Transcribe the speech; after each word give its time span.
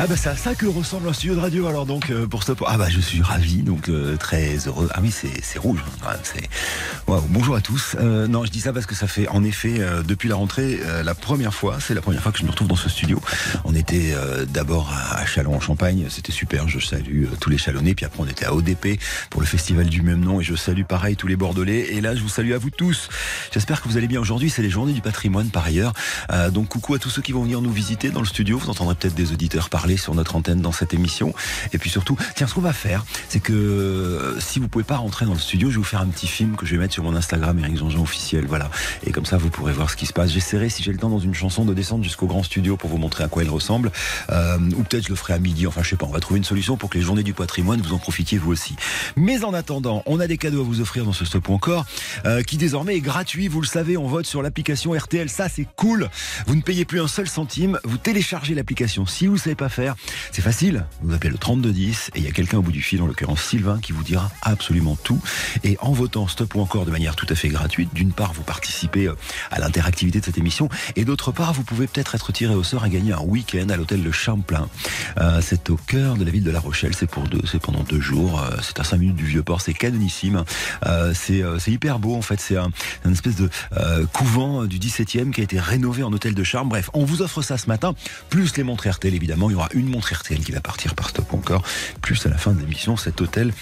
Ah 0.00 0.06
bah 0.06 0.14
c'est 0.16 0.28
à 0.28 0.36
ça 0.36 0.54
que 0.54 0.66
ressemble 0.66 1.08
un 1.08 1.12
studio 1.12 1.34
de 1.34 1.40
radio 1.40 1.66
alors 1.66 1.84
donc 1.84 2.10
euh, 2.10 2.26
pour 2.26 2.44
Stop. 2.44 2.62
Ah 2.66 2.78
bah 2.78 2.88
je 2.88 3.00
suis 3.00 3.20
ravi 3.20 3.62
donc 3.62 3.88
euh, 3.88 4.16
très 4.16 4.56
heureux. 4.68 4.88
Ah 4.92 5.00
oui 5.02 5.10
c'est 5.10 5.58
rouge. 5.58 5.82
Hein, 6.06 6.12
c'est 6.22 6.48
Bonjour 7.30 7.56
à 7.56 7.60
tous. 7.60 7.96
Euh, 7.98 8.28
non 8.28 8.44
je 8.44 8.50
dis 8.50 8.60
ça 8.60 8.72
parce 8.72 8.86
que 8.86 8.94
ça 8.94 9.08
fait 9.08 9.26
en 9.28 9.42
effet 9.42 9.80
depuis 10.06 10.28
la 10.28 10.36
rentrée 10.36 10.78
la 11.02 11.14
première 11.14 11.52
fois 11.52 11.78
c'est 11.80 11.94
la 11.94 12.00
première 12.00 12.22
fois 12.22 12.30
que 12.30 12.38
je 12.38 12.44
me 12.44 12.50
retrouve 12.50 12.68
dans 12.68 12.76
ce 12.76 12.88
studio. 12.88 13.20
On 13.64 13.74
était 13.74 14.14
d'abord 14.46 14.92
à 14.92 15.26
Chalon 15.26 15.56
en 15.56 15.60
Champagne 15.60 16.06
c'était 16.10 16.32
super. 16.32 16.68
Je 16.68 16.78
salue 16.78 17.24
tous 17.40 17.50
les 17.50 17.58
Chalonnais 17.58 17.94
puis 17.94 18.04
après 18.04 18.20
on 18.20 18.28
était 18.28 18.44
à 18.44 18.54
ODP 18.54 19.00
pour 19.30 19.40
le 19.40 19.46
festival 19.46 19.86
du 19.86 20.02
même 20.02 20.20
nom 20.20 20.40
et 20.40 20.44
je 20.44 20.54
salue 20.54 20.84
pareil 20.84 21.16
tous 21.16 21.26
les 21.26 21.36
Bordelais 21.36 21.94
et 21.94 22.00
là 22.00 22.14
je 22.14 22.20
vous 22.20 22.28
salue 22.28 22.52
à 22.52 22.58
vous 22.58 22.70
tous. 22.70 23.08
J'espère 23.52 23.82
que 23.82 23.88
vous 23.88 23.96
allez 23.96 24.08
bien 24.08 24.20
aujourd'hui. 24.20 24.50
C'est 24.50 24.62
les 24.62 24.70
journées 24.70 24.92
du 24.92 25.00
patrimoine 25.00 25.48
par 25.48 25.64
ailleurs. 25.64 25.92
donc 26.52 26.68
coucou 26.68 26.94
à 26.94 26.98
tous 26.98 27.10
ceux 27.10 27.22
qui 27.22 27.32
vont 27.32 27.42
venir 27.42 27.60
nous 27.62 27.72
visiter 27.72 28.10
dans 28.10 28.20
le 28.20 28.26
studio. 28.26 28.57
Vous 28.58 28.70
entendrez 28.70 28.94
peut-être 28.94 29.14
des 29.14 29.32
auditeurs 29.32 29.70
parler 29.70 29.96
sur 29.96 30.14
notre 30.14 30.36
antenne 30.36 30.60
dans 30.60 30.72
cette 30.72 30.94
émission. 30.94 31.34
Et 31.72 31.78
puis 31.78 31.90
surtout, 31.90 32.16
tiens, 32.34 32.46
ce 32.46 32.54
qu'on 32.54 32.60
va 32.60 32.72
faire, 32.72 33.04
c'est 33.28 33.40
que 33.40 33.52
euh, 33.52 34.40
si 34.40 34.58
vous 34.58 34.68
pouvez 34.68 34.84
pas 34.84 34.96
rentrer 34.96 35.26
dans 35.26 35.34
le 35.34 35.38
studio, 35.38 35.68
je 35.68 35.74
vais 35.74 35.78
vous 35.78 35.84
faire 35.84 36.00
un 36.00 36.06
petit 36.06 36.26
film 36.26 36.56
que 36.56 36.66
je 36.66 36.72
vais 36.72 36.78
mettre 36.78 36.94
sur 36.94 37.02
mon 37.02 37.14
Instagram 37.14 37.58
Eric 37.58 37.76
Jean-Jean 37.78 38.02
officiel. 38.02 38.46
Voilà. 38.46 38.70
Et 39.06 39.12
comme 39.12 39.26
ça, 39.26 39.36
vous 39.36 39.50
pourrez 39.50 39.72
voir 39.72 39.90
ce 39.90 39.96
qui 39.96 40.06
se 40.06 40.12
passe. 40.12 40.30
J'essaierai, 40.30 40.68
si 40.68 40.82
j'ai 40.82 40.92
le 40.92 40.98
temps, 40.98 41.08
dans 41.08 41.18
une 41.18 41.34
chanson, 41.34 41.64
de 41.64 41.74
descendre 41.74 42.04
jusqu'au 42.04 42.26
grand 42.26 42.42
studio 42.42 42.76
pour 42.76 42.90
vous 42.90 42.98
montrer 42.98 43.24
à 43.24 43.28
quoi 43.28 43.44
il 43.44 43.50
ressemble. 43.50 43.92
Euh, 44.30 44.58
ou 44.76 44.82
peut-être 44.82 45.04
je 45.04 45.10
le 45.10 45.16
ferai 45.16 45.34
à 45.34 45.38
midi. 45.38 45.66
Enfin, 45.66 45.82
je 45.82 45.90
sais 45.90 45.96
pas. 45.96 46.06
On 46.06 46.12
va 46.12 46.20
trouver 46.20 46.38
une 46.38 46.44
solution 46.44 46.76
pour 46.76 46.90
que 46.90 46.98
les 46.98 47.04
journées 47.04 47.22
du 47.22 47.34
patrimoine, 47.34 47.80
vous 47.80 47.92
en 47.92 47.98
profitiez 47.98 48.38
vous 48.38 48.52
aussi. 48.52 48.76
Mais 49.16 49.44
en 49.44 49.54
attendant, 49.54 50.02
on 50.06 50.20
a 50.20 50.26
des 50.26 50.38
cadeaux 50.38 50.60
à 50.60 50.64
vous 50.64 50.80
offrir 50.80 51.04
dans 51.04 51.12
ce 51.12 51.24
stop 51.24 51.50
encore, 51.50 51.86
euh, 52.24 52.42
qui 52.42 52.56
désormais 52.56 52.96
est 52.96 53.00
gratuit. 53.00 53.48
Vous 53.48 53.60
le 53.60 53.66
savez, 53.66 53.96
on 53.96 54.06
vote 54.06 54.26
sur 54.26 54.42
l'application 54.42 54.92
RTL. 54.92 55.28
Ça, 55.28 55.48
c'est 55.48 55.66
cool. 55.76 56.08
Vous 56.46 56.54
ne 56.54 56.62
payez 56.62 56.84
plus 56.84 57.00
un 57.00 57.08
seul 57.08 57.28
centime. 57.28 57.78
Vous 57.84 57.98
téléchargez 57.98 58.37
l'application. 58.46 59.06
Si 59.06 59.26
vous 59.26 59.36
savez 59.36 59.54
pas 59.54 59.68
faire, 59.68 59.94
c'est 60.32 60.42
facile. 60.42 60.84
Vous 61.02 61.14
appelez 61.14 61.30
le 61.30 61.38
3210 61.38 62.10
et 62.14 62.18
il 62.18 62.24
y 62.24 62.28
a 62.28 62.30
quelqu'un 62.30 62.58
au 62.58 62.62
bout 62.62 62.72
du 62.72 62.82
fil, 62.82 63.02
en 63.02 63.06
l'occurrence 63.06 63.42
Sylvain, 63.42 63.78
qui 63.80 63.92
vous 63.92 64.02
dira 64.02 64.30
absolument 64.42 64.96
tout. 64.96 65.20
Et 65.64 65.76
en 65.80 65.92
votant 65.92 66.28
stop 66.28 66.54
ou 66.54 66.60
encore 66.60 66.86
de 66.86 66.90
manière 66.90 67.16
tout 67.16 67.26
à 67.28 67.34
fait 67.34 67.48
gratuite, 67.48 67.92
d'une 67.94 68.12
part, 68.12 68.32
vous 68.32 68.42
participez 68.42 69.06
euh, 69.06 69.14
à 69.50 69.58
l'interactivité 69.58 70.20
de 70.20 70.24
cette 70.24 70.38
émission 70.38 70.68
et 70.96 71.04
d'autre 71.04 71.32
part, 71.32 71.52
vous 71.52 71.62
pouvez 71.62 71.86
peut-être 71.86 72.14
être 72.14 72.32
tiré 72.32 72.54
au 72.54 72.62
sort 72.62 72.86
et 72.86 72.90
gagner 72.90 73.12
un 73.12 73.20
week-end 73.20 73.68
à 73.68 73.76
l'hôtel 73.76 74.02
de 74.02 74.10
Champlain. 74.10 74.68
Euh, 75.18 75.40
c'est 75.42 75.70
au 75.70 75.76
cœur 75.76 76.16
de 76.16 76.24
la 76.24 76.30
ville 76.30 76.44
de 76.44 76.50
La 76.50 76.60
Rochelle. 76.60 76.94
C'est 76.94 77.10
pour 77.10 77.24
deux, 77.24 77.42
c'est 77.44 77.60
pendant 77.60 77.82
deux 77.82 78.00
jours. 78.00 78.40
Euh, 78.40 78.56
c'est 78.62 78.80
à 78.80 78.84
5 78.84 78.98
minutes 78.98 79.16
du 79.16 79.24
Vieux-Port. 79.24 79.60
C'est 79.60 79.74
canonissime. 79.74 80.44
c'est, 81.14 81.42
c'est 81.58 81.70
hyper 81.70 81.98
beau 81.98 82.14
en 82.14 82.22
fait. 82.22 82.40
C'est 82.40 82.56
un, 82.56 82.70
espèce 83.10 83.36
de 83.36 83.50
couvent 84.12 84.64
du 84.64 84.78
17e 84.78 85.30
qui 85.30 85.40
a 85.40 85.44
été 85.44 85.58
rénové 85.58 86.02
en 86.02 86.12
hôtel 86.12 86.34
de 86.34 86.44
charme. 86.44 86.68
Bref, 86.68 86.90
on 86.92 87.04
vous 87.04 87.22
offre 87.22 87.42
ça 87.42 87.58
ce 87.58 87.66
matin, 87.66 87.94
plus 88.28 88.56
les 88.56 88.62
montres 88.62 88.88
RTL 88.88 89.14
évidemment. 89.14 89.50
Il 89.50 89.54
y 89.54 89.56
aura 89.56 89.68
une 89.72 89.88
montre 89.88 90.12
RTL 90.14 90.40
qui 90.40 90.52
va 90.52 90.60
partir 90.60 90.94
par 90.94 91.08
Stop 91.10 91.32
encore, 91.34 91.62
plus 92.02 92.24
à 92.26 92.28
la 92.28 92.38
fin 92.38 92.52
de 92.52 92.60
l'émission 92.60 92.96
cet 92.96 93.20
hôtel 93.20 93.52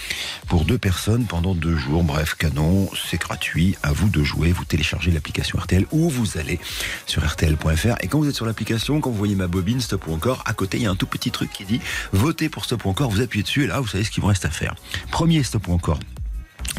pour 0.49 0.65
deux 0.65 0.79
personnes 0.79 1.25
pendant 1.25 1.55
deux 1.55 1.77
jours. 1.77 2.05
Bref, 2.05 2.35
canon, 2.35 2.89
c'est 3.09 3.21
gratuit, 3.21 3.77
à 3.83 3.93
vous 3.93 4.09
de 4.09 4.23
jouer, 4.23 4.53
vous 4.53 4.65
téléchargez 4.65 5.11
l'application 5.11 5.59
RTL 5.59 5.87
ou 5.91 6.09
vous 6.09 6.39
allez 6.39 6.59
sur 7.07 7.25
rtl.fr 7.25 7.97
et 8.01 8.09
quand 8.09 8.19
vous 8.19 8.29
êtes 8.29 8.35
sur 8.35 8.47
l'application, 8.47 9.01
quand 9.01 9.11
vous 9.11 9.17
voyez 9.17 9.35
ma 9.35 9.49
bobine 9.49 9.81
Stop 9.81 10.07
ou 10.09 10.13
encore, 10.13 10.43
à 10.47 10.53
côté 10.53 10.79
il 10.79 10.83
y 10.85 10.87
a 10.87 10.91
un 10.91 10.97
tout 10.97 11.07
petit 11.07 11.31
truc 11.31 11.51
qui 11.53 11.65
dit 11.65 11.81
votez 12.13 12.49
pour 12.49 12.65
Stop 12.65 12.85
ou 12.85 12.91
encore, 12.91 13.11
vous 13.11 13.21
appuyez 13.21 13.43
dessus 13.43 13.65
et 13.65 13.67
là 13.67 13.81
vous 13.81 13.89
savez 13.89 14.05
ce 14.05 14.11
qu'il 14.11 14.23
vous 14.23 14.29
reste 14.29 14.45
à 14.45 14.51
faire. 14.51 14.75
Premier 15.11 15.43
Stop 15.43 15.69
ou 15.69 15.73
encore 15.73 15.99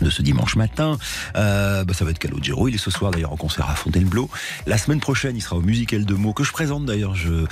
de 0.02 0.10
ce 0.10 0.22
dimanche 0.22 0.56
matin. 0.56 0.98
Euh, 1.36 1.84
bah, 1.84 1.94
ça 1.94 2.06
va 2.06 2.12
être 2.12 2.20
Calogero. 2.20 2.68
Il 2.68 2.76
est 2.76 2.80
ce 2.80 2.92
soir 2.92 3.12
d'ailleurs 3.12 3.32
en 3.32 3.38
concert 3.38 3.70
à 3.70 3.76
Fontainebleau. 3.76 4.30
La 4.66 4.78
semaine 4.78 5.00
prochaine, 5.00 5.36
il 5.36 5.42
sera 5.42 5.56
au 5.56 5.62
Musical 5.62 6.06
de 6.06 6.14
mots 6.14 6.34
que 6.34 6.44
je 6.44 6.52
présente 6.52 6.86
d'ailleurs. 6.86 7.16
Je, 7.16 7.46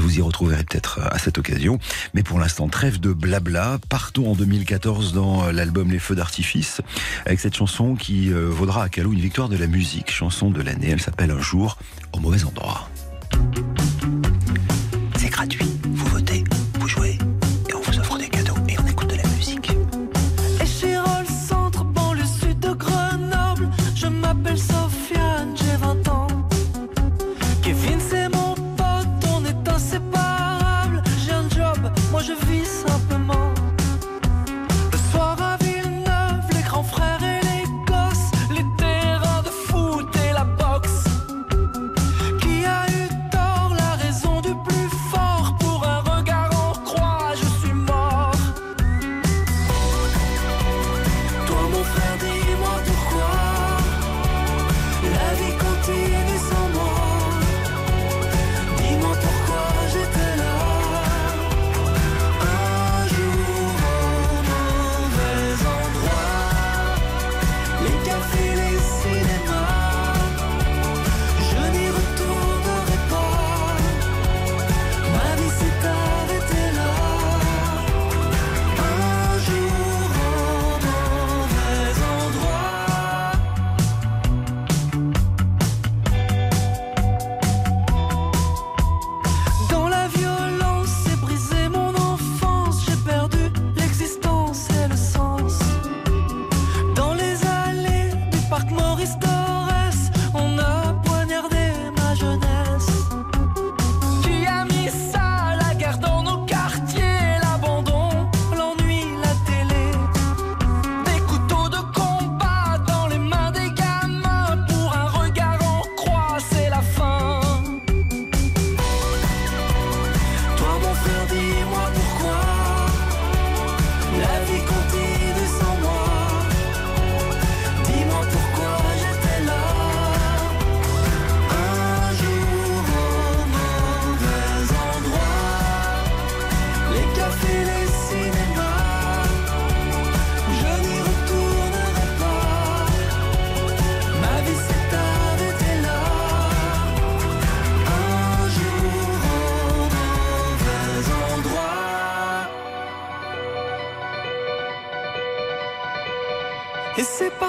vous 0.00 0.18
y 0.18 0.22
retrouverai 0.22 0.64
peut-être 0.64 1.00
à 1.00 1.18
cette 1.18 1.38
occasion. 1.38 1.78
Mais 2.14 2.22
pour 2.22 2.38
l'instant, 2.38 2.68
trêve 2.68 3.00
de 3.00 3.12
blabla. 3.12 3.78
Partons 3.88 4.30
en 4.30 4.34
2014 4.34 5.12
dans 5.12 5.50
l'album 5.50 5.90
Les 5.90 5.98
Feux 5.98 6.14
d'artifice 6.14 6.80
avec 7.26 7.40
cette 7.40 7.56
chanson 7.56 7.94
qui 7.94 8.32
euh, 8.32 8.48
vaudra 8.48 8.84
à 8.84 8.88
Calou 8.88 9.12
une 9.12 9.20
victoire 9.20 9.48
de 9.48 9.56
la 9.56 9.66
musique. 9.66 10.10
Chanson 10.10 10.50
de 10.50 10.62
l'année. 10.62 10.90
Elle 10.90 11.00
s'appelle 11.00 11.30
Un 11.30 11.40
jour 11.40 11.78
au 12.12 12.20
mauvais 12.20 12.44
endroit. 12.44 12.88
C'est 15.16 15.28
gratuit. 15.28 15.69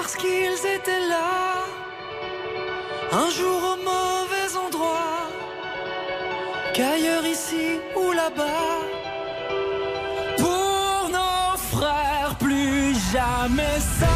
parce 0.02 0.16
qu'ils 0.16 0.66
étaient 0.76 1.06
là, 1.08 1.64
un 3.12 3.30
jour 3.30 3.60
au 3.72 3.76
mauvais 3.76 4.56
endroit, 4.66 5.28
qu'ailleurs 6.74 7.24
ici 7.24 7.78
ou 7.94 8.10
là-bas. 8.10 8.80
Pour 10.38 11.08
nos 11.16 11.56
frères, 11.70 12.34
plus 12.40 12.96
jamais 13.12 13.78
ça. 14.00 14.11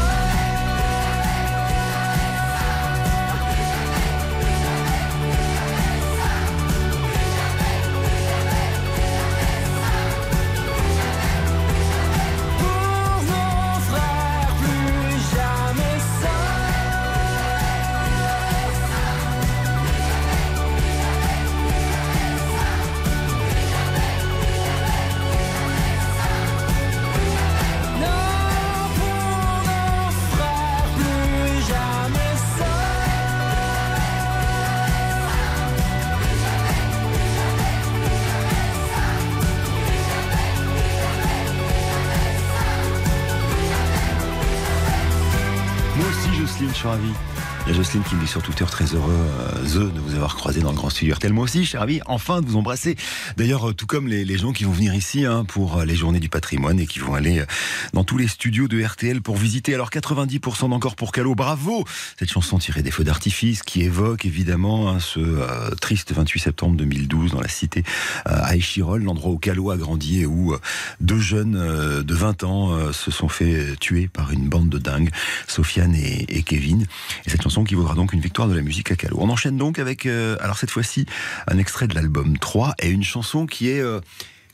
Suis 46.86 46.88
ravi. 46.88 47.35
Jocelyne 47.72 48.04
qui 48.04 48.14
me 48.14 48.20
dit 48.20 48.26
sur 48.26 48.42
Twitter 48.42 48.64
très 48.70 48.84
heureux 48.94 49.12
euh, 49.12 49.90
de 49.90 50.00
vous 50.00 50.14
avoir 50.14 50.36
croisé 50.36 50.60
dans 50.60 50.70
le 50.70 50.76
grand 50.76 50.88
studio 50.88 51.14
RTL. 51.14 51.32
Moi 51.32 51.44
aussi, 51.44 51.66
suis 51.66 51.76
ravi 51.76 52.00
enfin 52.06 52.40
de 52.40 52.46
vous 52.46 52.56
embrasser. 52.56 52.96
D'ailleurs, 53.36 53.70
euh, 53.70 53.74
tout 53.74 53.86
comme 53.86 54.08
les, 54.08 54.24
les 54.24 54.38
gens 54.38 54.52
qui 54.52 54.64
vont 54.64 54.72
venir 54.72 54.94
ici 54.94 55.24
hein, 55.24 55.44
pour 55.44 55.78
euh, 55.78 55.84
les 55.84 55.96
journées 55.96 56.20
du 56.20 56.28
patrimoine 56.28 56.78
et 56.78 56.86
qui 56.86 57.00
vont 57.00 57.14
aller 57.14 57.40
euh, 57.40 57.46
dans 57.92 58.04
tous 58.04 58.18
les 58.18 58.28
studios 58.28 58.68
de 58.68 58.82
RTL 58.82 59.20
pour 59.20 59.36
visiter. 59.36 59.74
Alors 59.74 59.90
90% 59.90 60.70
d'encore 60.70 60.96
pour 60.96 61.12
Calo. 61.12 61.34
Bravo 61.34 61.84
Cette 62.18 62.30
chanson 62.30 62.58
tirée 62.58 62.82
des 62.82 62.90
feux 62.90 63.04
d'artifice 63.04 63.62
qui 63.62 63.82
évoque 63.82 64.24
évidemment 64.24 64.88
hein, 64.90 65.00
ce 65.00 65.20
euh, 65.20 65.70
triste 65.80 66.12
28 66.12 66.40
septembre 66.40 66.76
2012 66.76 67.32
dans 67.32 67.40
la 67.40 67.48
cité 67.48 67.82
euh, 68.28 68.38
à 68.42 68.56
Échirol, 68.56 69.02
l'endroit 69.02 69.32
où 69.32 69.38
Calo 69.38 69.70
a 69.70 69.76
grandi 69.76 70.20
et 70.20 70.26
où 70.26 70.56
deux 71.00 71.18
jeunes 71.18 72.02
de 72.02 72.14
20 72.14 72.44
ans 72.44 72.92
se 72.92 73.10
sont 73.10 73.28
fait 73.28 73.76
tuer 73.80 74.08
par 74.08 74.30
une 74.30 74.48
bande 74.48 74.68
de 74.68 74.78
dingues, 74.78 75.10
Sofiane 75.46 75.94
et, 75.94 76.24
et 76.28 76.42
Kevin. 76.42 76.86
Et 77.26 77.30
cette 77.30 77.42
chanson 77.42 77.55
qui 77.64 77.74
vaudra 77.74 77.94
donc 77.94 78.12
une 78.12 78.20
victoire 78.20 78.48
de 78.48 78.54
la 78.54 78.62
musique 78.62 78.90
à 78.90 78.96
Calo. 78.96 79.16
On 79.20 79.28
enchaîne 79.28 79.56
donc 79.56 79.78
avec, 79.78 80.06
euh, 80.06 80.36
alors 80.40 80.58
cette 80.58 80.70
fois-ci, 80.70 81.06
un 81.46 81.58
extrait 81.58 81.88
de 81.88 81.94
l'album 81.94 82.38
3 82.38 82.74
et 82.80 82.88
une 82.90 83.04
chanson 83.04 83.46
qui 83.46 83.68
est... 83.70 83.80
euh, 83.80 84.00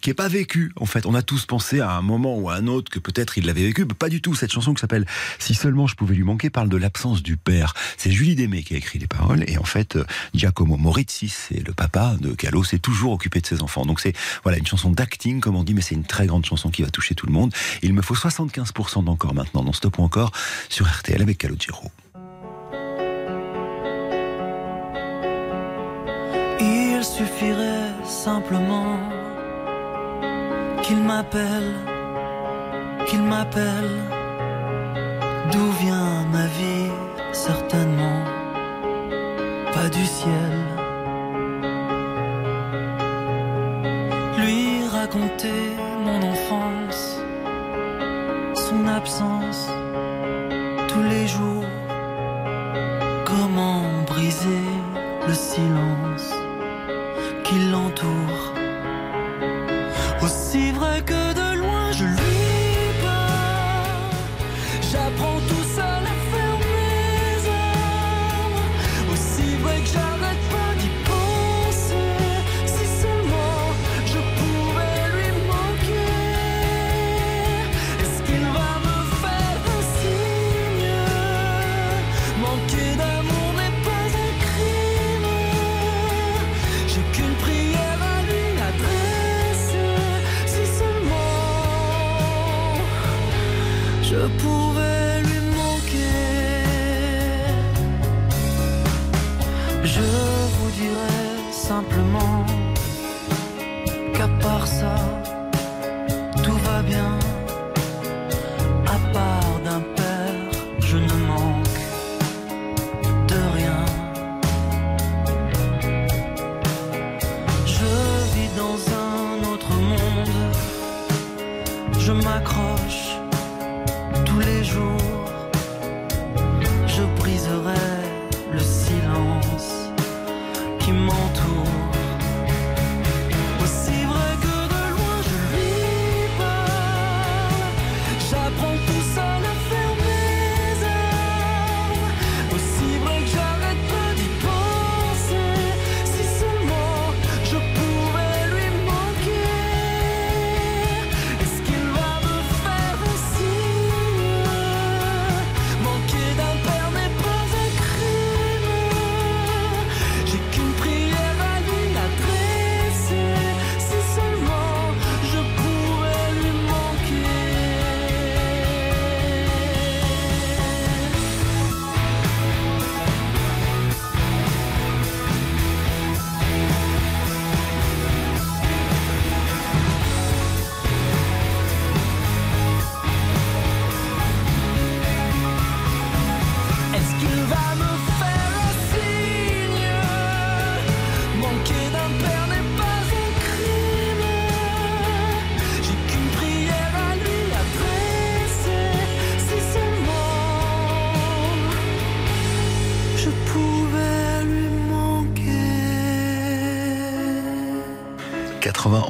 qui 0.02 0.10
est 0.10 0.14
pas 0.14 0.28
vécue 0.28 0.72
en 0.76 0.84
fait. 0.84 1.06
On 1.06 1.14
a 1.14 1.22
tous 1.22 1.46
pensé 1.46 1.81
à 1.81 1.93
un 1.93 2.02
moment 2.02 2.37
ou 2.37 2.50
à 2.50 2.56
un 2.56 2.66
autre 2.66 2.90
que 2.90 2.99
peut-être 2.99 3.38
il 3.38 3.46
l'avait 3.46 3.62
vécu, 3.62 3.87
mais 3.87 3.94
pas 3.94 4.10
du 4.10 4.20
tout. 4.20 4.34
Cette 4.34 4.52
chanson 4.52 4.75
qui 4.75 4.81
s'appelle 4.81 5.06
Si 5.38 5.54
seulement 5.54 5.87
je 5.87 5.94
pouvais 5.94 6.14
lui 6.14 6.25
manquer 6.25 6.50
parle 6.50 6.69
de 6.69 6.76
l'absence 6.76 7.22
du 7.22 7.37
père. 7.38 7.72
C'est 7.96 8.10
Julie 8.10 8.34
Démé 8.34 8.62
qui 8.64 8.75
a 8.75 8.76
écrit 8.76 8.99
les 8.99 9.06
paroles 9.06 9.44
et 9.48 9.56
en 9.56 9.64
fait 9.64 9.96
euh, 9.96 10.05
Giacomo 10.34 10.76
Morizzi, 10.76 11.28
c'est 11.28 11.64
le 11.66 11.72
papa 11.72 12.16
de 12.20 12.34
Calo, 12.34 12.64
s'est 12.64 12.81
toujours 12.81 13.12
occupé 13.12 13.40
de 13.40 13.46
ses 13.46 13.62
enfants. 13.62 13.87
Donc 13.87 14.00
c'est 14.00 14.12
voilà 14.43 14.58
une 14.58 14.66
chanson 14.66 14.90
d'acting 14.90 15.40
comme 15.40 15.56
on 15.56 15.64
dit, 15.64 15.72
mais 15.72 15.82
c'est 15.82 15.94
une 15.94 16.05
très 16.05 16.26
grande 16.26 16.44
chanson 16.44 16.69
qui 16.69 16.82
va 16.82 16.90
toucher 16.90 17.14
tout 17.14 17.26
le 17.26 17.32
monde. 17.32 17.55
Il 17.82 17.94
me 17.94 18.02
faut 18.02 18.16
75% 18.16 19.05
d'encore 19.05 19.34
maintenant 19.34 19.62
dans 19.62 19.72
Stop 19.72 19.98
ou 19.98 20.02
encore 20.02 20.32
sur 20.69 20.87
RTL 20.87 21.22
avec 21.22 21.38
Calogero. 21.38 21.90
Il 21.98 22.01
suffirait 27.22 27.92
simplement 28.04 28.98
qu'il 30.82 31.00
m'appelle, 31.10 31.70
qu'il 33.06 33.22
m'appelle. 33.22 33.94
D'où 35.52 35.66
vient 35.82 36.14
ma 36.36 36.46
vie? 36.58 36.90
Certainement 37.32 38.20
pas 39.74 39.88
du 39.98 40.04
ciel. 40.04 40.54
Lui 44.40 44.62
raconter 44.98 45.62
mon 46.06 46.20
enfance, 46.32 47.02
son 48.54 48.86
absence 48.86 49.41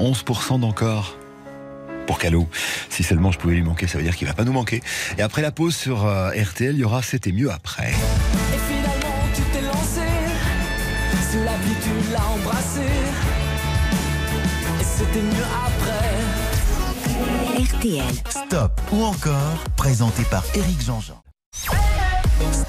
11% 0.02 0.58
d'encore 0.58 1.16
pour 2.06 2.18
Calo. 2.18 2.48
Si 2.88 3.04
seulement 3.04 3.30
je 3.30 3.38
pouvais 3.38 3.54
lui 3.54 3.62
manquer, 3.62 3.86
ça 3.86 3.98
veut 3.98 4.04
dire 4.04 4.16
qu'il 4.16 4.26
va 4.26 4.34
pas 4.34 4.44
nous 4.44 4.52
manquer. 4.52 4.82
Et 5.16 5.22
après 5.22 5.42
la 5.42 5.52
pause 5.52 5.76
sur 5.76 6.06
euh, 6.06 6.30
RTL, 6.30 6.74
il 6.74 6.80
y 6.80 6.84
aura 6.84 7.02
C'était 7.02 7.30
mieux 7.30 7.50
après. 7.50 7.90
Et 7.90 8.58
finalement, 8.68 9.22
tu 9.34 9.42
t'es 9.52 9.62
lancé. 9.62 10.00
La 11.44 11.56
vie, 11.56 11.74
tu 11.82 11.90
embrassé. 12.14 12.80
Et 14.80 14.84
c'était 14.84 15.22
mieux 15.22 15.46
après. 15.66 16.12
RTL. 17.62 18.14
Stop 18.28 18.80
ou 18.92 19.04
encore, 19.04 19.64
présenté 19.76 20.24
par 20.24 20.44
Éric 20.54 20.82
Jean-Jean. 20.82 21.21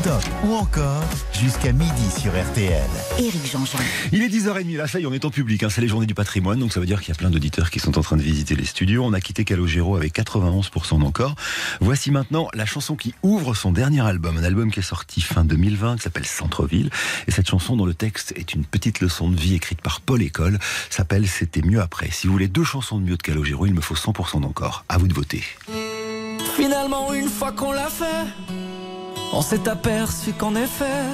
Stop 0.04 0.22
ou 0.44 0.56
encore, 0.56 1.02
jusqu'à 1.32 1.72
midi 1.72 2.12
sur 2.20 2.32
RTL. 2.32 2.90
Éric 3.20 3.50
Jean-Jean. 3.50 3.80
Il 4.12 4.22
est 4.22 4.28
10h30, 4.28 4.76
là 4.76 4.86
ça 4.86 5.00
y 5.00 5.04
est, 5.04 5.06
on 5.06 5.14
est 5.14 5.24
en 5.24 5.30
public, 5.30 5.64
hein, 5.64 5.70
c'est 5.70 5.80
les 5.80 5.88
journées 5.88 6.08
du 6.08 6.14
patrimoine, 6.14 6.60
donc 6.60 6.74
ça 6.74 6.82
veut 6.82 6.86
dire 6.86 7.00
qu'il 7.00 7.08
y 7.08 7.12
a 7.14 7.16
plein 7.16 7.30
d'auditeurs 7.30 7.72
qui 7.72 7.80
sont 7.80 7.98
en 7.98 8.02
train 8.02 8.18
de 8.18 8.22
visiter 8.22 8.54
les 8.58 8.66
studios. 8.66 9.06
On 9.06 9.14
a 9.14 9.22
quitté 9.22 9.46
Calogero 9.46 9.96
avec 9.96 10.14
91% 10.14 11.00
d'encore. 11.00 11.36
Voici 11.80 12.12
maintenant 12.12 12.50
la 12.54 12.66
chanson 12.66 12.98
qui 12.98 13.16
ouvre 13.24 13.54
son 13.54 13.72
dernier 13.72 14.02
album, 14.02 14.36
un 14.36 14.44
album 14.44 14.72
qui 14.72 14.82
est 14.82 14.84
sorti 14.84 15.22
fin 15.22 15.46
2020, 15.46 15.96
qui 15.96 16.02
s'appelle 16.02 16.26
Centre-Ville. 16.26 16.90
Et 17.28 17.32
cette 17.32 17.48
chanson 17.48 17.78
dont 17.78 17.86
le 17.86 17.94
texte 17.94 18.34
est 18.36 18.54
une 18.54 18.66
petite 18.66 19.00
leçon 19.00 19.30
de 19.30 19.40
vie 19.40 19.56
écrite 19.56 19.80
par 19.80 20.02
Paul 20.02 20.22
École, 20.22 20.60
s'appelle 20.90 21.30
C'était 21.30 21.62
mieux 21.62 21.80
après. 21.80 22.10
Si 22.12 22.28
vous 22.28 22.34
voulez 22.34 22.50
deux 22.50 22.66
chansons 22.66 23.00
de 23.00 23.06
mieux 23.06 23.16
de 23.16 23.22
Calogero, 23.22 23.68
il 23.68 23.74
me 23.74 23.80
faut 23.80 23.96
100% 23.96 24.42
d'encore. 24.42 24.84
À 24.90 24.98
vous 24.98 25.08
de 25.08 25.14
voter. 25.14 25.44
Finalement 26.58 27.14
une 27.14 27.30
fois 27.30 27.54
qu'on 27.54 27.72
l'a 27.72 27.88
fait 27.88 28.26
On 29.36 29.42
s'est 29.42 29.68
aperçu 29.68 30.32
qu'en 30.34 30.56
effet 30.56 31.06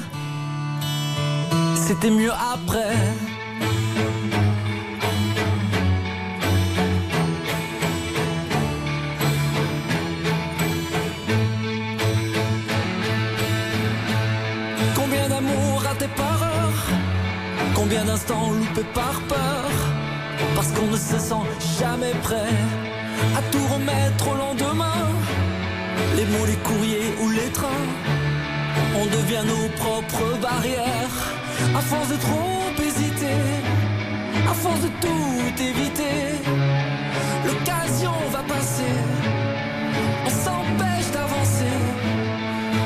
C'était 1.76 2.10
mieux 2.10 2.34
après. 2.34 2.98
Combien 14.96 15.30
d'amour 15.30 15.82
raté 15.82 16.08
par 16.18 16.44
heure 16.44 16.84
Combien 17.74 18.04
d'instants 18.04 18.52
loupés 18.52 18.90
par 18.94 19.22
peur? 19.30 19.72
Parce 20.56 20.74
qu'on 20.74 20.88
ne 20.88 20.98
se 20.98 21.18
sent 21.18 21.46
jamais 21.80 22.14
prêt 22.22 22.54
À 23.38 23.42
tout 23.50 23.66
remettre 23.74 24.28
au 24.28 24.36
lendemain 24.36 25.19
Les 26.20 26.26
mots, 26.26 26.46
les 26.46 26.58
courriers 26.58 27.14
ou 27.22 27.30
les 27.30 27.50
trains 27.54 27.88
On 29.02 29.06
devient 29.06 29.46
nos 29.48 29.70
propres 29.78 30.38
barrières. 30.42 31.18
À 31.74 31.80
force 31.80 32.10
de 32.10 32.18
trop 32.18 32.84
hésiter 32.86 33.40
À 34.46 34.54
force 34.54 34.82
de 34.82 34.90
tout 35.00 35.64
éviter 35.64 36.18
L'occasion 37.48 38.12
va 38.34 38.44
passer. 38.54 38.96
On 40.26 40.30
s'empêche 40.30 41.10
d'avancer. 41.14 41.78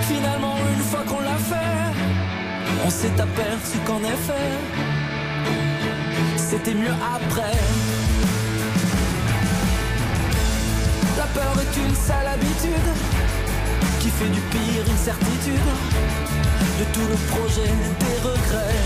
Finalement 0.01 0.57
une 0.75 0.83
fois 0.83 1.03
qu'on 1.07 1.21
l'a 1.21 1.39
fait 1.51 2.85
On 2.85 2.89
s'est 2.91 3.19
aperçu 3.19 3.79
qu'en 3.87 4.01
effet 4.15 4.49
C'était 6.37 6.75
mieux 6.75 6.95
après 7.15 7.57
peur 11.33 11.53
est 11.59 11.77
une 11.77 11.95
sale 11.95 12.27
habitude 12.27 12.89
Qui 13.99 14.09
fait 14.09 14.29
du 14.29 14.41
pire 14.41 14.83
une 14.87 14.97
certitude 14.97 15.69
De 16.79 16.85
tout 16.93 17.07
le 17.09 17.17
projet 17.33 17.71
des 18.03 18.17
regrets. 18.27 18.81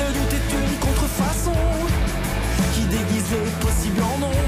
Le 0.00 0.06
doute 0.14 0.32
est 0.38 0.50
une 0.60 0.78
contrefaçon 0.78 1.58
Qui 2.74 2.82
déguise 2.82 3.30
le 3.32 3.50
possible 3.64 4.02
en 4.02 4.18
non. 4.18 4.38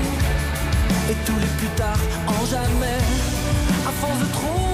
Et 1.10 1.16
tous 1.26 1.38
les 1.38 1.52
plus 1.58 1.72
tard 1.76 1.98
en 2.28 2.46
jamais. 2.46 3.00
À 3.86 3.92
force 4.00 4.18
de 4.20 4.32
trop 4.32 4.73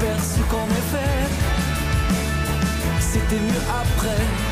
Aperçu 0.00 0.40
qu'en 0.48 0.66
effet 0.66 1.26
C'était 3.00 3.34
mieux 3.34 3.62
après 3.68 4.47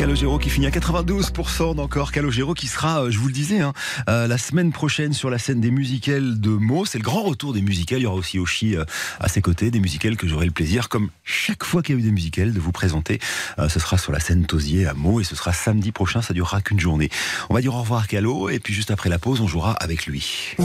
Calogero 0.00 0.38
qui 0.38 0.48
finit 0.48 0.66
à 0.66 0.70
92% 0.70 1.74
d'encore. 1.74 2.10
Calogero 2.10 2.54
qui 2.54 2.68
sera, 2.68 3.02
euh, 3.02 3.10
je 3.10 3.18
vous 3.18 3.26
le 3.26 3.34
disais, 3.34 3.60
hein, 3.60 3.74
euh, 4.08 4.26
la 4.26 4.38
semaine 4.38 4.72
prochaine 4.72 5.12
sur 5.12 5.28
la 5.28 5.36
scène 5.36 5.60
des 5.60 5.70
musicals 5.70 6.40
de 6.40 6.48
Meaux. 6.48 6.86
C'est 6.86 6.96
le 6.96 7.04
grand 7.04 7.22
retour 7.22 7.52
des 7.52 7.60
musicals. 7.60 7.98
Il 7.98 8.04
y 8.04 8.06
aura 8.06 8.16
aussi 8.16 8.38
Oshi 8.38 8.76
euh, 8.76 8.86
à 9.20 9.28
ses 9.28 9.42
côtés, 9.42 9.70
des 9.70 9.78
musicals 9.78 10.16
que 10.16 10.26
j'aurai 10.26 10.46
le 10.46 10.52
plaisir, 10.52 10.88
comme 10.88 11.10
chaque 11.22 11.64
fois 11.64 11.82
qu'il 11.82 11.96
y 11.96 11.98
a 11.98 12.00
eu 12.00 12.02
des 12.02 12.12
musicals, 12.12 12.54
de 12.54 12.60
vous 12.60 12.72
présenter. 12.72 13.20
Ce 13.68 13.78
sera 13.78 13.98
sur 13.98 14.10
la 14.10 14.20
scène 14.20 14.46
Tosier 14.46 14.86
à 14.86 14.94
Meaux 14.94 15.20
et 15.20 15.24
ce 15.24 15.36
sera 15.36 15.52
samedi 15.52 15.92
prochain. 15.92 16.22
Ça 16.22 16.32
durera 16.32 16.62
qu'une 16.62 16.80
journée. 16.80 17.10
On 17.50 17.54
va 17.54 17.60
dire 17.60 17.74
au 17.74 17.80
revoir 17.82 18.08
Calo 18.08 18.48
et 18.48 18.58
puis 18.58 18.72
juste 18.72 18.90
après 18.90 19.10
la 19.10 19.18
pause, 19.18 19.42
on 19.42 19.48
jouera 19.48 19.72
avec 19.72 20.06
lui. 20.06 20.56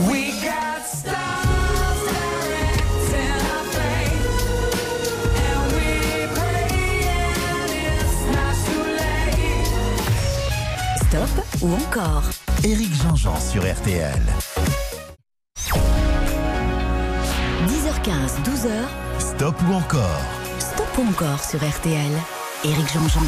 Ou 11.66 11.74
encore 11.74 12.22
Éric 12.62 12.94
Jean-Jean 12.94 13.38
sur 13.40 13.62
RTL. 13.62 14.22
10h15, 17.66 18.40
12h. 18.44 18.70
Stop 19.18 19.56
ou 19.68 19.72
encore, 19.74 20.20
Stop 20.58 20.86
ou 20.98 21.08
encore 21.10 21.42
sur 21.42 21.58
RTL. 21.58 22.12
Éric 22.64 22.92
Jean-Jean. 22.92 23.26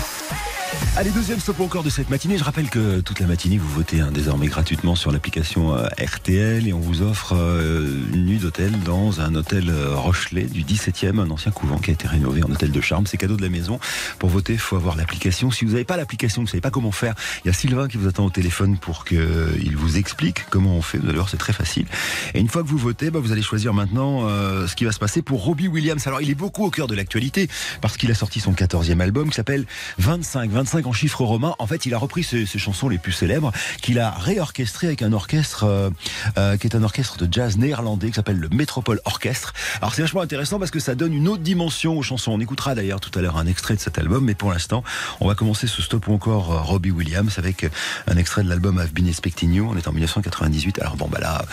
Allez, 0.99 1.11
deuxième 1.11 1.39
stop 1.39 1.61
encore 1.61 1.85
de 1.85 1.91
cette 1.91 2.11
matinée. 2.11 2.39
Je 2.39 2.43
rappelle 2.43 2.69
que 2.71 2.99
toute 2.99 3.21
la 3.21 3.29
matinée, 3.29 3.57
vous 3.57 3.69
votez 3.69 4.01
hein, 4.01 4.11
désormais 4.13 4.49
gratuitement 4.49 4.97
sur 4.97 5.13
l'application 5.13 5.73
euh, 5.77 5.87
RTL 5.97 6.67
et 6.67 6.73
on 6.73 6.81
vous 6.81 7.03
offre 7.03 7.37
euh, 7.37 8.03
une 8.13 8.27
nuit 8.27 8.39
d'hôtel 8.39 8.73
dans 8.81 9.21
un 9.21 9.37
hôtel 9.37 9.71
euh, 9.71 9.95
Rochelet 9.95 10.43
du 10.43 10.65
17e, 10.65 11.21
un 11.21 11.31
ancien 11.31 11.53
couvent 11.53 11.79
qui 11.79 11.91
a 11.91 11.95
été 11.95 12.09
rénové 12.09 12.43
en 12.43 12.51
hôtel 12.51 12.73
de 12.73 12.81
charme. 12.81 13.07
C'est 13.07 13.17
cadeau 13.17 13.37
de 13.37 13.43
la 13.43 13.49
maison. 13.49 13.79
Pour 14.19 14.29
voter, 14.29 14.55
il 14.55 14.59
faut 14.59 14.75
avoir 14.75 14.97
l'application. 14.97 15.53
Si 15.53 15.65
vous 15.65 15.73
n'avez 15.73 15.85
pas 15.85 15.97
l'application, 15.97 16.43
vous 16.43 16.47
ne 16.47 16.51
savez 16.51 16.61
pas 16.61 16.73
comment 16.73 16.91
faire, 16.91 17.15
il 17.45 17.47
y 17.47 17.51
a 17.51 17.55
Sylvain 17.55 17.87
qui 17.87 17.97
vous 17.97 18.09
attend 18.09 18.25
au 18.25 18.31
téléphone 18.31 18.77
pour 18.77 19.05
qu'il 19.05 19.77
vous 19.77 19.99
explique 19.99 20.47
comment 20.51 20.75
on 20.75 20.83
fait. 20.83 20.99
Vous 20.99 21.07
allez 21.07 21.19
voir, 21.19 21.29
c'est 21.29 21.37
très 21.37 21.53
facile. 21.53 21.87
Et 22.35 22.41
une 22.41 22.49
fois 22.49 22.65
que 22.65 22.69
vous 22.69 22.77
votez, 22.77 23.13
bah, 23.13 23.21
vous 23.21 23.31
allez 23.31 23.43
choisir 23.43 23.73
maintenant 23.73 24.29
ce 24.29 24.75
qui 24.75 24.85
va 24.85 24.91
se 24.91 24.99
passer 24.99 25.23
pour 25.23 25.45
Robbie 25.45 25.69
Williams. 25.69 26.05
Alors, 26.09 26.21
il 26.21 26.29
est 26.29 26.35
beaucoup 26.35 26.65
au 26.65 26.71
cœur 26.71 26.89
de 26.89 26.97
l'actualité 26.97 27.49
parce 27.81 27.97
qu'il 27.97 28.11
a 28.11 28.15
sorti 28.15 28.41
son 28.41 28.53
14e 28.53 28.99
album 28.99 29.29
qui 29.29 29.37
s'appelle 29.37 29.65
25. 29.99 30.51
25 30.59 30.88
en 30.88 30.93
chiffres 30.93 31.23
romains. 31.23 31.55
En 31.61 31.69
fait, 31.69 31.87
il 31.87 31.95
a 31.95 31.99
repris 31.99 32.25
ses, 32.25 32.45
chansons 32.45 32.88
les 32.88 32.99
plus 32.99 33.12
célèbres 33.12 33.53
qu'il 33.81 34.00
a 34.00 34.11
réorchestré 34.11 34.88
avec 34.88 35.03
un 35.03 35.12
orchestre 35.12 35.62
euh, 35.62 35.88
euh, 36.37 36.57
qui 36.57 36.67
est 36.67 36.75
un 36.75 36.83
orchestre 36.83 37.17
de 37.17 37.33
jazz 37.33 37.59
néerlandais 37.59 38.09
qui 38.09 38.15
s'appelle 38.15 38.38
le 38.38 38.49
Metropole 38.49 39.00
Orchestre. 39.05 39.55
Alors 39.81 39.95
c'est 39.95 40.03
vachement 40.03 40.21
intéressant 40.21 40.59
parce 40.59 40.73
que 40.73 40.81
ça 40.81 40.97
donne 40.97 41.15
une 41.15 41.29
autre 41.29 41.45
dimension 41.45 41.97
aux 41.97 42.03
chansons. 42.03 42.33
On 42.33 42.41
écoutera 42.41 42.75
d'ailleurs 42.75 42.99
tout 42.99 43.17
à 43.17 43.23
l'heure 43.23 43.37
un 43.37 43.47
extrait 43.47 43.77
de 43.77 43.81
cet 43.81 43.99
album, 43.99 44.25
mais 44.25 44.35
pour 44.35 44.50
l'instant, 44.50 44.83
on 45.21 45.29
va 45.29 45.37
commencer 45.37 45.69
ce 45.69 45.81
stop 45.81 46.09
ou 46.09 46.12
encore 46.12 46.53
euh, 46.53 46.61
Robbie 46.61 46.91
Williams 46.91 47.38
avec 47.38 47.65
un 48.09 48.17
extrait 48.17 48.43
de 48.43 48.49
l'album 48.49 48.83
I've 48.83 48.93
Been 48.93 49.07
Expecting 49.07 49.53
You. 49.53 49.69
On 49.71 49.77
est 49.77 49.87
en 49.87 49.93
1998. 49.93 50.81
Alors 50.81 50.97
bon, 50.97 51.07
bah 51.07 51.21
là, 51.21 51.45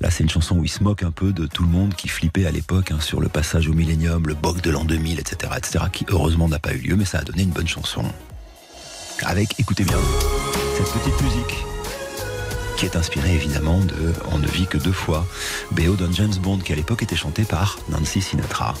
là 0.00 0.10
c'est 0.10 0.24
une 0.24 0.30
chanson 0.30 0.56
où 0.56 0.64
il 0.64 0.68
se 0.68 0.82
moque 0.82 1.04
un 1.04 1.12
peu 1.12 1.32
de 1.32 1.46
tout 1.46 1.62
le 1.62 1.68
monde 1.68 1.94
qui 1.94 2.08
flippait 2.08 2.46
à 2.46 2.50
l'époque 2.50 2.90
hein, 2.90 2.98
sur 2.98 3.20
le 3.20 3.28
passage 3.28 3.68
au 3.68 3.72
millénium, 3.72 4.26
le 4.26 4.34
bug 4.34 4.60
de 4.62 4.70
l'an 4.72 4.84
2000, 4.84 5.20
etc., 5.20 5.52
etc., 5.56 5.84
qui 5.92 6.06
heureusement 6.08 6.48
n'a 6.48 6.58
pas 6.58 6.74
eu 6.74 6.78
lieu, 6.78 6.96
mais 6.96 7.04
ça 7.04 7.18
a 7.18 7.22
donné 7.22 7.44
une 7.44 7.50
bonne 7.50 7.68
chanson 7.68 8.02
avec, 9.24 9.58
écoutez 9.58 9.84
bien, 9.84 9.98
cette 10.76 10.90
petite 10.92 11.20
musique 11.22 11.64
qui 12.76 12.86
est 12.86 12.96
inspirée 12.96 13.34
évidemment 13.34 13.80
de 13.80 14.12
On 14.32 14.38
ne 14.38 14.46
vit 14.46 14.66
que 14.66 14.78
deux 14.78 14.92
fois, 14.92 15.26
BO 15.72 15.94
d'un 15.94 16.12
James 16.12 16.34
Bond 16.40 16.58
qui 16.58 16.72
à 16.72 16.76
l'époque 16.76 17.02
était 17.02 17.16
chanté 17.16 17.44
par 17.44 17.78
Nancy 17.88 18.20
Sinatra. 18.20 18.74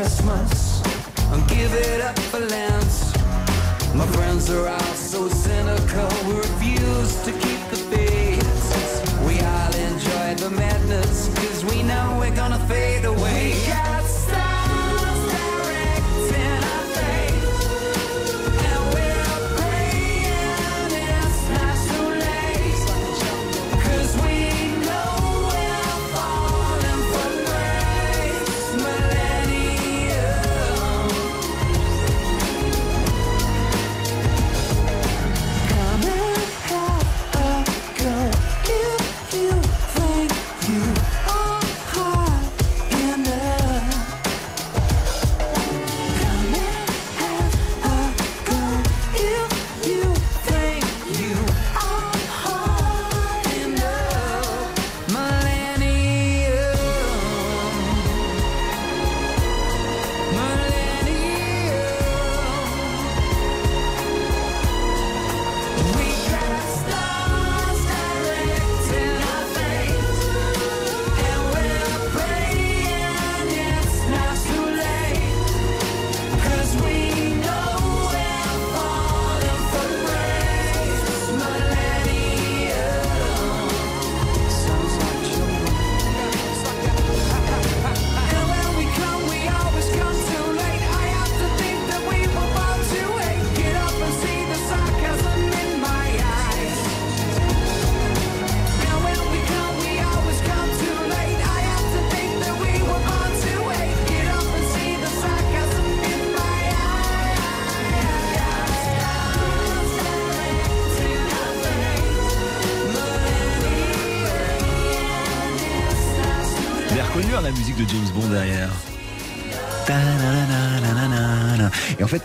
Christmas, 0.00 0.49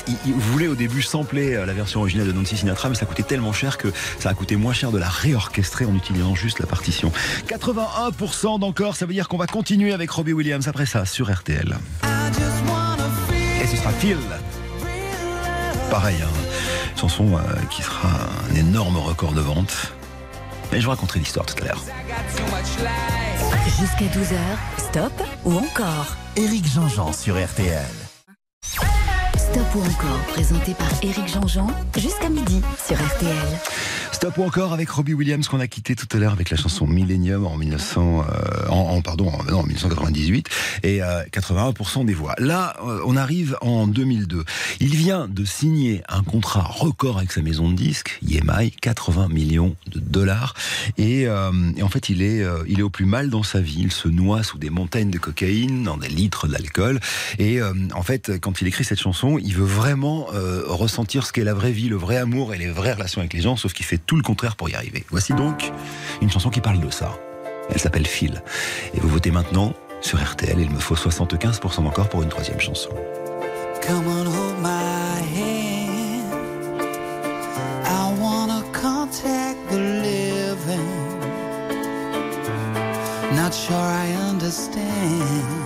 il, 0.07 0.15
il 0.25 0.33
voulait 0.33 0.67
au 0.67 0.75
début 0.75 1.01
sampler 1.01 1.55
euh, 1.55 1.65
la 1.65 1.73
version 1.73 2.01
originale 2.01 2.27
de 2.27 2.31
Nancy 2.31 2.57
Sinatra, 2.57 2.89
mais 2.89 2.95
ça 2.95 3.05
coûtait 3.05 3.23
tellement 3.23 3.53
cher 3.53 3.77
que 3.77 3.91
ça 4.19 4.29
a 4.29 4.33
coûté 4.33 4.55
moins 4.55 4.73
cher 4.73 4.91
de 4.91 4.97
la 4.97 5.09
réorchestrer 5.09 5.85
en 5.85 5.95
utilisant 5.95 6.35
juste 6.35 6.59
la 6.59 6.65
partition. 6.65 7.11
81% 7.47 8.59
d'encore, 8.59 8.95
ça 8.95 9.05
veut 9.05 9.13
dire 9.13 9.27
qu'on 9.27 9.37
va 9.37 9.47
continuer 9.47 9.93
avec 9.93 10.09
Robbie 10.11 10.33
Williams 10.33 10.67
après 10.67 10.85
ça 10.85 11.05
sur 11.05 11.33
RTL. 11.33 11.77
Et 13.61 13.67
ce 13.67 13.77
sera 13.77 13.91
Phil. 13.91 14.17
Pareil, 15.89 16.17
hein, 16.21 16.29
chanson 16.99 17.37
euh, 17.37 17.39
qui 17.69 17.81
sera 17.81 18.09
un 18.51 18.55
énorme 18.55 18.97
record 18.97 19.33
de 19.33 19.41
vente. 19.41 19.93
Et 20.73 20.79
je 20.79 20.85
vous 20.85 20.91
raconterai 20.91 21.19
l'histoire 21.19 21.45
tout 21.45 21.55
à 21.61 21.65
l'heure. 21.65 21.81
Jusqu'à 23.79 24.05
12h, 24.05 24.89
stop 24.89 25.13
ou 25.45 25.57
encore 25.57 26.15
Éric 26.35 26.65
Jean-Jean 26.67 27.13
sur 27.13 27.35
RTL. 27.35 28.04
Ou 29.75 29.79
encore, 29.79 30.19
présenté 30.29 30.73
par 30.73 30.87
Éric 31.03 31.27
Jean-Jean, 31.27 31.67
jusqu'à 31.97 32.29
midi 32.29 32.61
sur 32.87 32.95
RTL. 32.95 33.59
Stop 34.15 34.37
ou 34.37 34.43
encore 34.43 34.71
avec 34.71 34.89
Robbie 34.91 35.13
Williams 35.13 35.45
qu'on 35.49 35.59
a 35.59 35.67
quitté 35.67 35.93
tout 35.93 36.07
à 36.13 36.19
l'heure 36.19 36.31
avec 36.31 36.49
la 36.49 36.55
chanson 36.55 36.87
Millennium 36.87 37.45
en 37.45 37.57
1900, 37.57 38.23
euh, 38.23 39.63
1998 39.65 40.47
et 40.83 41.03
euh, 41.03 41.23
81% 41.33 42.05
des 42.05 42.13
voix. 42.13 42.33
Là, 42.37 42.77
euh, 42.85 43.01
on 43.05 43.17
arrive 43.17 43.57
en 43.59 43.87
2002. 43.87 44.45
Il 44.79 44.95
vient 44.95 45.27
de 45.27 45.43
signer 45.43 46.01
un 46.07 46.23
contrat 46.23 46.61
record 46.61 47.17
avec 47.17 47.33
sa 47.33 47.41
maison 47.41 47.69
de 47.69 47.75
disques, 47.75 48.19
EMI, 48.25 48.71
80 48.71 49.27
millions 49.27 49.75
de 49.87 49.99
dollars. 49.99 50.53
Et, 50.97 51.27
euh, 51.27 51.51
et 51.75 51.83
en 51.83 51.89
fait, 51.89 52.09
il 52.09 52.21
est, 52.21 52.41
euh, 52.41 52.63
il 52.67 52.79
est 52.79 52.83
au 52.83 52.89
plus 52.89 53.05
mal 53.05 53.29
dans 53.29 53.43
sa 53.43 53.59
vie. 53.59 53.79
Il 53.79 53.91
se 53.91 54.07
noie 54.07 54.43
sous 54.43 54.57
des 54.57 54.69
montagnes 54.69 55.11
de 55.11 55.17
cocaïne, 55.17 55.83
dans 55.83 55.97
des 55.97 56.07
litres 56.07 56.47
d'alcool. 56.47 56.99
Et 57.37 57.59
euh, 57.61 57.73
en 57.93 58.03
fait, 58.03 58.39
quand 58.39 58.61
il 58.61 58.67
écrit 58.67 58.85
cette 58.85 59.01
chanson, 59.01 59.37
il 59.37 59.55
veut 59.55 59.65
vraiment 59.65 60.27
euh, 60.33 60.63
ressentir 60.67 61.25
ce 61.25 61.33
qu'est 61.33 61.43
la 61.43 61.53
vraie 61.53 61.71
vie, 61.71 61.89
le 61.89 61.97
vrai 61.97 62.17
amour 62.17 62.53
et 62.53 62.57
les 62.57 62.69
vraies 62.69 62.93
relations 62.93 63.19
avec 63.19 63.33
les 63.33 63.41
gens, 63.41 63.57
sauf 63.57 63.73
qu'il 63.73 63.85
fait 63.85 64.04
tout 64.05 64.15
le 64.15 64.21
contraire 64.21 64.55
pour 64.55 64.69
y 64.69 64.75
arriver. 64.75 65.05
Voici 65.09 65.33
donc 65.33 65.71
une 66.21 66.29
chanson 66.29 66.49
qui 66.49 66.61
parle 66.61 66.79
de 66.79 66.89
ça. 66.89 67.17
Elle 67.69 67.79
s'appelle 67.79 68.07
Phil. 68.07 68.43
Et 68.93 68.99
vous 68.99 69.09
votez 69.09 69.31
maintenant 69.31 69.73
sur 70.01 70.23
RTL. 70.23 70.59
Il 70.59 70.69
me 70.69 70.79
faut 70.79 70.95
75% 70.95 71.85
encore 71.85 72.09
pour 72.09 72.21
une 72.23 72.29
troisième 72.29 72.59
chanson. 72.59 72.89
Not 83.35 83.53
sure 83.53 83.75
I 83.75 84.11
understand. 84.29 85.65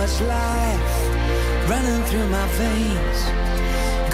Much 0.00 0.20
life 0.20 1.08
running 1.68 2.02
through 2.04 2.28
my 2.28 2.46
veins, 2.56 3.20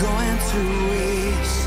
going 0.00 0.38
to 0.50 0.90
waste. 0.90 1.63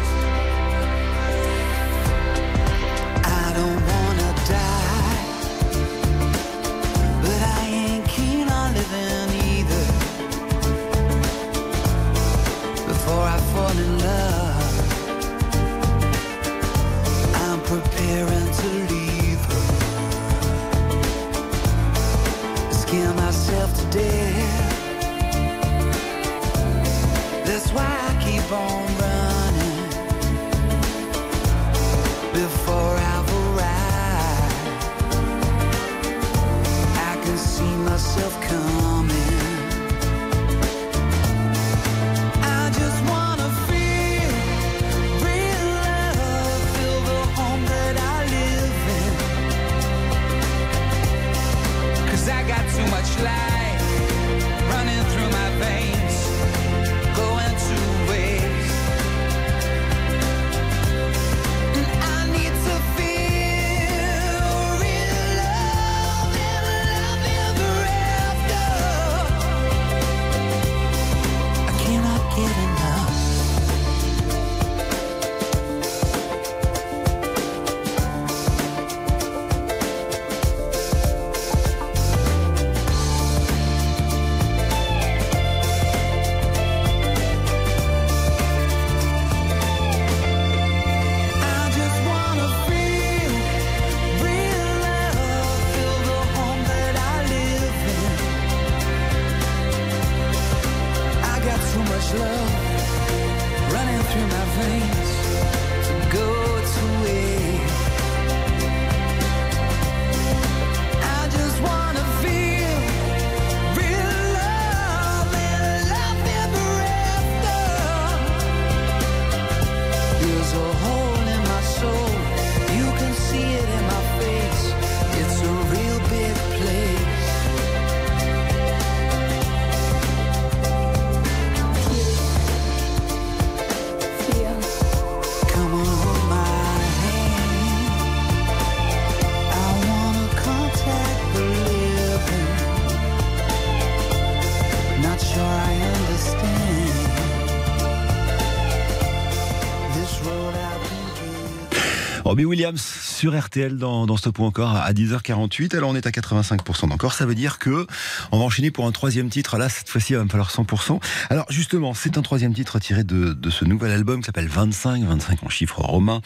Robbie 152.37 152.45
Williams 152.45 152.83
sur 153.17 153.35
RTL 153.35 153.77
dans, 153.77 154.05
dans 154.05 154.15
point 154.31 154.45
encore 154.45 154.75
à 154.75 154.93
10h48. 154.93 155.75
Alors 155.75 155.89
on 155.89 155.95
est 155.95 156.05
à 156.05 156.11
85% 156.11 156.89
d'encore. 156.89 157.13
Ça 157.13 157.25
veut 157.25 157.33
dire 157.33 157.57
que 157.57 157.87
on 158.31 158.37
va 158.37 158.45
enchaîner 158.45 158.69
pour 158.69 158.85
un 158.85 158.91
troisième 158.91 159.29
titre. 159.29 159.57
Là, 159.57 159.69
cette 159.69 159.89
fois-ci, 159.89 160.13
il 160.13 160.17
va 160.17 160.23
me 160.23 160.29
falloir 160.29 160.51
100%. 160.51 161.01
Alors 161.31 161.47
justement, 161.49 161.95
c'est 161.95 162.19
un 162.19 162.21
troisième 162.21 162.53
titre 162.53 162.77
tiré 162.77 163.03
de, 163.03 163.33
de 163.33 163.49
ce 163.49 163.65
nouvel 163.65 163.91
album 163.91 164.19
qui 164.19 164.27
s'appelle 164.27 164.47
25, 164.47 165.03
25 165.03 165.43
en 165.43 165.49
chiffres 165.49 165.81
romains. 165.81 166.21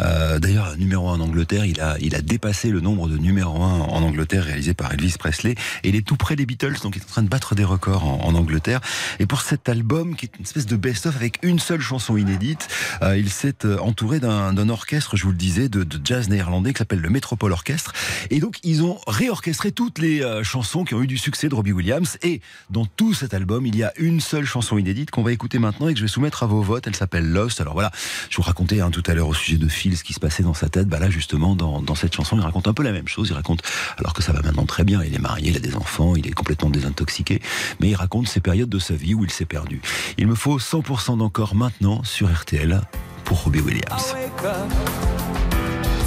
Euh, 0.00 0.40
D'ailleurs, 0.40 0.76
numéro 0.78 1.10
1 1.10 1.12
en 1.12 1.20
Angleterre, 1.20 1.64
il 1.64 1.80
a, 1.80 1.96
il 2.00 2.16
a 2.16 2.22
dépassé 2.22 2.70
le 2.70 2.80
nombre 2.80 3.06
de 3.06 3.18
numéro 3.18 3.62
1 3.62 3.80
en 3.80 4.02
Angleterre 4.02 4.42
réalisé 4.42 4.74
par 4.74 4.92
Elvis 4.92 5.14
Presley. 5.16 5.54
Et 5.84 5.90
il 5.90 5.94
est 5.94 6.04
tout 6.04 6.16
près 6.16 6.34
des 6.34 6.44
Beatles, 6.44 6.80
donc 6.82 6.96
il 6.96 7.02
est 7.02 7.04
en 7.04 7.12
train 7.12 7.22
de 7.22 7.28
battre 7.28 7.54
des 7.54 7.64
records 7.64 8.04
en, 8.04 8.34
Angleterre. 8.34 8.80
Et 9.20 9.26
pour 9.26 9.42
cet 9.42 9.68
album, 9.68 10.16
qui 10.16 10.26
est 10.26 10.36
une 10.38 10.44
espèce 10.44 10.66
de 10.66 10.74
best-of 10.74 11.14
avec 11.14 11.38
une 11.42 11.60
seule 11.60 11.80
chanson 11.80 12.16
inédite, 12.16 12.66
euh, 13.02 13.16
il 13.16 13.30
s'est 13.30 13.64
euh, 13.64 13.78
entouré 13.78 14.18
d'un 14.18 14.68
orchestre, 14.68 15.16
je 15.16 15.22
vous 15.24 15.30
le 15.30 15.36
dis, 15.36 15.52
disais, 15.52 15.68
de, 15.68 15.84
de 15.84 16.00
jazz 16.02 16.28
néerlandais 16.32 16.72
qui 16.72 16.78
s'appelle 16.78 17.00
le 17.00 17.10
Metropole 17.10 17.52
Orchestre. 17.52 17.92
Et 18.30 18.40
donc, 18.40 18.58
ils 18.64 18.82
ont 18.82 18.98
réorchestré 19.06 19.72
toutes 19.72 19.98
les 19.98 20.22
euh, 20.22 20.42
chansons 20.42 20.84
qui 20.84 20.94
ont 20.94 21.02
eu 21.02 21.06
du 21.06 21.18
succès 21.18 21.48
de 21.48 21.54
Robbie 21.54 21.72
Williams. 21.72 22.18
Et 22.22 22.40
dans 22.70 22.84
tout 22.84 23.14
cet 23.14 23.34
album, 23.34 23.66
il 23.66 23.76
y 23.76 23.82
a 23.82 23.92
une 23.96 24.20
seule 24.20 24.44
chanson 24.44 24.78
inédite 24.78 25.10
qu'on 25.10 25.22
va 25.22 25.32
écouter 25.32 25.58
maintenant 25.58 25.88
et 25.88 25.92
que 25.94 25.98
je 25.98 26.04
vais 26.04 26.10
soumettre 26.10 26.42
à 26.42 26.46
vos 26.46 26.62
votes. 26.62 26.86
Elle 26.86 26.96
s'appelle 26.96 27.30
Lost. 27.30 27.60
Alors 27.60 27.74
voilà, 27.74 27.90
je 28.30 28.36
vous 28.36 28.42
racontais 28.42 28.80
hein, 28.80 28.90
tout 28.90 29.02
à 29.06 29.14
l'heure 29.14 29.28
au 29.28 29.34
sujet 29.34 29.58
de 29.58 29.68
Phil 29.68 29.96
ce 29.96 30.04
qui 30.04 30.12
se 30.12 30.20
passait 30.20 30.42
dans 30.42 30.54
sa 30.54 30.68
tête. 30.68 30.88
Bah 30.88 30.98
là, 30.98 31.10
justement, 31.10 31.54
dans 31.54 31.94
cette 31.94 32.14
chanson, 32.14 32.36
il 32.36 32.42
raconte 32.42 32.68
un 32.68 32.74
peu 32.74 32.82
la 32.82 32.92
même 32.92 33.08
chose. 33.08 33.28
Il 33.30 33.34
raconte, 33.34 33.62
alors 33.98 34.14
que 34.14 34.22
ça 34.22 34.32
va 34.32 34.42
maintenant 34.42 34.66
très 34.66 34.84
bien, 34.84 35.02
il 35.02 35.14
est 35.14 35.18
marié, 35.18 35.50
il 35.50 35.56
a 35.56 35.60
des 35.60 35.76
enfants, 35.76 36.16
il 36.16 36.26
est 36.26 36.32
complètement 36.32 36.70
désintoxiqué, 36.70 37.40
mais 37.80 37.90
il 37.90 37.94
raconte 37.94 38.28
ces 38.28 38.40
périodes 38.40 38.68
de 38.68 38.78
sa 38.78 38.94
vie 38.94 39.14
où 39.14 39.24
il 39.24 39.30
s'est 39.30 39.44
perdu. 39.44 39.80
Il 40.18 40.26
me 40.26 40.34
faut 40.34 40.58
100% 40.58 41.18
d'encore 41.18 41.54
maintenant 41.54 42.02
sur 42.04 42.32
RTL 42.32 42.80
pour 43.24 43.42
Robbie 43.42 43.60
Williams. 43.60 44.14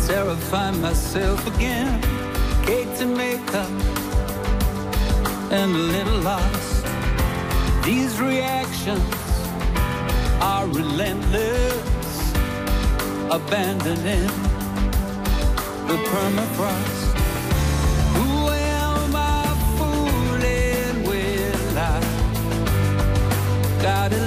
Terrify 0.08 0.72
myself 0.72 1.46
again. 1.56 2.02
Cake 2.64 2.96
to 3.00 3.06
make 3.06 3.54
up, 3.54 3.70
and 5.52 5.72
a 5.76 5.84
little 5.96 6.20
lost. 6.20 6.86
These 7.84 8.20
reactions 8.20 9.02
are 10.42 10.68
relentless, 10.68 12.34
abandoning 13.32 14.30
the 15.88 15.98
permafrost. 16.10 17.06
Who 18.16 18.50
am 18.50 19.16
I 19.16 19.44
fooling? 19.78 21.08
I 21.78 22.00
got 23.82 24.14
a 24.14 24.24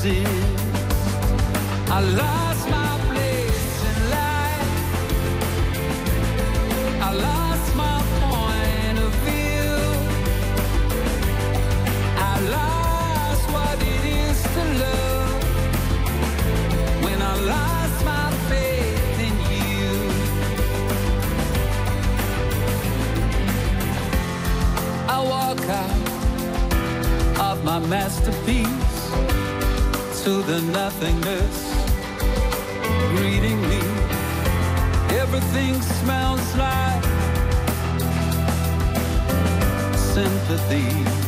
I 0.00 0.04
lost 2.00 2.70
my 2.70 3.00
place 3.08 3.82
in 3.90 4.10
life. 4.10 5.02
I 7.02 7.12
lost 7.14 7.74
my 7.74 8.00
point 8.20 8.98
of 9.00 9.12
view. 9.26 9.74
I 12.16 12.34
lost 12.56 13.44
what 13.50 13.76
it 13.82 14.04
is 14.22 14.38
to 14.54 14.62
love 14.84 15.42
when 17.02 17.20
I 17.20 17.34
lost 17.54 18.04
my 18.04 18.30
faith 18.48 19.18
in 19.28 19.36
you. 19.52 19.90
I 25.08 25.18
walk 25.34 25.60
out 25.68 27.50
of 27.50 27.64
my 27.64 27.80
masterpiece 27.80 28.87
to 30.28 30.42
the 30.42 30.60
nothingness 30.72 31.56
greeting 33.16 33.58
me. 33.62 33.80
Everything 35.22 35.80
smells 35.80 36.54
like 36.56 37.04
sympathy. 39.96 41.27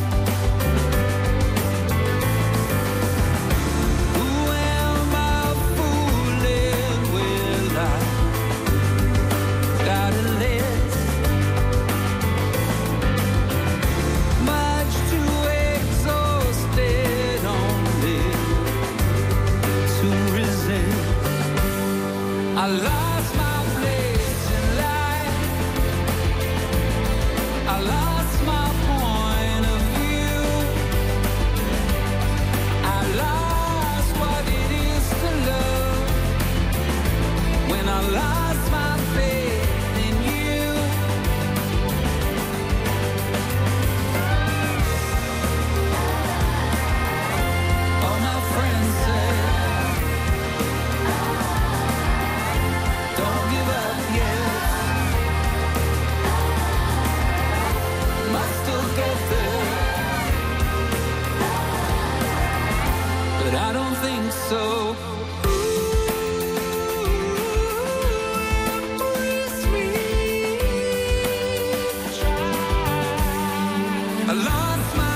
I 74.31 74.33
lost 74.33 74.95
my 74.95 75.10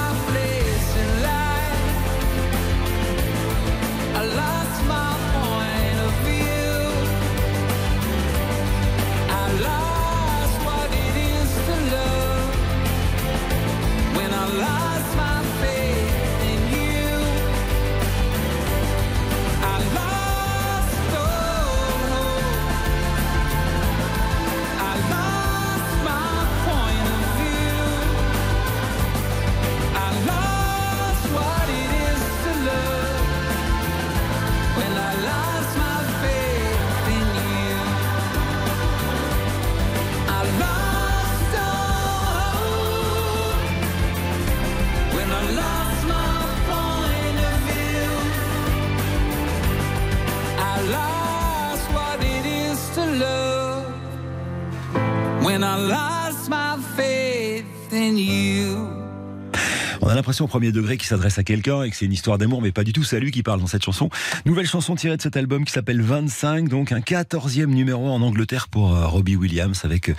Au 60.41 60.47
premier 60.47 60.73
degré 60.73 60.97
qu'il 60.97 61.07
s'adresse 61.07 61.37
à 61.37 61.43
quelqu'un 61.43 61.83
et 61.83 61.89
que 61.89 61.95
c'est 61.95 62.05
une 62.05 62.11
histoire 62.11 62.37
d'amour, 62.37 62.61
mais 62.61 62.73
pas 62.73 62.83
du 62.83 62.91
tout. 62.91 63.03
C'est 63.03 63.15
à 63.15 63.19
lui 63.19 63.31
qui 63.31 63.41
parle 63.41 63.61
dans 63.61 63.67
cette 63.67 63.83
chanson. 63.83 64.09
Nouvelle 64.45 64.67
chanson 64.67 64.95
tirée 64.95 65.15
de 65.15 65.21
cet 65.21 65.37
album 65.37 65.63
qui 65.63 65.71
s'appelle 65.71 66.01
25, 66.01 66.67
donc 66.67 66.91
un 66.91 66.99
14e 66.99 67.67
numéro 67.67 68.09
en 68.09 68.21
Angleterre 68.21 68.67
pour 68.67 68.93
euh, 68.93 69.07
Robbie 69.07 69.37
Williams 69.37 69.79
avec 69.85 70.09
euh, 70.09 70.13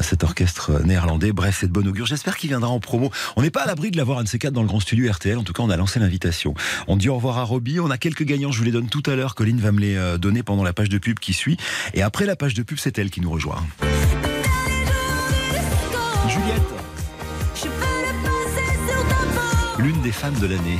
cet 0.00 0.24
orchestre 0.24 0.82
néerlandais. 0.84 1.32
Bref, 1.32 1.58
c'est 1.60 1.66
de 1.66 1.72
bon 1.72 1.86
augure. 1.86 2.06
J'espère 2.06 2.36
qu'il 2.38 2.48
viendra 2.48 2.70
en 2.70 2.80
promo. 2.80 3.10
On 3.36 3.42
n'est 3.42 3.50
pas 3.50 3.62
à 3.62 3.66
l'abri 3.66 3.90
de 3.90 3.98
l'avoir 3.98 4.18
un 4.18 4.24
de 4.24 4.28
ces 4.28 4.38
quatre 4.38 4.54
dans 4.54 4.62
le 4.62 4.68
grand 4.68 4.80
studio 4.80 5.10
RTL. 5.12 5.36
En 5.36 5.42
tout 5.42 5.52
cas, 5.52 5.62
on 5.62 5.70
a 5.70 5.76
lancé 5.76 6.00
l'invitation. 6.00 6.54
On 6.88 6.96
dit 6.96 7.08
au 7.08 7.16
revoir 7.16 7.38
à 7.38 7.42
Robbie. 7.42 7.80
On 7.80 7.90
a 7.90 7.98
quelques 7.98 8.24
gagnants. 8.24 8.52
Je 8.52 8.58
vous 8.58 8.64
les 8.64 8.72
donne 8.72 8.88
tout 8.88 9.02
à 9.06 9.14
l'heure. 9.14 9.34
Colline 9.34 9.60
va 9.60 9.72
me 9.72 9.80
les 9.80 9.96
euh, 9.96 10.16
donner 10.16 10.42
pendant 10.42 10.62
la 10.62 10.72
page 10.72 10.88
de 10.88 10.98
pub 10.98 11.18
qui 11.18 11.34
suit. 11.34 11.58
Et 11.92 12.02
après 12.02 12.24
la 12.24 12.36
page 12.36 12.54
de 12.54 12.62
pub, 12.62 12.78
c'est 12.78 12.98
elle 12.98 13.10
qui 13.10 13.20
nous 13.20 13.30
rejoint. 13.30 13.62
Juliette, 16.28 16.79
l'une 19.80 20.00
des 20.02 20.12
femmes 20.12 20.38
de 20.38 20.46
l'année. 20.46 20.78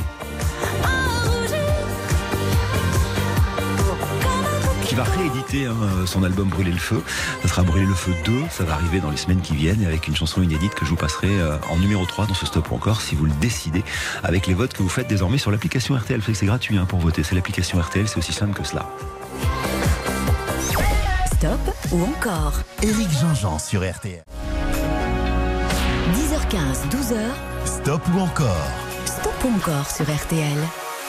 qui 4.85 4.97
va 4.97 5.05
rééditer 5.05 5.67
hein, 5.67 5.77
son 6.05 6.25
album 6.25 6.49
Brûler 6.49 6.73
le 6.73 6.79
feu. 6.79 7.01
Ça 7.43 7.49
sera 7.49 7.63
Brûler 7.63 7.87
le 7.87 7.95
feu 7.95 8.13
2, 8.25 8.33
ça 8.51 8.65
va 8.65 8.75
arriver 8.75 8.99
dans 8.99 9.11
les 9.11 9.17
semaines 9.17 9.41
qui 9.41 9.55
viennent 9.55 9.85
avec 9.87 10.09
une 10.09 10.17
chanson 10.17 10.43
inédite 10.43 10.75
que 10.75 10.85
je 10.85 10.91
vous 10.91 10.97
passerai 10.97 11.29
euh, 11.31 11.59
en 11.71 11.77
numéro 11.79 12.05
3 12.05 12.27
dans 12.27 12.35
ce 12.35 12.45
stop 12.45 12.73
ou 12.73 12.75
encore 12.75 13.01
si 13.01 13.15
vous 13.15 13.25
le 13.25 13.33
décidez 13.41 13.85
avec 14.25 14.49
les 14.49 14.55
votes 14.55 14.73
que 14.73 14.83
vous 14.83 14.89
faites 14.89 15.07
désormais 15.07 15.39
sur 15.39 15.53
l'application 15.53 15.95
RTL. 15.95 16.19
Vous 16.19 16.23
savez 16.23 16.33
que 16.33 16.39
c'est 16.41 16.47
gratuit 16.47 16.77
hein, 16.77 16.87
pour 16.87 16.99
voter, 16.99 17.23
c'est 17.23 17.37
l'application 17.37 17.79
RTL, 17.79 18.09
c'est 18.09 18.19
aussi 18.19 18.33
simple 18.33 18.53
que 18.53 18.67
cela. 18.67 18.91
Stop 21.27 21.61
ou 21.93 22.03
encore 22.03 22.55
Éric 22.83 23.09
Jean-Jean 23.21 23.61
sur 23.61 23.89
RTL. 23.89 24.25
10h15 26.15 26.51
10h15, 26.51 26.91
12h, 26.91 27.17
Stop 27.65 28.03
ou 28.13 28.19
encore 28.19 28.90
Stop 29.41 29.53
encore 29.55 29.91
sur 29.91 30.05
RTL. 30.05 30.59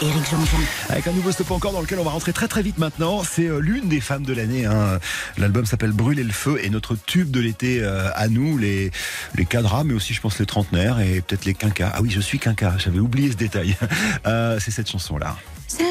Éric 0.02 0.30
Jean-Jean. 0.30 0.58
Avec 0.90 1.06
un 1.06 1.12
nouveau 1.12 1.34
stop 1.34 1.52
encore 1.52 1.74
dans 1.74 1.82
lequel 1.82 2.00
on 2.00 2.04
va 2.06 2.12
rentrer 2.12 2.32
très 2.32 2.48
très 2.48 2.62
vite 2.62 2.78
maintenant. 2.78 3.24
C'est 3.30 3.48
euh, 3.48 3.60
l'une 3.60 3.90
des 3.90 4.00
femmes 4.00 4.24
de 4.24 4.34
l'année. 4.34 4.66
hein. 4.66 5.00
L'album 5.38 5.66
s'appelle 5.66 5.92
Brûler 5.92 6.24
le 6.24 6.32
feu 6.32 6.58
et 6.64 6.70
notre 6.70 6.96
tube 6.96 7.30
de 7.30 7.42
l'été 7.42 7.80
euh, 7.84 8.10
à 8.16 8.30
nous, 8.30 8.58
les, 8.58 8.92
les 9.36 9.46
cadras, 9.46 9.84
mais 9.84 9.94
aussi 9.94 10.14
je 10.14 10.22
pense 10.22 10.40
les 10.40 10.46
trentenaires 10.46 11.02
et 11.02 11.20
peut-être 11.22 11.44
les 11.44 11.54
quinquas. 11.54 11.92
Ah 11.94 12.02
oui, 12.02 12.10
je 12.10 12.22
suis 12.22 12.40
quinquas, 12.40 12.76
j'avais 12.78 13.00
oublié 13.00 13.32
ce 13.32 13.38
détail. 13.38 13.76
Euh, 14.28 14.60
c'est 14.60 14.72
cette 14.72 14.90
chanson-là. 14.90 15.36
C'est 15.68 15.91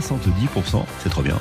70%, 0.00 0.84
c'est 1.02 1.08
trop 1.10 1.22
bien. 1.22 1.38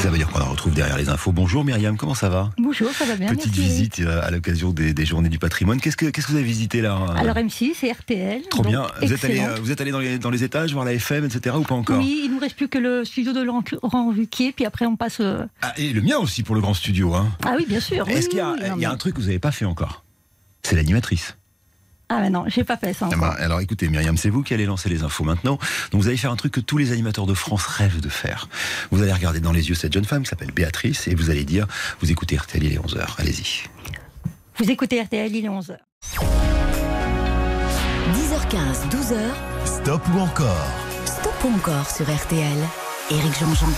Ça 0.00 0.10
veut 0.10 0.18
dire 0.18 0.28
qu'on 0.28 0.38
la 0.38 0.44
retrouve 0.44 0.74
derrière 0.74 0.98
les 0.98 1.08
infos. 1.08 1.32
Bonjour 1.32 1.64
Myriam, 1.64 1.96
comment 1.96 2.14
ça 2.14 2.28
va? 2.28 2.50
Bonjour, 2.58 2.90
ça 2.92 3.06
va 3.06 3.16
bien. 3.16 3.28
Petite 3.28 3.46
merci. 3.56 3.60
visite 3.60 4.00
euh, 4.00 4.20
à 4.22 4.30
l'occasion 4.30 4.70
des, 4.70 4.92
des 4.92 5.06
journées 5.06 5.30
du 5.30 5.38
patrimoine. 5.38 5.80
Qu'est-ce 5.80 5.96
que, 5.96 6.06
qu'est-ce 6.06 6.26
que 6.26 6.32
vous 6.32 6.36
avez 6.38 6.46
visité 6.46 6.80
là 6.82 6.96
euh, 7.10 7.14
Alors 7.16 7.34
M6 7.36 7.72
et 7.84 7.90
RTL. 7.92 8.42
Trop 8.50 8.62
bien. 8.62 8.86
Vous 9.02 9.12
êtes, 9.12 9.24
allé, 9.24 9.40
euh, 9.40 9.56
vous 9.60 9.72
êtes 9.72 9.80
allé 9.80 9.90
dans 9.90 9.98
les, 9.98 10.18
dans 10.18 10.30
les 10.30 10.44
étages, 10.44 10.72
voir 10.74 10.84
la 10.84 10.92
FM, 10.92 11.24
etc. 11.24 11.56
ou 11.58 11.62
pas 11.62 11.74
encore? 11.74 11.98
Oui, 11.98 12.20
il 12.24 12.28
ne 12.28 12.34
nous 12.34 12.40
reste 12.40 12.56
plus 12.56 12.68
que 12.68 12.78
le 12.78 13.04
studio 13.04 13.32
de 13.32 13.40
Laurent 13.40 13.64
Ruquier, 14.14 14.52
puis 14.52 14.66
après 14.66 14.86
on 14.86 14.96
passe. 14.96 15.16
euh, 15.20 15.44
Ah, 15.62 15.72
Et 15.78 15.92
le 15.92 16.02
mien 16.02 16.18
aussi 16.18 16.42
pour 16.42 16.54
le 16.54 16.60
grand 16.60 16.74
studio. 16.74 17.14
Hein. 17.14 17.28
Ah 17.44 17.54
oui, 17.56 17.64
bien 17.66 17.80
sûr. 17.80 18.06
Est-ce 18.08 18.24
oui, 18.24 18.28
qu'il 18.28 18.38
y 18.38 18.42
a, 18.42 18.50
oui, 18.52 18.58
non, 18.60 18.76
il 18.76 18.82
y 18.82 18.84
a 18.84 18.88
mais- 18.88 18.94
un 18.94 18.96
truc 18.98 19.14
que 19.14 19.20
vous 19.20 19.26
n'avez 19.26 19.38
pas 19.38 19.50
fait 19.52 19.64
encore? 19.64 20.04
C'est 20.62 20.76
l'animatrice. 20.76 21.36
Ah 22.08 22.20
mais 22.20 22.30
non, 22.30 22.44
j'ai 22.46 22.62
pas 22.62 22.76
fait 22.76 22.92
ça 22.92 23.06
Ah 23.10 23.14
encore. 23.16 23.20
bah, 23.20 23.36
alors 23.40 23.60
écoutez 23.60 23.88
Myriam, 23.88 24.16
c'est 24.16 24.30
vous 24.30 24.42
qui 24.44 24.54
allez 24.54 24.64
lancer 24.66 24.88
les 24.88 25.02
infos 25.02 25.24
maintenant. 25.24 25.58
Donc 25.90 26.02
vous 26.02 26.06
allez 26.08 26.16
faire 26.16 26.30
un 26.30 26.36
truc 26.36 26.52
que 26.52 26.60
tous 26.60 26.78
les 26.78 26.92
animateurs 26.92 27.26
de 27.26 27.34
France 27.34 27.66
rêvent 27.66 28.00
de 28.00 28.08
faire. 28.08 28.48
Vous 28.92 29.02
allez 29.02 29.12
regarder 29.12 29.40
dans 29.40 29.50
les 29.52 29.68
yeux 29.68 29.74
cette 29.74 29.92
jeune 29.92 30.04
femme 30.04 30.22
qui 30.22 30.28
s'appelle 30.28 30.52
Béatrice 30.52 31.08
et 31.08 31.14
vous 31.16 31.30
allez 31.30 31.44
dire, 31.44 31.66
vous 32.00 32.10
écoutez 32.12 32.36
RTL, 32.36 32.62
il 32.62 32.72
est 32.74 32.78
11h, 32.78 33.04
allez-y. 33.18 33.64
Vous 34.58 34.70
écoutez 34.70 35.02
RTL, 35.02 35.34
il 35.34 35.44
est 35.44 35.48
11h. 35.48 35.76
10h15, 38.14 38.88
12h, 38.90 39.16
Stop 39.64 40.02
ou 40.14 40.20
encore? 40.20 40.66
Stop 41.04 41.34
ou 41.44 41.48
encore 41.56 41.90
sur 41.90 42.06
RTL. 42.06 42.56
Éric 43.10 43.38
Jean-Jean. 43.38 43.68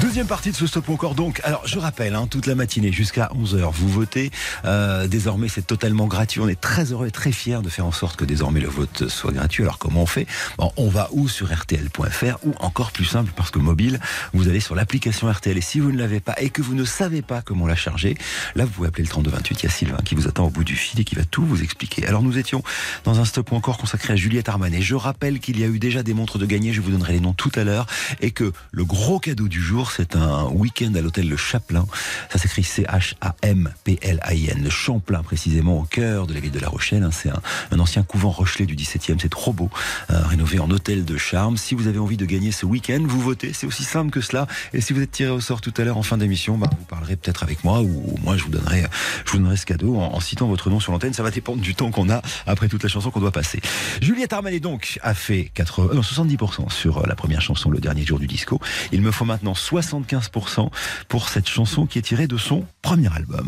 Deuxième 0.00 0.26
partie 0.26 0.50
de 0.50 0.56
ce 0.56 0.66
stop 0.66 0.88
ou 0.88 0.94
encore 0.94 1.14
donc. 1.14 1.42
Alors 1.44 1.66
je 1.66 1.78
rappelle, 1.78 2.14
hein, 2.14 2.26
toute 2.26 2.46
la 2.46 2.54
matinée 2.54 2.90
jusqu'à 2.90 3.30
11h, 3.34 3.70
vous 3.70 3.88
votez. 3.88 4.30
Euh, 4.64 5.06
désormais 5.06 5.48
c'est 5.48 5.66
totalement 5.66 6.06
gratuit. 6.06 6.40
On 6.40 6.48
est 6.48 6.58
très 6.58 6.92
heureux 6.92 7.08
et 7.08 7.10
très 7.10 7.32
fiers 7.32 7.60
de 7.62 7.68
faire 7.68 7.84
en 7.84 7.92
sorte 7.92 8.16
que 8.16 8.24
désormais 8.24 8.60
le 8.60 8.68
vote 8.68 9.08
soit 9.08 9.30
gratuit. 9.30 9.62
Alors 9.62 9.78
comment 9.78 10.02
on 10.02 10.06
fait? 10.06 10.26
On 10.58 10.88
va 10.88 11.10
où 11.12 11.28
sur 11.28 11.52
rtl.fr 11.52 12.38
ou 12.44 12.54
encore 12.60 12.92
plus 12.92 13.04
simple 13.04 13.30
parce 13.36 13.50
que 13.50 13.58
mobile, 13.58 14.00
vous 14.32 14.48
allez 14.48 14.60
sur 14.60 14.74
l'application 14.74 15.30
RTL 15.30 15.58
et 15.58 15.60
si 15.60 15.80
vous 15.80 15.92
ne 15.92 15.98
l'avez 15.98 16.20
pas 16.20 16.34
et 16.40 16.48
que 16.48 16.62
vous 16.62 16.74
ne 16.74 16.84
savez 16.84 17.20
pas 17.20 17.42
comment 17.42 17.66
la 17.66 17.76
charger, 17.76 18.16
là 18.54 18.64
vous 18.64 18.70
pouvez 18.70 18.88
appeler 18.88 19.04
le 19.04 19.10
3228. 19.10 19.60
Il 19.60 19.64
y 19.64 19.66
a 19.66 19.70
Sylvain 19.70 19.98
qui 20.02 20.14
vous 20.14 20.26
attend 20.26 20.46
au 20.46 20.50
bout 20.50 20.64
du 20.64 20.76
fil 20.76 20.98
et 20.98 21.04
qui 21.04 21.14
va 21.14 21.26
tout 21.26 21.44
vous 21.44 21.62
expliquer. 21.62 22.06
Alors 22.06 22.22
nous 22.22 22.38
étions 22.38 22.62
dans 23.04 23.20
un 23.20 23.26
stop 23.26 23.52
ou 23.52 23.54
encore 23.54 23.76
consacré 23.76 24.14
à 24.14 24.16
Juliette 24.16 24.48
Armanet. 24.48 24.80
Je 24.80 24.94
rappelle 24.94 25.40
qu'il 25.40 25.60
y 25.60 25.64
a 25.64 25.66
eu 25.66 25.78
déjà 25.78 26.02
des 26.02 26.14
montres 26.14 26.38
de 26.38 26.46
gagner, 26.46 26.72
je 26.72 26.80
vous 26.80 26.90
donnerai 26.90 27.12
les 27.12 27.20
noms 27.20 27.34
tout 27.34 27.52
à 27.54 27.64
l'heure 27.64 27.86
et 28.22 28.30
que 28.30 28.52
le 28.72 28.84
gros 28.86 29.20
cadeau 29.20 29.46
du 29.46 29.60
jour 29.60 29.89
c'est 29.96 30.16
un 30.16 30.44
week-end 30.46 30.92
à 30.94 31.00
l'hôtel 31.00 31.28
Le 31.28 31.36
Chaplin. 31.36 31.86
Ça 32.30 32.38
s'écrit 32.38 32.62
C-H-A-M-P-L-A-I-N. 32.64 34.62
Le 34.62 34.70
Champlain, 34.70 35.22
précisément, 35.22 35.78
au 35.80 35.84
cœur 35.84 36.26
de 36.26 36.34
la 36.34 36.40
ville 36.40 36.50
de 36.50 36.58
La 36.58 36.68
Rochelle. 36.68 37.02
hein. 37.02 37.10
C'est 37.12 37.30
un, 37.30 37.40
ancien 37.78 38.02
couvent 38.02 38.30
Rochelet 38.30 38.66
du 38.66 38.76
17e. 38.76 39.18
C'est 39.20 39.30
trop 39.30 39.52
beau. 39.52 39.70
euh, 40.10 40.22
rénové 40.26 40.58
en 40.58 40.70
hôtel 40.70 41.04
de 41.04 41.16
charme. 41.16 41.56
Si 41.56 41.74
vous 41.74 41.86
avez 41.86 41.98
envie 41.98 42.16
de 42.16 42.26
gagner 42.26 42.52
ce 42.52 42.66
week-end, 42.66 43.02
vous 43.04 43.20
votez. 43.20 43.52
C'est 43.52 43.66
aussi 43.66 43.84
simple 43.84 44.10
que 44.10 44.20
cela. 44.20 44.46
Et 44.72 44.80
si 44.80 44.92
vous 44.92 45.00
êtes 45.00 45.10
tiré 45.10 45.30
au 45.30 45.40
sort 45.40 45.60
tout 45.60 45.74
à 45.76 45.84
l'heure 45.84 45.96
en 45.96 46.02
fin 46.02 46.18
d'émission, 46.18 46.58
bah, 46.58 46.68
vous 46.78 46.84
parlerez 46.84 47.16
peut-être 47.16 47.42
avec 47.42 47.64
moi 47.64 47.80
ou 47.80 48.14
moi 48.22 48.36
je 48.36 48.44
vous 48.44 48.50
donnerai, 48.50 48.84
je 49.24 49.32
vous 49.32 49.38
donnerai 49.38 49.56
ce 49.56 49.66
cadeau 49.66 49.96
en, 49.96 50.20
citant 50.20 50.46
votre 50.46 50.70
nom 50.70 50.80
sur 50.80 50.92
l'antenne. 50.92 51.14
Ça 51.14 51.22
va 51.22 51.30
dépendre 51.30 51.60
du 51.60 51.74
temps 51.74 51.90
qu'on 51.90 52.10
a 52.10 52.22
après 52.46 52.68
toute 52.68 52.82
la 52.82 52.88
chanson 52.88 53.10
qu'on 53.10 53.20
doit 53.20 53.32
passer. 53.32 53.60
Juliette 54.00 54.32
Armanet 54.32 54.60
donc 54.60 54.98
a 55.02 55.14
fait 55.14 55.50
80, 55.54 55.94
non, 55.94 56.00
70% 56.00 56.70
sur 56.70 56.98
euh, 56.98 57.02
la 57.06 57.14
première 57.14 57.40
chanson, 57.40 57.70
le 57.70 57.78
dernier 57.78 58.04
jour 58.04 58.18
du 58.18 58.26
disco. 58.26 58.60
Il 58.92 59.02
me 59.02 59.10
faut 59.10 59.24
maintenant 59.24 59.54
75% 59.80 60.70
pour 61.08 61.28
cette 61.28 61.48
chanson 61.48 61.86
qui 61.86 61.98
est 61.98 62.02
tirée 62.02 62.26
de 62.26 62.36
son 62.36 62.64
premier 62.82 63.08
album. 63.14 63.46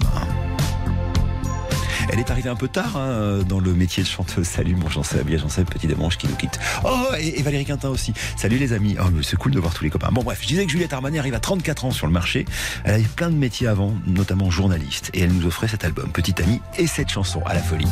Elle 2.13 2.19
est 2.19 2.31
arrivée 2.31 2.51
un 2.51 2.57
peu 2.57 2.69
tard 2.69 2.97
hein, 2.97 3.41
dans 3.49 3.61
le 3.61 3.73
métier 3.73 4.03
de 4.03 4.09
chanteuse. 4.09 4.47
Salut 4.47 4.75
mon 4.75 4.89
Jean-Seb, 4.89 5.29
il 5.29 5.35
y 5.35 5.65
Petit 5.65 5.87
Demange 5.87 6.19
qui 6.19 6.27
nous 6.27 6.35
quitte. 6.35 6.59
Oh, 6.85 7.07
et, 7.19 7.41
Valérie 7.43 7.65
Quintin 7.65 7.89
aussi. 7.89 8.13
Salut 8.37 8.59
les 8.59 8.73
amis. 8.73 8.97
Oh, 9.01 9.05
mais 9.13 9.23
c'est 9.23 9.37
cool 9.37 9.53
de 9.53 9.61
voir 9.61 9.73
tous 9.73 9.85
les 9.85 9.91
copains. 9.91 10.11
Bon 10.13 10.23
bref, 10.23 10.41
je 10.43 10.49
disais 10.49 10.67
que 10.67 10.71
Juliette 10.71 10.93
Armanet 10.93 11.19
arrive 11.19 11.35
à 11.35 11.41
34 11.41 11.87
ans 11.87 11.91
sur 11.91 12.07
le 12.07 12.13
marché. 12.13 12.45
Elle 12.85 12.95
avait 12.95 13.05
plein 13.05 13.31
de 13.31 13.37
métiers 13.37 13.67
avant, 13.67 13.95
notamment 14.07 14.51
journaliste. 14.51 15.11
Et 15.15 15.23
elle 15.23 15.33
nous 15.33 15.47
offrait 15.47 15.69
cet 15.69 15.85
album, 15.85 16.11
Petite 16.13 16.41
Amie, 16.41 16.61
et 16.77 16.87
cette 16.87 17.09
chanson. 17.09 17.43
À 17.47 17.55
la 17.55 17.63
folie, 17.63 17.89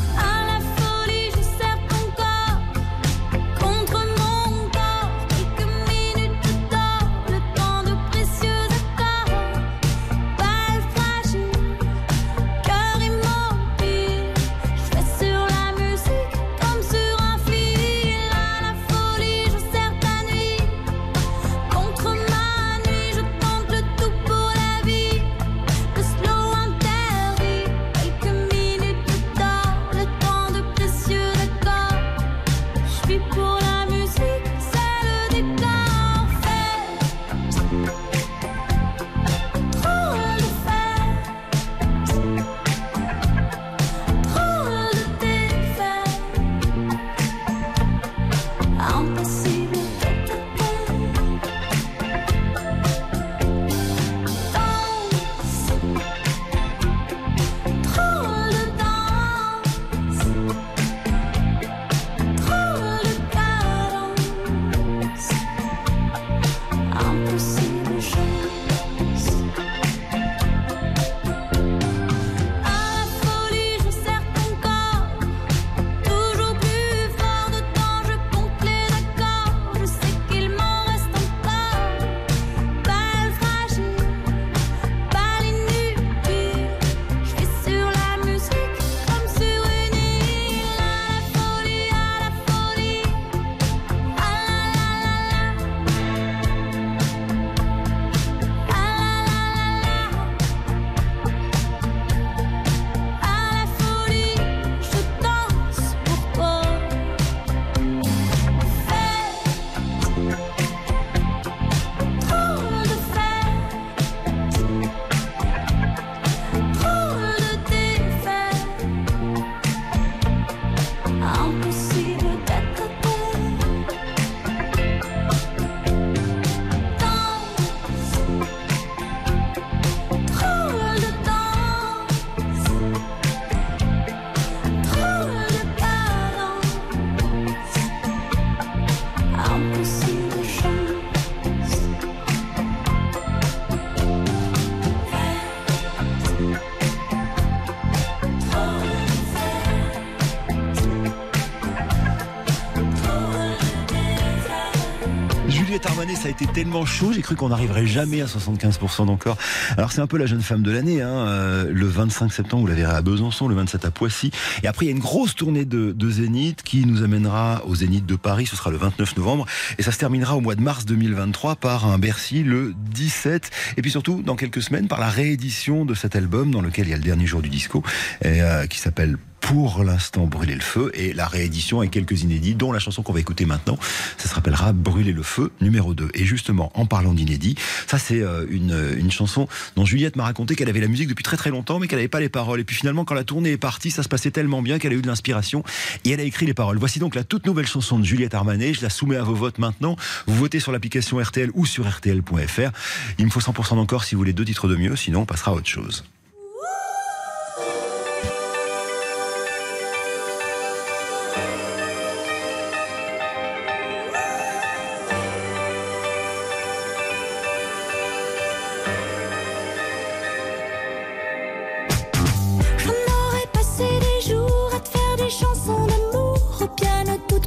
Été 156.40 156.50
tellement 156.54 156.86
chaud, 156.86 157.12
j'ai 157.12 157.20
cru 157.20 157.36
qu'on 157.36 157.50
n'arriverait 157.50 157.86
jamais 157.86 158.22
à 158.22 158.24
75% 158.24 159.04
d'encore. 159.04 159.36
Alors 159.76 159.92
c'est 159.92 160.00
un 160.00 160.06
peu 160.06 160.16
la 160.16 160.24
jeune 160.24 160.40
femme 160.40 160.62
de 160.62 160.70
l'année, 160.70 161.02
hein, 161.02 161.10
euh, 161.10 161.70
le 161.70 161.86
25 161.86 162.32
septembre, 162.32 162.62
vous 162.62 162.66
la 162.66 162.74
verrez 162.74 162.94
à 162.94 163.02
Besançon, 163.02 163.46
le 163.46 163.54
27 163.54 163.84
à 163.84 163.90
Poissy. 163.90 164.30
Et 164.62 164.66
après, 164.66 164.86
il 164.86 164.88
y 164.88 164.92
a 164.92 164.94
une 164.94 165.02
grosse 165.02 165.34
tournée 165.34 165.66
de, 165.66 165.92
de 165.92 166.10
Zénith 166.10 166.62
qui 166.62 166.86
nous 166.86 167.02
amènera 167.02 167.62
au 167.66 167.74
Zénith 167.74 168.06
de 168.06 168.16
Paris, 168.16 168.46
ce 168.46 168.56
sera 168.56 168.70
le 168.70 168.78
29 168.78 169.18
novembre. 169.18 169.44
Et 169.76 169.82
ça 169.82 169.92
se 169.92 169.98
terminera 169.98 170.34
au 170.34 170.40
mois 170.40 170.54
de 170.54 170.62
mars 170.62 170.86
2023 170.86 171.56
par 171.56 171.86
un 171.86 171.98
Bercy 171.98 172.42
le 172.42 172.72
17. 172.94 173.50
Et 173.76 173.82
puis 173.82 173.90
surtout, 173.90 174.22
dans 174.22 174.36
quelques 174.36 174.62
semaines, 174.62 174.88
par 174.88 175.00
la 175.00 175.10
réédition 175.10 175.84
de 175.84 175.92
cet 175.92 176.16
album 176.16 176.52
dans 176.52 176.62
lequel 176.62 176.86
il 176.86 176.90
y 176.90 176.94
a 176.94 176.96
le 176.96 177.02
dernier 177.02 177.26
jour 177.26 177.42
du 177.42 177.50
disco, 177.50 177.82
et, 178.24 178.40
euh, 178.40 178.66
qui 178.66 178.78
s'appelle 178.78 179.18
pour 179.50 179.82
l'instant 179.82 180.28
Brûler 180.28 180.54
le 180.54 180.60
feu 180.60 180.92
et 180.94 181.12
la 181.12 181.26
réédition 181.26 181.80
avec 181.80 181.90
quelques 181.90 182.22
inédits 182.22 182.54
dont 182.54 182.70
la 182.70 182.78
chanson 182.78 183.02
qu'on 183.02 183.12
va 183.12 183.18
écouter 183.18 183.46
maintenant. 183.46 183.80
Ça 184.16 184.28
se 184.28 184.34
rappellera 184.36 184.72
Brûler 184.72 185.12
le 185.12 185.24
feu 185.24 185.50
numéro 185.60 185.92
2 185.92 186.10
et 186.14 186.24
justement 186.24 186.70
en 186.74 186.86
parlant 186.86 187.14
d'inédits 187.14 187.56
ça 187.88 187.98
c'est 187.98 188.20
euh, 188.20 188.46
une, 188.48 188.94
une 188.96 189.10
chanson 189.10 189.48
dont 189.74 189.84
Juliette 189.84 190.14
m'a 190.14 190.22
raconté 190.22 190.54
qu'elle 190.54 190.68
avait 190.68 190.80
la 190.80 190.86
musique 190.86 191.08
depuis 191.08 191.24
très 191.24 191.36
très 191.36 191.50
longtemps 191.50 191.80
mais 191.80 191.88
qu'elle 191.88 191.98
n'avait 191.98 192.06
pas 192.06 192.20
les 192.20 192.28
paroles. 192.28 192.60
Et 192.60 192.64
puis 192.64 192.76
finalement 192.76 193.04
quand 193.04 193.16
la 193.16 193.24
tournée 193.24 193.50
est 193.50 193.56
partie 193.56 193.90
ça 193.90 194.04
se 194.04 194.08
passait 194.08 194.30
tellement 194.30 194.62
bien 194.62 194.78
qu'elle 194.78 194.92
a 194.92 194.96
eu 194.96 195.02
de 195.02 195.08
l'inspiration 195.08 195.64
et 196.04 196.10
elle 196.10 196.20
a 196.20 196.24
écrit 196.24 196.46
les 196.46 196.54
paroles. 196.54 196.78
Voici 196.78 197.00
donc 197.00 197.16
la 197.16 197.24
toute 197.24 197.44
nouvelle 197.44 197.66
chanson 197.66 197.98
de 197.98 198.04
Juliette 198.04 198.34
Armanet. 198.34 198.74
Je 198.74 198.82
la 198.82 198.90
soumets 198.90 199.16
à 199.16 199.24
vos 199.24 199.34
votes 199.34 199.58
maintenant. 199.58 199.96
Vous 200.28 200.36
votez 200.36 200.60
sur 200.60 200.70
l'application 200.70 201.18
RTL 201.18 201.50
ou 201.54 201.66
sur 201.66 201.90
RTL.fr 201.90 202.70
il 203.18 203.24
me 203.24 203.30
faut 203.30 203.40
100% 203.40 203.74
d'encore 203.74 204.04
si 204.04 204.14
vous 204.14 204.20
voulez 204.20 204.32
deux 204.32 204.44
titres 204.44 204.68
de 204.68 204.76
mieux 204.76 204.94
sinon 204.94 205.22
on 205.22 205.26
passera 205.26 205.50
à 205.50 205.54
autre 205.54 205.66
chose 205.66 206.04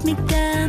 piano 0.04 0.14
toutes 0.16 0.63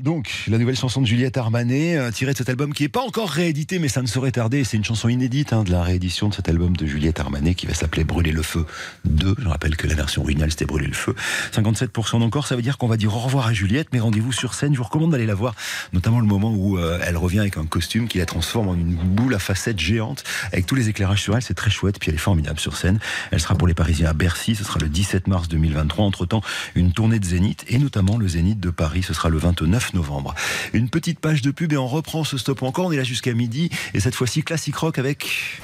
Donc, 0.00 0.44
la 0.48 0.58
nouvelle 0.58 0.76
chanson 0.76 1.00
de 1.00 1.06
Juliette 1.06 1.36
Armanet, 1.36 1.96
euh, 1.96 2.10
tirée 2.10 2.32
de 2.32 2.38
cet 2.38 2.48
album 2.48 2.72
qui 2.74 2.82
n'est 2.82 2.88
pas 2.88 3.02
encore 3.02 3.28
réédité, 3.28 3.78
mais 3.78 3.88
ça 3.88 4.02
ne 4.02 4.06
saurait 4.06 4.32
tarder. 4.32 4.64
C'est 4.64 4.76
une 4.76 4.84
chanson 4.84 5.08
inédite 5.08 5.52
hein, 5.52 5.62
de 5.62 5.70
la 5.70 5.82
réédition 5.82 6.28
de 6.28 6.34
cet 6.34 6.48
album 6.48 6.76
de 6.76 6.86
Juliette 6.86 7.20
Armanet 7.20 7.54
qui 7.54 7.66
va 7.66 7.74
s'appeler 7.74 8.04
Brûler 8.04 8.32
le 8.32 8.42
feu 8.42 8.66
2. 9.04 9.36
Je 9.38 9.48
rappelle 9.48 9.76
que 9.76 9.86
la 9.86 9.94
version 9.94 10.22
originale 10.22 10.50
c'était 10.50 10.64
Brûler 10.64 10.88
le 10.88 10.94
feu. 10.94 11.14
57% 11.52 12.20
d'encore, 12.20 12.46
ça 12.46 12.56
veut 12.56 12.62
dire 12.62 12.78
qu'on 12.78 12.88
va 12.88 12.96
dire 12.96 13.14
au 13.14 13.18
revoir 13.18 13.46
à 13.46 13.52
Juliette, 13.52 13.88
mais 13.92 14.00
rendez-vous 14.00 14.32
sur 14.32 14.54
scène. 14.54 14.72
Je 14.72 14.78
vous 14.78 14.84
recommande 14.84 15.12
d'aller 15.12 15.26
la 15.26 15.34
voir, 15.34 15.54
notamment 15.92 16.20
le 16.20 16.26
moment 16.26 16.52
où 16.52 16.78
euh, 16.78 16.98
elle 17.04 17.16
revient 17.16 17.40
avec 17.40 17.56
un 17.56 17.66
costume 17.66 18.08
qui 18.08 18.18
la 18.18 18.26
transforme 18.26 18.68
en 18.68 18.74
une 18.74 18.94
boule 18.94 19.34
à 19.34 19.38
facettes 19.38 19.78
géante, 19.78 20.24
avec 20.52 20.66
tous 20.66 20.74
les 20.74 20.88
éclairages 20.88 21.22
sur 21.22 21.36
elle. 21.36 21.42
C'est 21.42 21.54
très 21.54 21.70
chouette, 21.70 22.00
puis 22.00 22.10
elle 22.10 22.16
est 22.16 22.18
formidable 22.18 22.58
sur 22.58 22.76
scène. 22.76 22.98
Elle 23.30 23.40
sera 23.40 23.54
pour 23.54 23.68
les 23.68 23.74
Parisiens 23.74 24.10
à 24.10 24.12
Bercy, 24.12 24.54
ce 24.56 24.64
sera 24.64 24.80
le 24.80 24.88
17 24.88 25.28
mars 25.28 25.48
2023. 25.48 26.04
Entre-temps, 26.04 26.42
une 26.74 26.92
tournée 26.92 27.20
de 27.20 27.24
Zénith, 27.24 27.64
et 27.68 27.78
notamment 27.78 28.16
le 28.16 28.26
Zénith 28.26 28.60
de 28.60 28.70
Paris, 28.70 29.02
ce 29.02 29.14
sera 29.14 29.28
le 29.28 29.38
29 29.38 29.67
novembre. 29.94 30.34
Une 30.72 30.88
petite 30.88 31.20
page 31.20 31.42
de 31.42 31.50
pub 31.50 31.72
et 31.72 31.76
on 31.76 31.86
reprend 31.86 32.24
ce 32.24 32.38
stop 32.38 32.62
encore. 32.62 32.86
On 32.86 32.92
est 32.92 32.96
là 32.96 33.04
jusqu'à 33.04 33.34
midi 33.34 33.70
et 33.94 34.00
cette 34.00 34.14
fois-ci 34.14 34.42
classique 34.42 34.76
rock 34.76 34.98
avec 34.98 35.60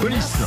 Police. 0.00 0.38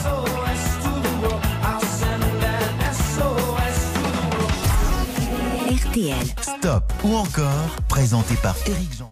RTL. 5.70 6.16
Stop 6.42 6.94
ou 7.04 7.16
encore, 7.16 7.76
présenté 7.90 8.36
par 8.36 8.56
Eric 8.66 8.98
Jean. 8.98 9.12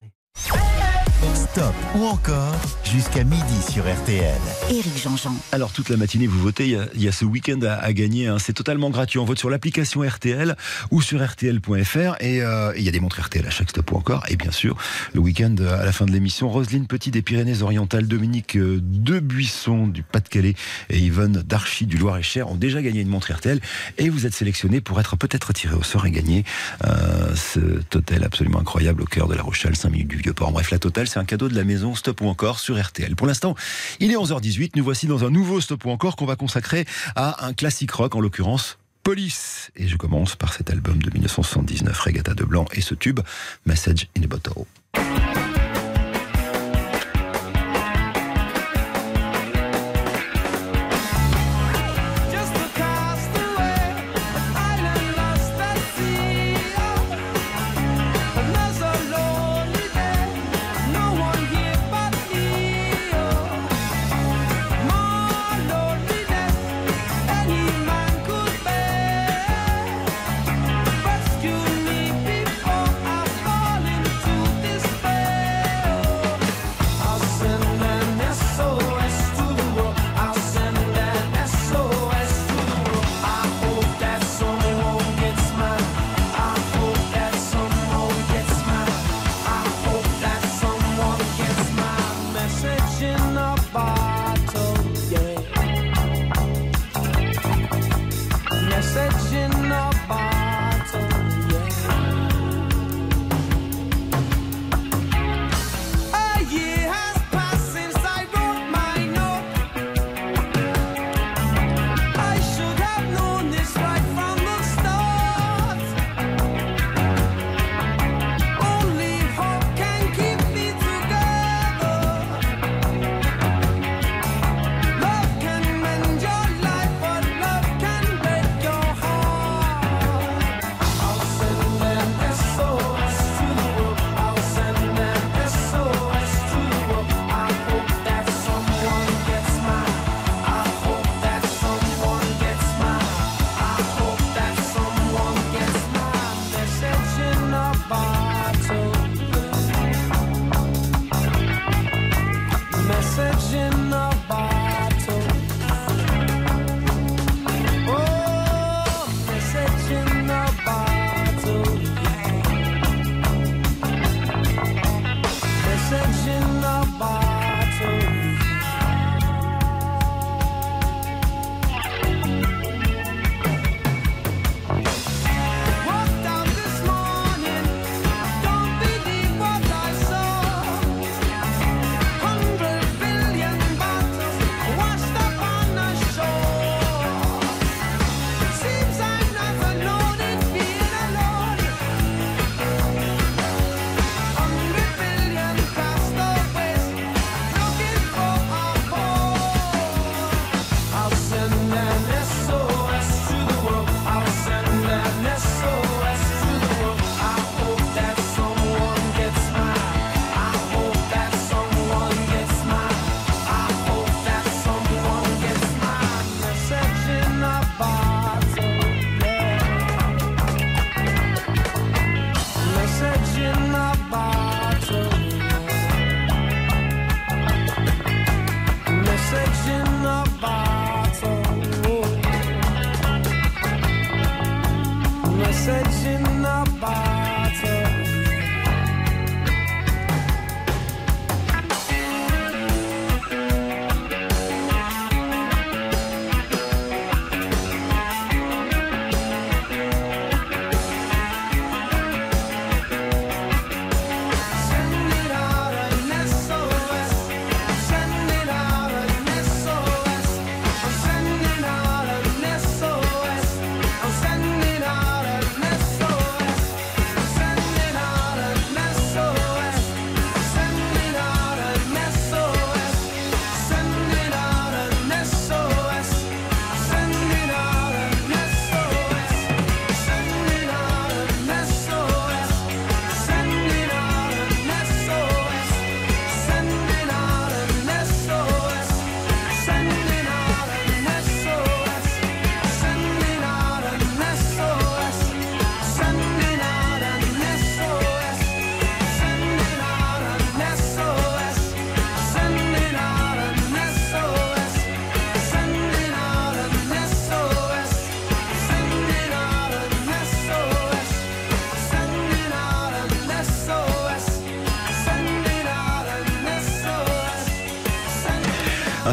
Stop 1.35 1.73
ou 1.95 2.05
encore, 2.05 2.55
jusqu'à 2.85 3.25
midi 3.25 3.43
sur 3.69 3.83
RTL. 3.83 4.39
Éric 4.69 4.97
Jean-Jean. 5.03 5.35
Alors 5.51 5.71
toute 5.73 5.89
la 5.89 5.97
matinée 5.97 6.27
vous 6.27 6.39
votez, 6.39 6.65
il 6.65 6.71
y 6.71 6.75
a, 6.75 6.85
il 6.95 7.03
y 7.03 7.07
a 7.09 7.11
ce 7.11 7.25
week-end 7.25 7.59
à, 7.63 7.73
à 7.73 7.91
gagner, 7.91 8.27
hein. 8.27 8.37
c'est 8.39 8.53
totalement 8.53 8.89
gratuit. 8.89 9.19
On 9.19 9.25
vote 9.25 9.37
sur 9.37 9.49
l'application 9.49 10.01
RTL 10.01 10.55
ou 10.91 11.01
sur 11.01 11.21
RTL.fr 11.25 12.15
et 12.21 12.41
euh, 12.41 12.71
et 12.73 12.79
il 12.79 12.85
y 12.85 12.87
a 12.87 12.91
des 12.91 13.01
montres 13.01 13.19
RTL 13.21 13.45
à 13.45 13.49
chaque 13.49 13.69
stop 13.69 13.91
ou 13.91 13.97
encore. 13.97 14.23
Et 14.29 14.37
bien 14.37 14.51
sûr, 14.51 14.77
le 15.13 15.19
week-end 15.19 15.55
à 15.59 15.83
la 15.83 15.91
fin 15.91 16.05
de 16.05 16.11
l'émission, 16.11 16.49
Roselyne 16.49 16.87
Petit 16.87 17.11
des 17.11 17.21
Pyrénées-Orientales, 17.21 18.07
Dominique 18.07 18.55
euh, 18.55 18.79
Debuisson 18.81 19.87
du 19.87 20.03
Pas-de-Calais 20.03 20.55
et 20.89 20.99
Yvonne 20.99 21.43
Darchy 21.45 21.85
du 21.85 21.97
Loir-et-Cher 21.97 22.49
ont 22.49 22.55
déjà 22.55 22.81
gagné 22.81 23.01
une 23.01 23.09
montre 23.09 23.33
RTL 23.33 23.59
et 23.97 24.09
vous 24.09 24.25
êtes 24.25 24.33
sélectionnés 24.33 24.79
pour 24.79 24.99
être 25.01 25.17
peut-être 25.17 25.51
tiré 25.51 25.75
au 25.75 25.83
sort 25.83 26.05
et 26.05 26.11
gagner 26.11 26.45
euh, 26.85 27.35
cet 27.35 27.95
hôtel 27.95 28.23
absolument 28.23 28.59
incroyable 28.59 29.01
au 29.01 29.05
cœur 29.05 29.27
de 29.27 29.35
la 29.35 29.43
Rochelle, 29.43 29.75
5 29.75 29.89
minutes 29.89 30.07
du 30.07 30.17
Vieux-Port. 30.17 30.51
Bref, 30.51 30.71
la 30.71 30.79
totale, 30.79 31.08
c'est 31.09 31.19
un 31.19 31.25
cadeau 31.25 31.49
de 31.49 31.55
la 31.55 31.65
maison 31.65 31.95
Stop 31.95 32.21
ou 32.21 32.27
encore 32.27 32.59
sur 32.59 32.81
RTL. 32.81 33.15
Pour 33.15 33.27
l'instant, 33.27 33.55
il 33.99 34.11
est 34.11 34.15
11h18. 34.15 34.71
Nous 34.75 34.83
voici 34.83 35.07
dans 35.07 35.25
un 35.25 35.29
nouveau 35.29 35.59
Stop 35.59 35.83
ou 35.85 35.89
encore 35.89 36.15
qu'on 36.15 36.25
va 36.25 36.35
consacrer 36.35 36.85
à 37.15 37.45
un 37.45 37.53
classique 37.53 37.91
rock, 37.91 38.15
en 38.15 38.21
l'occurrence 38.21 38.77
Police. 39.03 39.71
Et 39.75 39.87
je 39.87 39.97
commence 39.97 40.35
par 40.35 40.53
cet 40.53 40.69
album 40.69 41.01
de 41.01 41.09
1979, 41.11 41.99
Regatta 41.99 42.33
de 42.33 42.43
Blanc, 42.43 42.65
et 42.73 42.81
ce 42.81 42.95
tube, 42.95 43.19
Message 43.65 44.07
in 44.17 44.23
a 44.23 44.27
Bottle. 44.27 45.38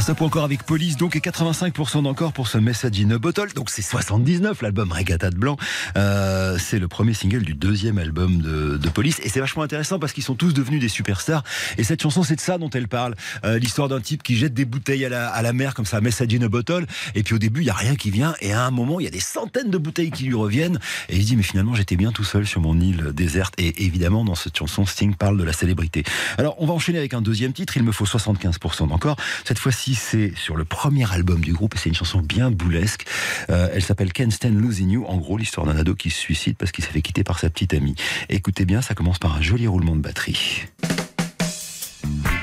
Un 0.06 0.14
stop 0.14 0.22
encore 0.22 0.44
avec 0.44 0.62
Police, 0.62 0.96
donc, 0.96 1.16
et 1.16 1.18
85% 1.18 2.04
d'encore 2.04 2.32
pour 2.32 2.46
ce 2.46 2.58
Message 2.58 3.00
in 3.00 3.10
a 3.10 3.18
Bottle. 3.18 3.52
Donc, 3.56 3.70
c'est 3.70 3.82
79, 3.82 4.62
l'album 4.62 4.92
Regatta 4.92 5.30
de 5.30 5.36
Blanc. 5.36 5.56
Euh, 5.96 6.58
c'est 6.60 6.78
le 6.78 6.86
premier 6.86 7.12
single 7.12 7.42
du 7.42 7.54
deuxième 7.54 7.98
album 7.98 8.40
de, 8.40 8.76
de 8.76 8.88
Police. 8.88 9.18
Et 9.24 9.28
c'est 9.28 9.40
vachement 9.40 9.64
intéressant 9.64 9.98
parce 9.98 10.12
qu'ils 10.12 10.22
sont 10.22 10.36
tous 10.36 10.54
devenus 10.54 10.80
des 10.80 10.88
superstars. 10.88 11.42
Et 11.76 11.82
cette 11.82 12.00
chanson, 12.00 12.22
c'est 12.22 12.36
de 12.36 12.40
ça 12.40 12.56
dont 12.56 12.70
elle 12.70 12.86
parle. 12.86 13.16
Euh, 13.44 13.58
L'histoire 13.58 13.88
d'un 13.88 14.00
type 14.00 14.22
qui 14.22 14.36
jette 14.36 14.54
des 14.54 14.64
bouteilles 14.64 15.04
à 15.04 15.08
la, 15.08 15.28
à 15.28 15.42
la 15.42 15.52
mer, 15.52 15.74
comme 15.74 15.86
ça, 15.86 16.00
Message 16.00 16.32
in 16.32 16.42
a 16.42 16.48
Bottle. 16.48 16.86
Et 17.16 17.24
puis, 17.24 17.34
au 17.34 17.38
début, 17.38 17.62
il 17.62 17.66
y 17.66 17.70
a 17.70 17.74
rien 17.74 17.96
qui 17.96 18.12
vient. 18.12 18.36
Et 18.40 18.52
à 18.52 18.64
un 18.64 18.70
moment, 18.70 19.00
il 19.00 19.04
y 19.04 19.08
a 19.08 19.10
des 19.10 19.18
centaines 19.18 19.70
de 19.70 19.78
bouteilles 19.78 20.12
qui 20.12 20.22
lui 20.22 20.34
reviennent. 20.34 20.78
Et 21.08 21.16
il 21.16 21.24
dit, 21.24 21.34
mais 21.34 21.42
finalement, 21.42 21.74
j'étais 21.74 21.96
bien 21.96 22.12
tout 22.12 22.22
seul 22.22 22.46
sur 22.46 22.60
mon 22.60 22.78
île 22.78 23.10
déserte. 23.12 23.54
Et 23.58 23.82
évidemment, 23.84 24.24
dans 24.24 24.36
cette 24.36 24.56
chanson, 24.56 24.86
Sting 24.86 25.16
parle 25.16 25.36
de 25.36 25.42
la 25.42 25.52
célébrité. 25.52 26.04
Alors, 26.38 26.54
on 26.62 26.66
va 26.66 26.74
enchaîner 26.74 26.98
avec 26.98 27.12
un 27.12 27.22
deuxième 27.22 27.52
titre. 27.52 27.76
Il 27.76 27.82
me 27.82 27.90
faut 27.90 28.04
75% 28.04 28.86
d'encore. 28.86 29.16
Cette 29.44 29.58
fois-ci, 29.58 29.95
c'est 29.96 30.32
sur 30.36 30.56
le 30.56 30.64
premier 30.64 31.10
album 31.12 31.40
du 31.40 31.52
groupe. 31.52 31.74
et 31.74 31.78
C'est 31.78 31.88
une 31.88 31.94
chanson 31.94 32.20
bien 32.20 32.50
boulesque. 32.50 33.06
Euh, 33.50 33.68
elle 33.72 33.82
s'appelle 33.82 34.12
Can't 34.12 34.30
Stand 34.30 34.60
Losing 34.60 34.90
You. 34.90 35.04
En 35.06 35.16
gros, 35.16 35.36
l'histoire 35.38 35.66
d'un 35.66 35.76
ado 35.76 35.94
qui 35.94 36.10
se 36.10 36.18
suicide 36.18 36.56
parce 36.56 36.70
qu'il 36.70 36.84
s'est 36.84 36.92
fait 36.92 37.02
quitter 37.02 37.24
par 37.24 37.38
sa 37.38 37.50
petite 37.50 37.74
amie. 37.74 37.94
Écoutez 38.28 38.64
bien, 38.64 38.82
ça 38.82 38.94
commence 38.94 39.18
par 39.18 39.36
un 39.36 39.42
joli 39.42 39.66
roulement 39.66 39.96
de 39.96 40.00
batterie. 40.00 40.64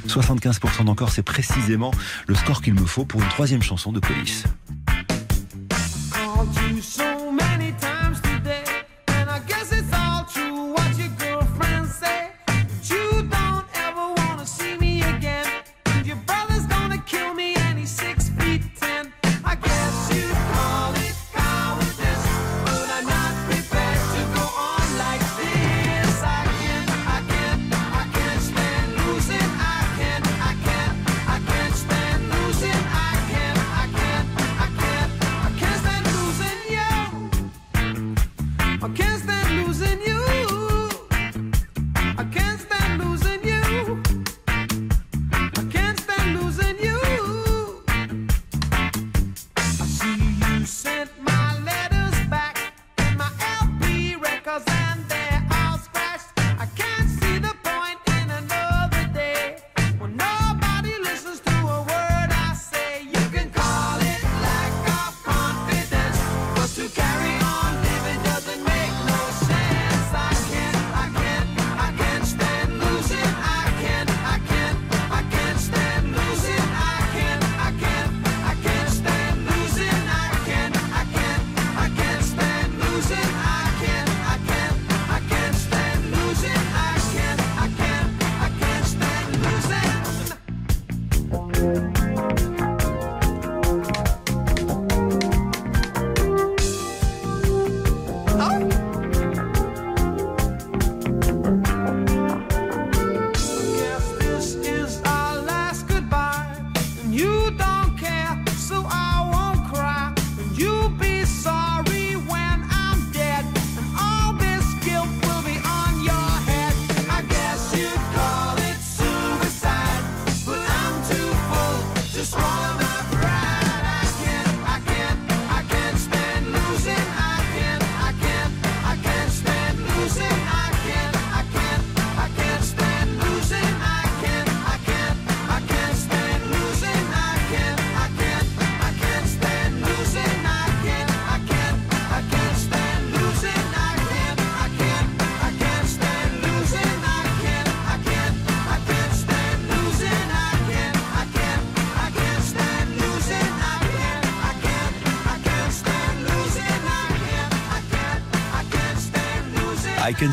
75% 0.08 0.86
d'encore, 0.86 1.12
c'est 1.12 1.24
précisément 1.24 1.92
le 2.28 2.36
score 2.36 2.62
qu'il 2.62 2.74
me 2.74 2.86
faut 2.86 3.06
pour 3.06 3.22
une 3.22 3.30
troisième 3.30 3.62
chanson 3.62 3.92
de 3.92 4.00
police. 4.00 4.44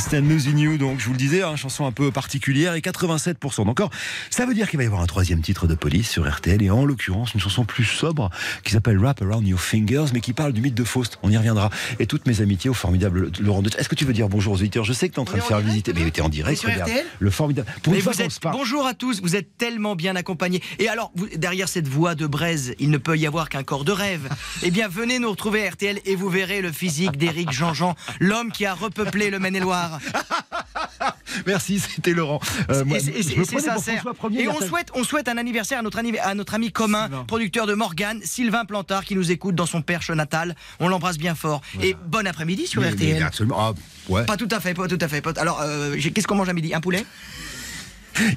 Losing 0.08 0.58
You, 0.58 0.78
donc 0.78 0.98
je 0.98 1.04
vous 1.06 1.12
le 1.12 1.18
disais, 1.18 1.42
hein, 1.42 1.56
chanson 1.56 1.84
un 1.86 1.92
peu 1.92 2.10
particulière 2.10 2.74
et 2.74 2.80
87% 2.80 3.66
d'encore. 3.66 3.90
Ça 4.30 4.46
veut 4.46 4.54
dire 4.54 4.68
qu'il 4.70 4.78
va 4.78 4.82
y 4.84 4.86
avoir 4.86 5.02
un 5.02 5.06
troisième 5.06 5.42
titre 5.42 5.66
de 5.66 5.74
police 5.74 6.08
sur 6.08 6.28
RTL 6.28 6.62
et 6.62 6.70
en 6.70 6.84
l'occurrence 6.86 7.34
une 7.34 7.40
chanson 7.40 7.64
plus 7.64 7.84
sobre 7.84 8.30
qui 8.64 8.72
s'appelle 8.72 8.98
Wrap 8.98 9.20
Around 9.22 9.46
Your 9.46 9.60
Fingers 9.60 10.06
mais 10.14 10.20
qui 10.20 10.32
parle 10.32 10.52
du 10.54 10.62
mythe 10.62 10.74
de 10.74 10.84
Faust. 10.84 11.18
On 11.22 11.30
y 11.30 11.36
reviendra. 11.36 11.68
Et 11.98 12.06
toutes 12.06 12.26
mes 12.26 12.40
amitiés 12.40 12.70
au 12.70 12.74
formidable 12.74 13.30
Laurent 13.40 13.60
Deutsch. 13.62 13.74
Est-ce 13.76 13.88
que 13.90 13.94
tu 13.94 14.04
veux 14.06 14.12
dire 14.14 14.28
bonjour 14.28 14.54
aux 14.54 14.56
auditeurs 14.56 14.84
Je 14.84 14.92
sais 14.94 15.08
que 15.08 15.14
tu 15.14 15.18
es 15.18 15.22
en 15.22 15.26
train 15.26 15.36
de 15.38 15.42
faire 15.42 15.60
visiter. 15.60 15.92
Mais 15.92 16.10
tu 16.10 16.20
es 16.20 16.22
en 16.24 16.28
direct, 16.30 16.58
sur 16.60 16.70
regarde. 16.70 16.90
RTL 16.90 17.04
Le 17.18 17.30
formidable. 17.30 17.68
Pour 17.82 17.92
Mais 17.92 17.98
une 17.98 18.02
fois 18.02 18.12
vous 18.12 18.18
qu'on 18.18 18.24
êtes, 18.24 18.40
bonjour 18.52 18.86
à 18.86 18.94
tous, 18.94 19.20
vous 19.20 19.36
êtes 19.36 19.56
tellement 19.58 19.96
bien 19.96 20.16
accompagnés. 20.16 20.62
Et 20.78 20.88
alors, 20.88 21.12
vous- 21.14 21.28
derrière 21.36 21.68
cette 21.68 21.88
voix 21.88 22.14
de 22.14 22.26
braise, 22.26 22.74
il 22.78 22.90
ne 22.90 22.98
peut 22.98 23.16
y 23.18 23.26
avoir 23.26 23.48
qu'un 23.50 23.62
corps 23.62 23.84
de 23.84 23.92
rêve. 23.92 24.28
Eh 24.62 24.70
bien, 24.70 24.88
venez 24.88 25.18
nous 25.18 25.30
retrouver 25.30 25.66
à 25.66 25.70
RTL 25.70 26.00
et 26.04 26.16
vous 26.16 26.28
verrez 26.28 26.60
le 26.60 26.70
physique 26.72 27.16
d'Éric 27.16 27.50
Jean-Jean, 27.50 27.94
l'homme 28.18 28.52
qui 28.52 28.66
a 28.66 28.74
repeuplé 28.74 29.30
le 29.30 29.38
Maine-et-Loire. 29.38 29.89
Merci, 31.46 31.78
c'était 31.78 32.12
Laurent. 32.12 32.40
Euh, 32.70 32.84
c'est- 33.00 33.22
sincère. 33.60 34.04
Premier, 34.16 34.42
Et 34.42 34.48
on 34.48 34.60
souhaite, 34.60 34.88
on 34.94 35.04
souhaite 35.04 35.28
un 35.28 35.36
anniversaire 35.38 35.78
à 35.78 35.82
notre, 35.82 35.98
anniv- 35.98 36.18
à 36.22 36.34
notre 36.34 36.54
ami 36.54 36.72
commun, 36.72 37.04
Sylvain. 37.06 37.24
producteur 37.24 37.66
de 37.66 37.74
Morgane, 37.74 38.20
Sylvain 38.22 38.64
Plantard, 38.64 39.04
qui 39.04 39.14
nous 39.14 39.30
écoute 39.30 39.54
dans 39.54 39.66
son 39.66 39.82
perche 39.82 40.10
natal. 40.10 40.54
On 40.80 40.88
l'embrasse 40.88 41.18
bien 41.18 41.34
fort. 41.34 41.62
Et 41.82 41.96
bon 42.06 42.26
après-midi 42.26 42.66
sur 42.66 42.82
Mais- 42.82 42.88
mais 42.88 42.94
RTL. 42.94 43.22
absolument. 43.22 43.56
Ah, 43.58 43.72
ouais. 44.08 44.24
Pas 44.24 44.36
tout 44.36 44.48
à 44.50 44.60
fait, 44.60 44.74
pas 44.74 44.88
tout 44.88 44.98
à 45.00 45.08
fait. 45.08 45.26
Alors, 45.38 45.60
euh, 45.62 45.96
qu'est-ce 46.14 46.26
qu'on 46.26 46.34
mange 46.36 46.48
à 46.48 46.52
midi? 46.52 46.74
Un 46.74 46.80
poulet? 46.80 47.04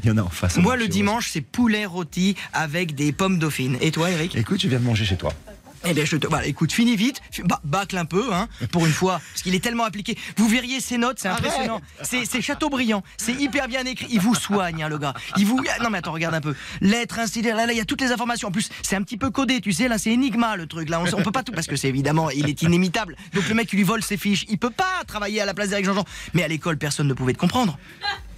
Il 0.03 0.05
y 0.07 0.11
en 0.11 0.17
a 0.17 0.21
en 0.21 0.29
face. 0.29 0.57
Moi, 0.57 0.77
le 0.77 0.87
dimanche, 0.87 1.29
c'est 1.31 1.41
poulet 1.41 1.85
rôti 1.85 2.35
avec 2.53 2.95
des 2.95 3.11
pommes 3.11 3.39
dauphines. 3.39 3.77
Et 3.81 3.91
toi, 3.91 4.09
Eric? 4.11 4.35
Écoute, 4.35 4.61
je 4.61 4.67
viens 4.67 4.79
de 4.79 4.85
manger 4.85 5.03
chez 5.03 5.17
toi. 5.17 5.33
Eh 5.85 5.93
bien, 5.93 6.05
je 6.05 6.17
te. 6.17 6.27
Voilà, 6.27 6.47
écoute, 6.47 6.71
finis 6.71 6.95
vite, 6.95 7.21
bâcle 7.63 7.97
un 7.97 8.05
peu, 8.05 8.33
hein, 8.33 8.47
pour 8.71 8.85
une 8.85 8.93
fois, 8.93 9.21
parce 9.31 9.41
qu'il 9.41 9.53
est 9.55 9.59
tellement 9.59 9.83
appliqué. 9.83 10.17
Vous 10.37 10.47
verriez 10.47 10.79
ses 10.79 10.97
notes, 10.97 11.19
c'est 11.19 11.27
impressionnant. 11.27 11.81
C'est 12.01 12.41
Chateaubriand, 12.41 13.03
c'est 13.17 13.33
hyper 13.33 13.67
bien 13.67 13.85
écrit. 13.85 14.07
Il 14.09 14.19
vous 14.19 14.35
soigne, 14.35 14.83
hein, 14.83 14.89
le 14.89 14.97
gars. 14.97 15.13
Il 15.37 15.45
vous. 15.45 15.61
Non, 15.81 15.89
mais 15.89 15.99
attends, 15.99 16.13
regarde 16.13 16.35
un 16.35 16.41
peu. 16.41 16.55
Lettre, 16.81 17.19
incident, 17.19 17.55
là, 17.55 17.65
là, 17.65 17.73
il 17.73 17.77
y 17.77 17.81
a 17.81 17.85
toutes 17.85 18.01
les 18.01 18.11
informations. 18.11 18.47
En 18.47 18.51
plus, 18.51 18.69
c'est 18.81 18.95
un 18.95 19.01
petit 19.01 19.17
peu 19.17 19.29
codé, 19.29 19.61
tu 19.61 19.71
sais, 19.71 19.87
là, 19.87 19.97
c'est 19.97 20.11
Enigma, 20.13 20.55
le 20.55 20.67
truc. 20.67 20.89
Là, 20.89 21.01
on, 21.01 21.19
on 21.19 21.23
peut 21.23 21.31
pas 21.31 21.43
tout, 21.43 21.51
parce 21.51 21.67
que 21.67 21.75
c'est 21.75 21.89
évidemment, 21.89 22.29
il 22.29 22.49
est 22.49 22.61
inimitable. 22.61 23.15
Donc, 23.33 23.47
le 23.47 23.55
mec, 23.55 23.71
il 23.73 23.77
lui 23.77 23.83
vole 23.83 24.03
ses 24.03 24.17
fiches. 24.17 24.45
Il 24.49 24.57
peut 24.57 24.69
pas 24.69 25.03
travailler 25.07 25.41
à 25.41 25.45
la 25.45 25.53
place 25.53 25.69
d'Eric 25.69 25.85
Jean-Jean. 25.85 26.05
Mais 26.33 26.43
à 26.43 26.47
l'école, 26.47 26.77
personne 26.77 27.07
ne 27.07 27.13
pouvait 27.13 27.33
te 27.33 27.39
comprendre. 27.39 27.77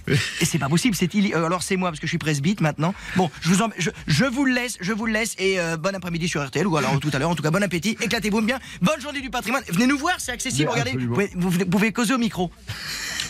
Et 0.08 0.44
c'est 0.44 0.58
pas 0.58 0.68
possible. 0.68 0.94
C'est 0.96 1.12
illi- 1.14 1.34
euh, 1.34 1.46
alors 1.46 1.62
c'est 1.62 1.76
moi 1.76 1.90
parce 1.90 2.00
que 2.00 2.06
je 2.06 2.10
suis 2.10 2.18
presbyte 2.18 2.60
maintenant. 2.60 2.94
Bon, 3.16 3.30
je 3.40 3.48
vous 3.48 3.62
en- 3.62 3.70
je, 3.78 3.90
je 4.06 4.24
vous 4.24 4.44
le 4.44 4.52
laisse, 4.54 4.76
je 4.80 4.92
vous 4.92 5.06
le 5.06 5.12
laisse 5.12 5.34
et 5.38 5.58
euh, 5.60 5.76
bon 5.76 5.94
après-midi 5.94 6.28
sur 6.28 6.44
RTL 6.46 6.66
ou 6.66 6.76
alors 6.76 6.98
tout 7.00 7.10
à 7.12 7.18
l'heure. 7.18 7.30
En 7.30 7.34
tout 7.34 7.42
cas, 7.42 7.50
bon 7.50 7.62
appétit. 7.62 7.96
Éclatez-vous 8.00 8.40
bien. 8.42 8.58
Bonne 8.82 9.00
journée 9.00 9.20
du 9.20 9.30
patrimoine. 9.30 9.62
Venez 9.68 9.86
nous 9.86 9.98
voir, 9.98 10.14
c'est 10.18 10.32
accessible. 10.32 10.68
Regardez, 10.70 10.92
vous 10.92 11.14
pouvez, 11.50 11.64
vous 11.86 11.92
causer 11.92 12.14
au 12.14 12.18
micro. 12.18 12.50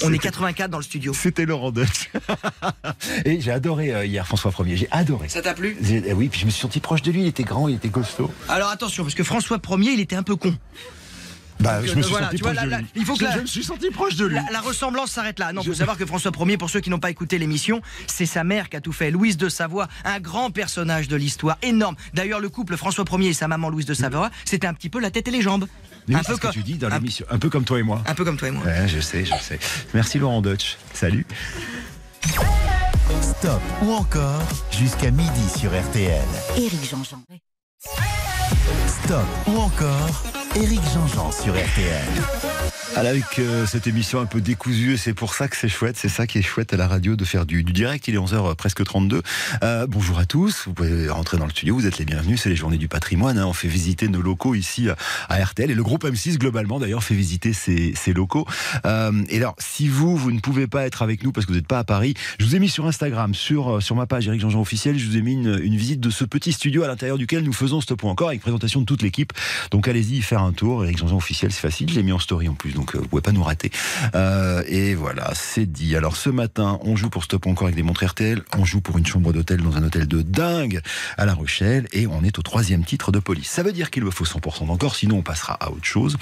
On 0.03 0.13
est 0.13 0.19
84 0.19 0.71
dans 0.71 0.79
le 0.79 0.85
studio. 0.85 1.15
C'était 1.15 1.47
Laurent 1.47 1.71
Deutsch. 1.71 2.11
Et 3.25 3.41
j'ai 3.41 3.51
adoré 3.51 3.95
euh, 3.95 4.05
hier 4.05 4.27
François 4.27 4.51
1er, 4.51 4.77
j'ai 4.77 4.89
adoré. 4.91 5.29
Ça 5.29 5.41
t'a 5.43 5.55
plu? 5.55 5.77
Eh 5.89 6.13
oui, 6.13 6.29
puis 6.29 6.41
je 6.41 6.47
me 6.47 6.51
suis 6.51 6.61
senti 6.61 6.81
proche 6.81 7.03
de 7.03 7.11
lui, 7.11 7.23
il 7.23 7.27
était 7.27 7.45
grand, 7.45 7.69
il 7.69 7.77
était 7.77 7.89
costaud. 7.89 8.31
Alors 8.49 8.69
attention, 8.71 9.05
parce 9.05 9.15
que 9.15 9.25
François 9.25 9.59
1er, 9.59 9.93
il 9.95 10.01
était 10.01 10.17
un 10.17 10.23
peu 10.23 10.37
con. 10.37 10.55
Bah, 11.61 11.79
Donc, 11.81 11.87
je 11.89 11.95
me 11.95 11.99
euh, 11.99 12.03
suis 12.03 12.11
voilà, 12.13 12.27
senti 12.31 12.43
vois, 12.43 12.53
proche 12.53 12.65
de 12.65 12.77
lui. 12.77 12.87
il 12.97 13.05
faut 13.05 13.13
que 13.15 13.21
je, 13.21 13.25
la- 13.25 13.37
je 13.37 13.41
me 13.41 13.47
suis 13.47 13.65
senti 13.65 13.91
proche 13.91 14.15
de 14.17 14.27
lui. 14.27 14.35
La, 14.35 14.45
la 14.53 14.61
ressemblance 14.61 15.11
s'arrête 15.11 15.39
là. 15.39 15.53
Non, 15.53 15.63
faut 15.63 15.75
savoir 15.75 15.97
que 15.97 16.05
François 16.07 16.31
Ier, 16.47 16.59
pour 16.59 16.69
ceux 16.71 16.81
qui 16.81 16.91
n'ont 16.91 16.99
pas 16.99 17.11
écouté 17.11 17.39
l'émission, 17.39 17.81
c'est 18.07 18.27
sa 18.27 18.45
mère 18.45 18.69
qui 18.69 18.77
a 18.77 18.81
tout 18.81 18.93
fait. 18.93 19.11
Louise 19.11 19.37
de 19.37 19.49
Savoie, 19.49 19.89
un 20.05 20.21
grand 20.21 20.51
personnage 20.51 21.09
de 21.09 21.17
l'histoire, 21.17 21.57
énorme. 21.63 21.97
D'ailleurs, 22.15 22.41
le 22.41 22.49
couple 22.51 22.77
François 22.77 23.05
Ier 23.19 23.31
et 23.31 23.33
sa 23.35 23.49
maman 23.49 23.71
Louise 23.71 23.87
de 23.87 23.95
Savoie, 23.95 24.31
c'était 24.45 24.67
un 24.67 24.75
petit 24.75 24.91
peu 24.91 25.01
la 25.01 25.11
tête 25.11 25.29
et 25.29 25.31
les 25.31 25.41
jambes. 25.43 25.67
Mais 26.09 26.15
un 26.15 26.19
c'est 26.19 26.27
peu 26.29 26.35
ce 26.35 26.37
que 26.39 26.43
comme 26.43 26.53
tu 26.53 26.63
dis 26.63 26.75
dans 26.75 26.89
l'émission, 26.89 27.27
un 27.31 27.39
peu 27.39 27.49
comme 27.51 27.65
toi 27.65 27.79
et 27.81 27.83
moi. 27.83 28.03
Un 28.07 28.15
peu 28.15 28.25
comme 28.25 28.37
toi 28.37 28.49
et 28.49 28.53
moi. 28.53 28.63
Ouais, 28.65 28.87
je 28.87 29.01
sais, 29.01 29.25
je 29.25 29.33
sais. 29.43 29.59
Merci 29.95 30.19
Laurent 30.19 30.41
Deutsch. 30.43 30.77
Salut. 30.93 31.27
Stop 33.23 33.61
ou 33.83 33.93
encore 33.93 34.43
jusqu'à 34.71 35.11
midi 35.11 35.49
sur 35.59 35.71
RTL. 35.71 36.23
Éric 36.57 36.91
Jean-Jean. 36.91 37.23
Stop 38.87 39.25
ou 39.49 39.59
encore 39.59 40.23
Éric 40.57 40.81
Jean-Jean 40.95 41.31
sur 41.33 41.53
RTL. 41.53 42.76
Alors, 42.95 43.11
avec 43.11 43.39
euh, 43.39 43.67
cette 43.67 43.87
émission 43.87 44.21
un 44.21 44.27
peu 44.27 44.41
décousue, 44.41 44.97
c'est 44.97 45.13
pour 45.13 45.35
ça 45.35 45.49
que 45.49 45.57
c'est 45.57 45.69
chouette, 45.69 45.97
c'est 45.99 46.09
ça 46.09 46.27
qui 46.27 46.39
est 46.39 46.43
chouette 46.43 46.73
à 46.73 46.79
la 46.79 46.89
radio 46.89 47.15
de 47.15 47.25
faire 47.27 47.45
du, 47.45 47.63
du 47.63 47.73
direct. 47.75 48.09
Il 48.09 48.15
est 48.15 48.19
11h 48.19 48.55
presque 48.55 48.83
32. 48.85 49.23
Euh, 49.63 49.87
bonjour 49.87 50.19
à 50.19 50.25
tous, 50.25 50.63
vous 50.67 50.73
pouvez 50.73 51.11
rentrer 51.11 51.37
dans 51.37 51.45
le 51.45 51.51
studio, 51.51 51.75
vous 51.75 51.87
êtes 51.87 51.99
les 51.99 52.07
bienvenus, 52.07 52.41
c'est 52.41 52.49
les 52.49 52.57
journées 52.57 52.79
du 52.79 52.89
patrimoine. 52.89 53.37
hein. 53.39 53.47
On 53.47 53.53
fait 53.53 53.69
visiter 53.69 54.09
nos 54.09 54.23
locaux 54.23 54.55
ici 54.55 54.89
à, 54.89 54.97
à 55.29 55.45
RTL 55.45 55.71
et 55.71 55.75
le 55.75 55.83
groupe 55.83 56.05
M6 56.07 56.39
globalement 56.39 56.79
d'ailleurs 56.81 57.03
fait 57.05 57.15
visiter 57.15 57.53
ses, 57.53 57.93
ses 57.95 58.15
locaux. 58.15 58.47
Euh, 58.87 59.13
et 59.29 59.37
alors, 59.39 59.57
si 59.59 59.89
vous, 59.89 60.17
vous 60.17 60.33
ne 60.33 60.41
pouvez 60.41 60.67
pas 60.67 60.87
être 60.87 61.03
avec 61.03 61.23
nous 61.23 61.33
parce 61.33 61.45
que 61.45 61.53
vous 61.53 61.59
n'êtes 61.59 61.69
pas 61.69 61.81
à 61.81 61.85
Paris, 61.85 62.15
je 62.39 62.47
vous 62.47 62.57
ai 62.57 62.59
mis 62.61 62.71
sur 62.71 62.87
Instagram, 62.87 63.35
sur, 63.35 63.77
euh, 63.77 63.81
sur 63.81 63.95
ma 63.95 64.07
page 64.07 64.27
Eric 64.27 64.41
Jean-Jean 64.41 64.63
officiel, 64.63 64.99
je 64.99 65.07
vous 65.07 65.19
ai 65.19 65.23
mis 65.23 65.35
une, 65.35 65.61
une 65.63 65.77
visite 65.77 66.01
de 66.01 66.09
ce 66.09 66.25
petit 66.25 66.53
studio 66.53 66.83
à 66.83 66.89
l'intérieur 66.89 67.19
duquel 67.19 67.45
nous 67.45 67.53
faisons 67.53 67.83
Stop 67.83 68.05
ou 68.05 68.09
encore 68.09 68.29
avec 68.29 68.41
présentation 68.41 68.81
de 68.81 68.87
toute 68.87 69.03
l'équipe. 69.03 69.35
Donc 69.71 69.87
allez-y 69.87 70.23
faire 70.23 70.41
un 70.41 70.53
tour. 70.55 70.83
Eric 70.85 70.97
Jean-Jean 70.97 71.17
officiel, 71.17 71.53
c'est 71.53 71.61
facile, 71.61 71.91
je 71.91 71.97
l'ai 71.97 72.03
mis 72.03 72.13
en 72.13 72.19
story 72.19 72.49
en 72.49 72.55
plus, 72.55 72.73
donc 72.77 72.95
euh, 72.95 72.99
vous 72.99 73.09
pouvez 73.09 73.23
pas 73.23 73.33
nous 73.33 73.43
rater. 73.43 73.73
Euh, 74.15 74.63
et 74.69 74.95
voilà, 74.95 75.33
c'est 75.35 75.67
dit. 75.67 75.97
Alors 75.97 76.17
ce 76.17 76.31
matin, 76.31 76.79
on 76.83 76.95
joue 76.95 77.11
pour 77.11 77.25
Stop 77.25 77.47
encore 77.47 77.67
avec 77.67 77.77
des 77.77 77.83
montres 77.83 78.05
RTL, 78.05 78.43
on 78.57 78.65
joue 78.65 78.81
pour 78.81 78.99
une 78.99 79.07
chambre 79.07 79.33
d'hôtel 79.33 79.63
dans 79.63 79.77
un 79.77 79.83
hôtel 79.83 80.07
de 80.07 80.23
dingue 80.23 80.81
à 81.17 81.25
La 81.27 81.35
Rochelle 81.35 81.89
et 81.93 82.07
on 82.07 82.23
est 82.23 82.39
au 82.39 82.43
troisième 82.43 82.85
titre 82.85 83.11
de 83.11 83.19
police. 83.19 83.49
Ça 83.49 83.63
veut 83.63 83.73
dire 83.73 83.91
qu'il 83.91 84.05
me 84.05 84.11
faut 84.11 84.25
100% 84.25 84.67
d'encore, 84.67 84.95
sinon 84.95 85.19
on 85.19 85.23
passera 85.23 85.55
à 85.55 85.71
autre 85.71 85.85
chose. 85.85 86.17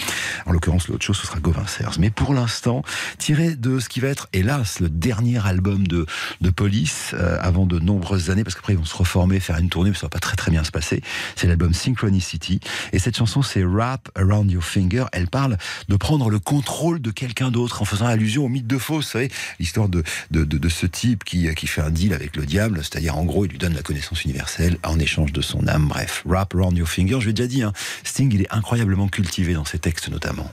En 0.47 0.53
l'occurrence, 0.53 0.89
l'autre 0.89 1.05
chose, 1.05 1.19
ce 1.19 1.27
sera 1.27 1.41
Gauvin 1.41 1.67
Serres. 1.67 1.97
Mais 1.99 2.11
pour 2.11 2.33
l'instant, 2.33 2.83
tiré 3.19 3.57
de 3.57 3.81
ce 3.81 3.89
qui 3.89 4.01
va 4.01 4.09
être, 4.09 4.29
hélas, 4.33 4.81
le 4.81 4.89
dernier 4.89 5.45
album 5.45 5.87
de, 5.87 6.07
de 6.41 6.51
police 6.51 7.11
euh, 7.15 7.37
avant 7.41 7.67
de 7.67 7.79
nombreuses 7.81 8.31
années, 8.31 8.45
parce 8.45 8.55
qu'après 8.55 8.75
ils 8.75 8.79
vont 8.79 8.85
se 8.85 8.97
reformer, 8.97 9.41
faire 9.41 9.59
une 9.59 9.69
tournée, 9.69 9.91
mais 9.91 9.97
ça 9.97 10.07
va 10.07 10.11
pas 10.11 10.21
très 10.21 10.37
très 10.37 10.51
bien 10.51 10.63
se 10.63 10.71
passer. 10.71 11.03
C'est 11.37 11.49
l'album 11.49 11.75
Synchronicity. 11.75 12.61
Et 12.93 12.99
cette 12.99 13.17
chanson, 13.17 13.43
c'est 13.43 13.65
Wrap 13.65 14.09
Around 14.17 14.51
Your 14.51 14.63
Finger. 14.63 15.05
Elle 15.13 15.29
parle 15.29 15.59
de 15.89 15.97
prendre 15.97 16.31
le 16.31 16.39
contrôle 16.45 17.01
de 17.01 17.11
quelqu'un 17.11 17.51
d'autre 17.51 17.83
en 17.83 17.85
faisant 17.85 18.07
allusion 18.07 18.45
au 18.45 18.49
mythe 18.49 18.67
de 18.67 18.79
Fausse. 18.79 19.07
Vous 19.07 19.11
savez, 19.13 19.31
l'histoire 19.59 19.89
de, 19.89 20.05
de, 20.31 20.69
ce 20.69 20.87
type 20.87 21.25
qui, 21.25 21.53
qui 21.55 21.67
fait 21.67 21.81
un 21.81 21.91
deal 21.91 22.15
avec 22.15 22.37
le 22.37 22.47
diable, 22.47 22.79
c'est-à-dire 22.79 23.17
en 23.17 23.25
gros, 23.25 23.45
il 23.45 23.51
lui 23.51 23.59
donne 23.59 23.75
la 23.75 23.83
connaissance 23.83 24.25
universelle 24.25 24.79
en 24.85 24.99
échange 24.99 25.33
de 25.33 25.41
son 25.41 25.67
âme. 25.67 25.89
Bref, 25.89 26.23
Wrap 26.27 26.55
Around 26.55 26.77
Your 26.77 26.89
Finger. 26.89 27.19
Je 27.21 27.27
l'ai 27.27 27.33
déjà 27.33 27.49
dit, 27.49 27.63
hein, 27.63 27.73
Sting, 28.05 28.33
il 28.33 28.43
est 28.43 28.53
incroyablement 28.53 29.09
cultivé 29.09 29.55
dans 29.55 29.65
ses 29.65 29.79
textes 29.79 30.09
notamment. 30.09 30.51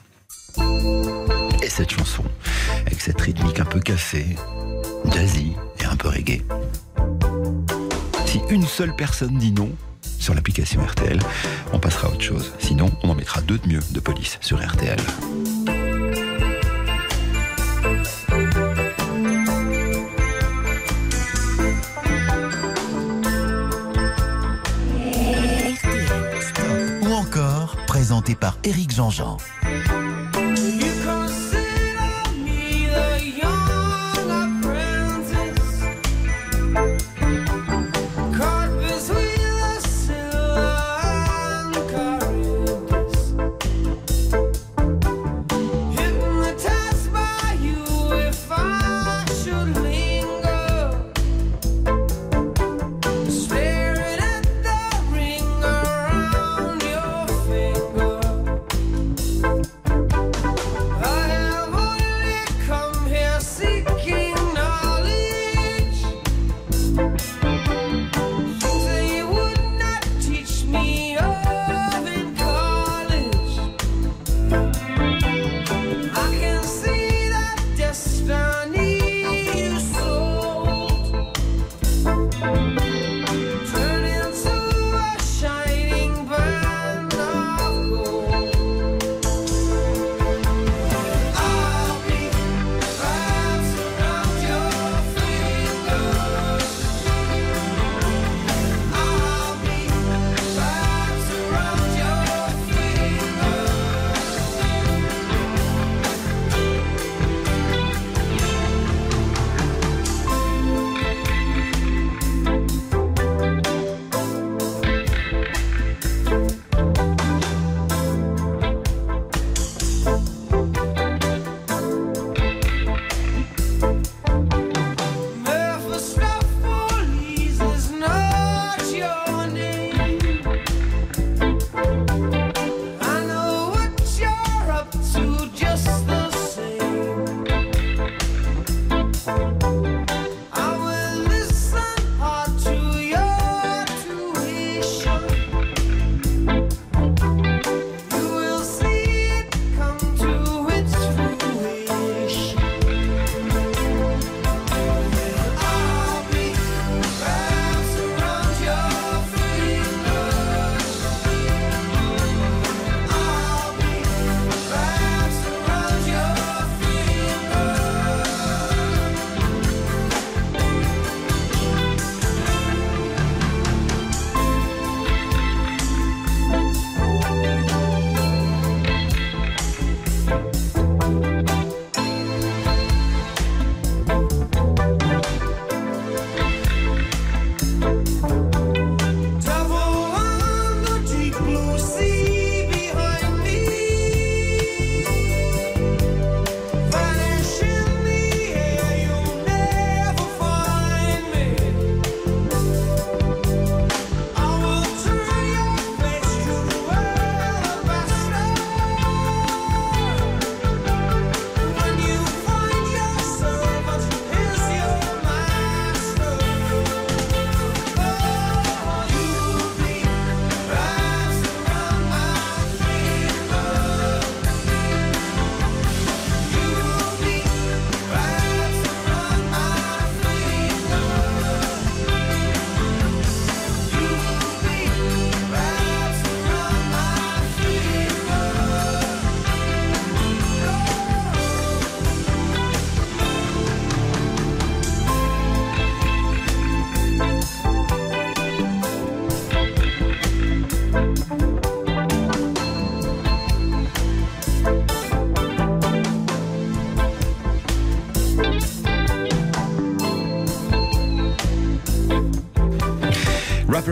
Et 1.62 1.70
cette 1.70 1.92
chanson, 1.92 2.24
avec 2.86 3.02
cette 3.02 3.20
rythmique 3.22 3.60
un 3.60 3.66
peu 3.66 3.80
cassée, 3.80 4.36
jazzy 5.14 5.54
et 5.80 5.86
un 5.86 5.96
peu 5.96 6.10
reggae. 6.10 6.42
Si 8.26 8.40
une 8.50 8.66
seule 8.66 8.96
personne 8.96 9.38
dit 9.38 9.52
non 9.52 9.70
sur 10.20 10.34
l'application 10.34 10.84
RTL, 10.86 11.20
on 11.74 11.80
passera 11.80 12.08
à 12.08 12.12
autre 12.12 12.22
chose. 12.22 12.54
Sinon, 12.60 12.92
on 13.04 13.10
en 13.10 13.16
mettra 13.16 13.42
deux 13.42 13.58
de 13.58 13.68
mieux 13.68 13.82
de 13.92 14.00
police 14.00 14.38
sur. 14.42 14.62
RTL. 14.62 15.00
Par 28.30 28.58
Éric 28.64 28.92
Jean-Jean. 28.92 29.38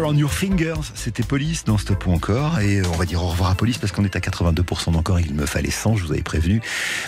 On 0.10 0.18
Your 0.18 0.32
Fingers, 0.34 0.74
c'était 0.95 1.22
Police 1.22 1.66
dans 1.66 1.78
Stop 1.78 2.07
ou 2.07 2.12
encore. 2.12 2.60
Et 2.60 2.80
euh, 2.80 2.84
on 2.91 2.97
va 2.97 3.05
dire 3.05 3.22
au 3.24 3.28
revoir 3.28 3.51
à 3.51 3.55
Police 3.55 3.78
parce 3.78 3.91
qu'on 3.91 4.03
est 4.05 4.16
à 4.16 4.20
82% 4.20 4.91
d'encore. 4.91 5.20
Il 5.20 5.36
me 5.36 5.45
fallait 5.45 5.70
100, 5.70 5.97
je 5.97 6.03
vous 6.05 6.12
avais 6.12 6.24
prévenu. 6.24 6.62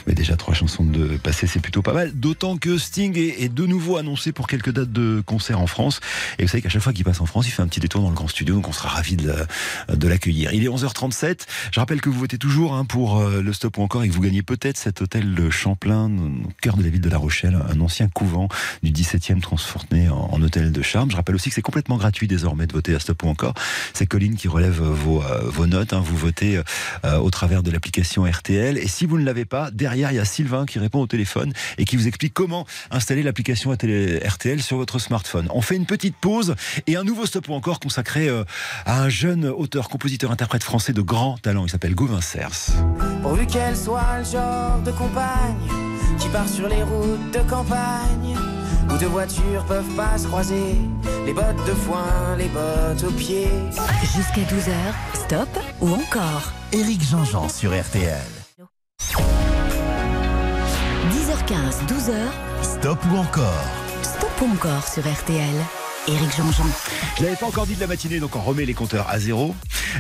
Mais 0.06 0.14
déjà 0.14 0.36
trois 0.36 0.54
chansons 0.54 0.84
de 0.84 1.18
passé, 1.18 1.48
c'est 1.48 1.60
plutôt 1.60 1.82
pas 1.82 1.94
mal. 1.94 2.12
D'autant 2.14 2.58
que 2.58 2.78
Sting 2.78 3.18
est, 3.18 3.50
de 3.50 3.66
nouveau 3.66 3.98
annoncé 3.98 4.32
pour 4.32 4.48
quelques 4.48 4.72
dates 4.72 4.92
de 4.92 5.24
concert 5.26 5.60
en 5.60 5.66
France. 5.66 6.00
Et 6.38 6.44
vous 6.44 6.48
savez 6.48 6.62
qu'à 6.62 6.70
chaque 6.70 6.84
fois 6.84 6.94
qu'il 6.94 7.04
passe 7.04 7.22
en 7.22 7.26
France, 7.26 7.48
il 7.48 7.52
fait 7.52 7.64
un 7.64 7.68
petit 7.68 7.80
détour 7.80 8.02
dans 8.04 8.10
le 8.10 8.16
grand 8.16 8.28
studio. 8.28 8.54
Donc 8.56 8.68
on 8.68 8.72
sera 8.72 8.90
ravis 8.90 9.16
de 9.16 9.28
la- 9.88 9.96
de 9.96 10.08
l'accueillir. 10.08 10.54
Il 10.54 10.64
est 10.64 10.70
11h37. 10.70 11.48
Je 11.72 11.80
rappelle 11.80 12.02
que 12.02 12.10
vous 12.10 12.20
votez 12.20 12.38
toujours 12.38 12.76
hein, 12.76 12.86
pour 12.86 13.18
euh, 13.20 13.42
le 13.42 13.54
Stop 13.54 13.78
ou 13.80 13.82
encore 13.82 14.04
et 14.04 14.10
que 14.10 14.14
vous 14.14 14.22
gagnez 14.22 14.44
peut-être 14.44 14.78
cet 14.78 15.02
hôtel 15.02 15.50
Champlain, 15.50 16.06
au 16.12 16.52
cœur 16.62 16.78
de 16.78 16.84
la 16.84 16.90
ville 16.90 17.02
de 17.02 17.10
La 17.10 17.18
Rochelle, 17.18 17.58
un 17.68 17.80
ancien 17.82 18.08
couvent 18.10 18.48
du 18.84 18.92
17e 18.92 19.42
transformé 19.42 20.08
en 20.10 20.40
hôtel 20.42 20.72
de 20.72 20.82
charme. 20.84 21.10
Je 21.10 21.16
rappelle 21.16 21.36
aussi 21.36 21.50
que 21.50 21.56
c'est 21.56 21.62
complètement 21.62 21.98
gratuit 21.98 22.28
désormais 22.28 22.68
de 22.68 22.74
voter 22.74 22.91
à 22.96 23.00
Stop 23.00 23.24
ou 23.24 23.28
encore. 23.28 23.54
C'est 23.94 24.06
Colline 24.06 24.36
qui 24.36 24.48
relève 24.48 24.82
euh, 24.82 24.90
vos, 24.90 25.22
euh, 25.22 25.42
vos 25.46 25.68
notes. 25.68 25.94
hein. 25.94 26.02
Vous 26.04 26.18
votez 26.18 26.62
euh, 27.06 27.18
au 27.18 27.30
travers 27.30 27.64
de 27.64 27.72
l'application 27.72 28.24
RTL. 28.24 28.78
Et 28.78 28.88
si 28.88 29.06
vous 29.06 29.18
ne 29.18 29.26
l'avez 29.26 29.46
pas, 29.46 29.72
derrière, 29.72 30.12
il 30.12 30.16
y 30.16 30.20
a 30.20 30.26
Sylvain 30.26 30.66
qui 30.66 30.80
répond 30.80 31.00
au 31.00 31.08
téléphone 31.08 31.54
et 31.78 31.86
qui 31.86 31.96
vous 31.96 32.08
explique 32.08 32.34
comment 32.34 32.66
installer 32.90 33.24
l'application 33.24 33.72
RTL 33.72 34.62
sur 34.62 34.78
votre 34.78 35.00
smartphone. 35.00 35.48
On 35.52 35.62
fait 35.62 35.76
une 35.76 35.86
petite 35.86 36.16
pause 36.16 36.56
et 36.88 36.96
un 36.96 37.04
nouveau 37.04 37.26
Stop 37.26 37.50
ou 37.50 37.54
encore 37.54 37.80
consacré 37.80 38.30
à 38.86 39.02
un 39.02 39.10
jeune 39.10 39.46
auteur, 39.46 39.90
compositeur, 39.90 40.32
interprète 40.32 40.64
français 40.64 40.94
de 40.94 41.02
grand 41.02 41.38
talent. 41.38 41.66
Il 41.66 41.70
s'appelle 41.70 41.96
Gauvin 41.96 42.22
Cers. 42.22 42.72
Pourvu 43.22 43.46
qu'elle 43.48 43.78
soit 43.78 44.20
le 44.20 44.26
genre 44.26 44.80
de 44.86 44.92
compagne 44.92 45.56
qui 46.20 46.28
part 46.30 46.48
sur 46.48 46.68
les 46.68 46.84
routes 46.84 47.32
de 47.34 47.50
campagne 47.50 48.36
où 48.92 48.98
deux 48.98 49.08
voitures 49.08 49.64
peuvent 49.66 49.96
pas 49.96 50.18
se 50.18 50.28
croiser, 50.28 50.76
les 51.26 51.34
bottes 51.34 51.66
de 51.68 51.74
foin, 51.74 52.36
les 52.38 52.50
bottes 52.50 53.04
aux 53.08 53.12
pieds. 53.12 53.50
Jusqu'à 54.04 54.42
12h, 54.42 54.72
stop 55.14 55.50
ou 55.82 55.94
encore 55.94 56.52
Éric 56.72 57.02
Jean-Jean 57.04 57.50
sur 57.50 57.72
RTL. 57.72 58.22
10h15, 61.12 61.86
12h, 61.88 62.16
Stop 62.64 63.00
ou 63.12 63.18
encore 63.18 63.82
stop 64.04 64.42
ou 64.42 64.54
encore 64.54 64.88
sur 64.88 65.04
RTL. 65.04 65.81
Éric 66.08 66.36
Jean-Jean. 66.36 66.66
Je 67.18 67.24
l'avais 67.24 67.36
pas 67.36 67.46
encore 67.46 67.68
dit 67.68 67.76
de 67.76 67.80
la 67.80 67.86
matinée, 67.86 68.20
donc 68.20 68.36
on 68.36 68.42
remet 68.42 68.66
les 68.66 68.74
compteurs 68.74 69.08
à 69.08 69.20
zéro. 69.20 69.56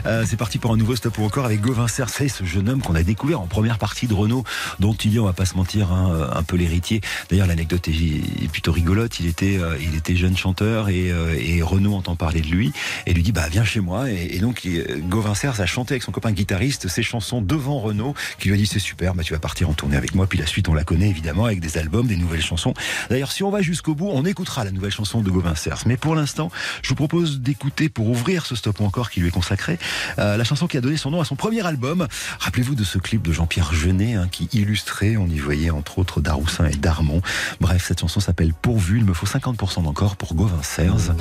Euh, 0.07 0.23
c'est 0.27 0.37
parti 0.37 0.57
pour 0.57 0.71
un 0.71 0.77
nouveau 0.77 0.95
stop 0.95 1.17
ou 1.19 1.23
encore 1.23 1.45
avec 1.45 1.61
Gauvin 1.61 1.87
Cersei, 1.87 2.27
ce 2.27 2.43
jeune 2.43 2.69
homme 2.69 2.81
qu'on 2.81 2.95
a 2.95 3.03
découvert 3.03 3.39
en 3.39 3.45
première 3.45 3.77
partie 3.77 4.07
de 4.07 4.13
Renault, 4.13 4.43
dont 4.79 4.93
il 4.93 5.15
est, 5.15 5.19
on 5.19 5.25
va 5.25 5.33
pas 5.33 5.45
se 5.45 5.55
mentir, 5.55 5.91
hein, 5.91 6.29
un 6.33 6.41
peu 6.41 6.55
l'héritier. 6.55 7.01
D'ailleurs, 7.29 7.45
l'anecdote 7.45 7.87
est, 7.87 8.47
plutôt 8.51 8.71
rigolote. 8.71 9.19
Il 9.19 9.27
était, 9.27 9.57
euh, 9.59 9.77
il 9.79 9.95
était 9.95 10.15
jeune 10.15 10.35
chanteur 10.35 10.89
et, 10.89 11.11
euh, 11.11 11.35
et 11.39 11.61
Renault 11.61 11.93
entend 11.93 12.15
parler 12.15 12.41
de 12.41 12.47
lui 12.47 12.73
et 13.05 13.13
lui 13.13 13.21
dit 13.21 13.31
bah 13.31 13.47
viens 13.49 13.63
chez 13.63 13.79
moi. 13.79 14.09
Et, 14.09 14.39
donc 14.39 14.67
Gauvin 15.07 15.33
a 15.33 15.65
chanté 15.67 15.93
avec 15.93 16.03
son 16.03 16.11
copain 16.11 16.31
guitariste 16.31 16.87
ses 16.87 17.03
chansons 17.03 17.41
devant 17.41 17.79
Renault, 17.79 18.15
qui 18.39 18.47
lui 18.47 18.55
a 18.55 18.57
dit 18.57 18.65
c'est 18.65 18.79
super, 18.79 19.13
bah 19.13 19.23
tu 19.23 19.33
vas 19.33 19.39
partir 19.39 19.69
en 19.69 19.73
tournée 19.73 19.97
avec 19.97 20.15
moi. 20.15 20.25
Puis 20.25 20.39
la 20.39 20.47
suite, 20.47 20.67
on 20.67 20.73
la 20.73 20.83
connaît 20.83 21.09
évidemment 21.09 21.45
avec 21.45 21.59
des 21.59 21.77
albums, 21.77 22.07
des 22.07 22.17
nouvelles 22.17 22.41
chansons. 22.41 22.73
D'ailleurs, 23.11 23.31
si 23.31 23.43
on 23.43 23.51
va 23.51 23.61
jusqu'au 23.61 23.93
bout, 23.93 24.09
on 24.11 24.25
écoutera 24.25 24.63
la 24.63 24.71
nouvelle 24.71 24.91
chanson 24.91 25.21
de 25.21 25.29
Gauvin. 25.29 25.53
Mais 25.91 25.97
pour 25.97 26.15
l'instant, 26.15 26.49
je 26.83 26.87
vous 26.87 26.95
propose 26.95 27.41
d'écouter 27.41 27.89
pour 27.89 28.07
ouvrir 28.07 28.45
ce 28.45 28.55
stop 28.55 28.79
ou 28.79 28.85
encore 28.85 29.09
qui 29.09 29.19
lui 29.19 29.27
est 29.27 29.31
consacré 29.31 29.77
euh, 30.19 30.37
la 30.37 30.45
chanson 30.45 30.65
qui 30.65 30.77
a 30.77 30.81
donné 30.81 30.95
son 30.95 31.11
nom 31.11 31.19
à 31.19 31.25
son 31.25 31.35
premier 31.35 31.65
album. 31.65 32.07
Rappelez-vous 32.39 32.75
de 32.75 32.85
ce 32.85 32.97
clip 32.97 33.21
de 33.21 33.33
Jean-Pierre 33.33 33.73
Jeunet 33.73 34.13
hein, 34.13 34.29
qui 34.31 34.47
illustrait, 34.53 35.17
on 35.17 35.27
y 35.27 35.37
voyait 35.37 35.69
entre 35.69 35.99
autres 35.99 36.21
Daroussin 36.21 36.65
et 36.67 36.77
Darmon. 36.77 37.21
Bref, 37.59 37.87
cette 37.89 37.99
chanson 37.99 38.21
s'appelle 38.21 38.53
Pourvu. 38.53 38.99
Il 38.99 39.03
me 39.03 39.11
faut 39.11 39.25
50% 39.25 39.83
d'encore 39.83 40.15
pour 40.15 40.33
Gauvin 40.33 40.63
Cers 40.63 41.13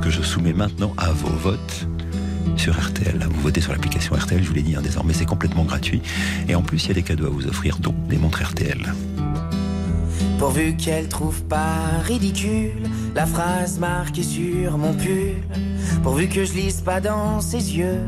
que 0.00 0.10
je 0.10 0.22
soumets 0.22 0.52
maintenant 0.52 0.94
à 0.96 1.10
vos 1.10 1.30
votes 1.30 1.88
sur 2.56 2.78
RTL. 2.80 3.18
Vous 3.28 3.40
votez 3.40 3.60
sur 3.60 3.72
l'application 3.72 4.14
RTL, 4.14 4.44
je 4.44 4.48
vous 4.48 4.54
l'ai 4.54 4.62
dit, 4.62 4.76
hein, 4.76 4.80
désormais 4.80 5.12
c'est 5.12 5.26
complètement 5.26 5.64
gratuit. 5.64 6.02
Et 6.46 6.54
en 6.54 6.62
plus, 6.62 6.84
il 6.84 6.88
y 6.88 6.90
a 6.92 6.94
des 6.94 7.02
cadeaux 7.02 7.26
à 7.26 7.30
vous 7.30 7.48
offrir, 7.48 7.78
dont 7.78 7.96
des 8.08 8.16
montres 8.16 8.44
RTL. 8.44 8.94
Pourvu 10.38 10.76
qu'elle 10.76 11.08
trouve 11.08 11.42
pas 11.44 11.98
ridicule 12.02 12.88
la 13.14 13.26
phrase 13.26 13.78
marquée 13.78 14.22
sur 14.22 14.78
mon 14.78 14.92
pull. 14.92 15.36
Pourvu 16.02 16.28
que 16.28 16.44
je 16.44 16.52
lise 16.52 16.80
pas 16.80 17.00
dans 17.00 17.40
ses 17.40 17.76
yeux 17.76 18.00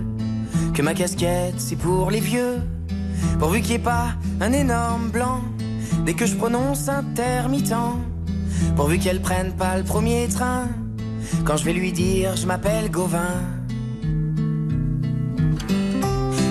que 0.74 0.82
ma 0.82 0.94
casquette 0.94 1.54
c'est 1.58 1.76
pour 1.76 2.10
les 2.10 2.20
vieux. 2.20 2.60
Pourvu 3.38 3.60
qu'il 3.60 3.70
n'y 3.70 3.76
ait 3.76 3.78
pas 3.78 4.08
un 4.40 4.52
énorme 4.52 5.08
blanc 5.08 5.40
dès 6.04 6.14
que 6.14 6.26
je 6.26 6.34
prononce 6.34 6.88
intermittent. 6.88 7.74
Pourvu 8.76 8.98
qu'elle 8.98 9.20
prenne 9.20 9.52
pas 9.52 9.76
le 9.78 9.84
premier 9.84 10.28
train 10.28 10.68
quand 11.44 11.56
je 11.56 11.64
vais 11.64 11.72
lui 11.72 11.92
dire 11.92 12.36
je 12.36 12.46
m'appelle 12.46 12.90
Gauvin. 12.90 13.40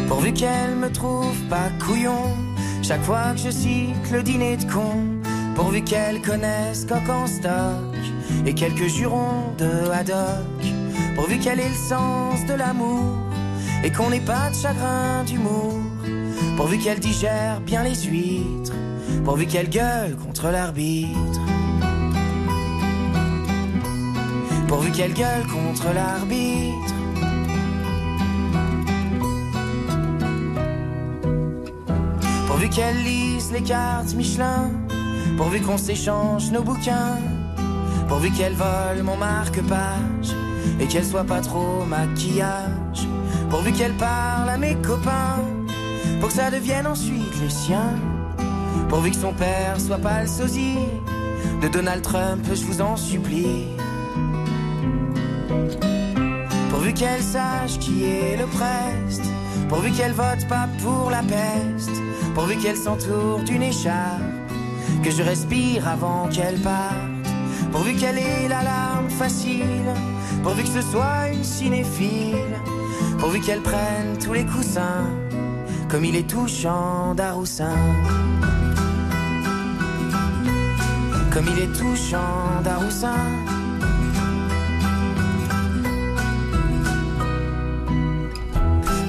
Pourvu 0.08 0.34
qu'elle 0.34 0.76
me 0.76 0.92
trouve 0.92 1.38
pas 1.50 1.70
couillon 1.86 2.34
chaque 2.82 3.04
fois 3.04 3.34
que 3.34 3.40
je 3.40 3.50
cite 3.50 4.12
le 4.12 4.22
dîner 4.22 4.58
de 4.58 4.72
con. 4.72 5.25
Pourvu 5.56 5.82
qu'elle 5.84 6.22
connaisse 6.22 6.86
coq 6.86 7.10
en 7.10 7.28
stock 7.28 7.96
et 8.46 8.54
quelques 8.54 8.88
jurons 8.88 9.54
de 9.58 9.90
haddock. 9.90 10.64
Pourvu 11.16 11.40
qu'elle 11.40 11.62
ait 11.62 11.70
le 11.70 11.76
sens 11.90 12.46
de 12.46 12.54
l'amour 12.54 13.16
et 13.84 13.92
qu'on 13.92 14.10
n'ait 14.10 14.20
pas 14.20 14.50
de 14.50 14.56
chagrin 14.56 15.24
d'humour. 15.26 15.80
Pourvu 16.58 16.78
qu'elle 16.78 17.00
digère 17.00 17.62
bien 17.62 17.84
les 17.84 17.96
huîtres. 17.96 18.74
Pourvu 19.24 19.46
qu'elle 19.46 19.70
gueule 19.70 20.16
contre 20.18 20.50
l'arbitre. 20.50 21.40
Pourvu 24.68 24.92
qu'elle 24.92 25.14
gueule 25.14 25.46
contre 25.48 25.94
l'arbitre. 25.94 26.96
Pourvu 32.48 32.70
qu'elle 32.70 33.04
lise 33.04 33.52
les 33.52 33.62
cartes 33.62 34.14
Michelin, 34.16 34.72
pourvu 35.38 35.62
qu'on 35.62 35.78
s'échange 35.78 36.52
nos 36.52 36.64
bouquins, 36.64 37.20
pourvu 38.08 38.32
qu'elle 38.32 38.54
vole 38.54 39.04
mon 39.04 39.18
marque-page. 39.18 40.36
Et 40.80 40.88
qu'elle 40.88 41.06
soit 41.06 41.24
pas 41.24 41.42
trop 41.42 41.86
maquillage, 41.86 43.08
pourvu 43.50 43.72
qu'elle 43.72 43.94
parle 43.94 44.50
à 44.50 44.58
mes 44.58 44.76
copains, 44.76 45.40
pour 46.20 46.30
que 46.30 46.36
ça 46.36 46.50
devienne 46.50 46.88
ensuite 46.88 47.40
les 47.40 47.50
siens, 47.50 47.94
pourvu 48.90 49.12
que 49.12 49.16
son 49.16 49.32
père 49.32 49.80
soit 49.80 50.00
pas 50.00 50.24
le 50.24 50.28
sosie 50.28 50.80
de 51.62 51.68
Donald 51.68 52.02
Trump, 52.02 52.44
je 52.52 52.64
vous 52.66 52.82
en 52.82 52.98
supplie. 52.98 53.68
Pourvu 56.72 56.94
qu'elle 56.94 57.22
sache 57.22 57.78
qui 57.80 58.06
est 58.06 58.38
le 58.38 58.48
preste, 58.48 59.24
pourvu 59.70 59.92
qu'elle 59.92 60.14
vote 60.14 60.48
pas 60.50 60.68
pour 60.84 61.12
la 61.12 61.22
peste, 61.22 62.02
pourvu 62.34 62.58
qu'elle 62.58 62.78
s'entoure 62.78 63.44
d'une 63.46 63.64
écharpe, 63.64 64.22
que 65.06 65.12
je 65.12 65.22
respire 65.22 65.88
avant 65.88 66.28
qu'elle 66.30 66.60
parte, 66.62 66.96
pourvu 67.72 67.94
qu'elle 67.94 68.18
ait 68.18 68.48
la 68.50 68.64
larme 68.64 69.08
facile, 69.08 69.94
pourvu 70.42 70.64
que 70.64 70.70
ce 70.70 70.82
soit 70.82 71.30
une 71.32 71.44
cinéphile, 71.44 72.60
pourvu 73.20 73.40
qu'elle 73.40 73.62
prenne 73.62 74.18
tous 74.18 74.34
les 74.34 74.46
coussins, 74.46 75.08
comme 75.92 76.06
il 76.06 76.16
est 76.16 76.28
touchant 76.28 77.14
d'Aroussin. 77.14 77.78
Comme 81.32 81.46
il 81.56 81.60
est 81.60 81.74
touchant 81.80 82.64
d'Aroussin. 82.64 83.28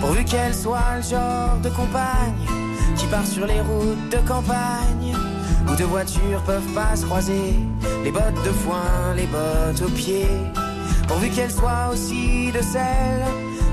Pourvu 0.01 0.25
qu'elle 0.27 0.55
soit 0.55 0.97
le 0.97 1.03
genre 1.03 1.57
de 1.63 1.71
compagne 1.71 2.35
qui 2.97 3.07
part 3.07 3.27
sur 3.27 3.47
les 3.47 3.63
routes 3.63 4.11
de 4.11 4.29
campagne 4.29 5.26
où 5.69 5.75
deux 5.77 5.85
voitures 5.85 6.43
peuvent 6.45 6.73
pas 6.75 6.97
se 6.97 7.05
croiser, 7.05 7.55
les 8.05 8.13
bottes 8.13 8.43
de 8.45 8.51
foin, 8.51 9.15
les 9.17 9.27
bottes 9.27 9.83
aux 9.83 9.91
pieds. 9.91 10.29
Pourvu 11.09 11.31
qu'elle 11.31 11.51
soit 11.51 11.91
aussi 11.93 12.51
de 12.53 12.63
celles 12.63 13.25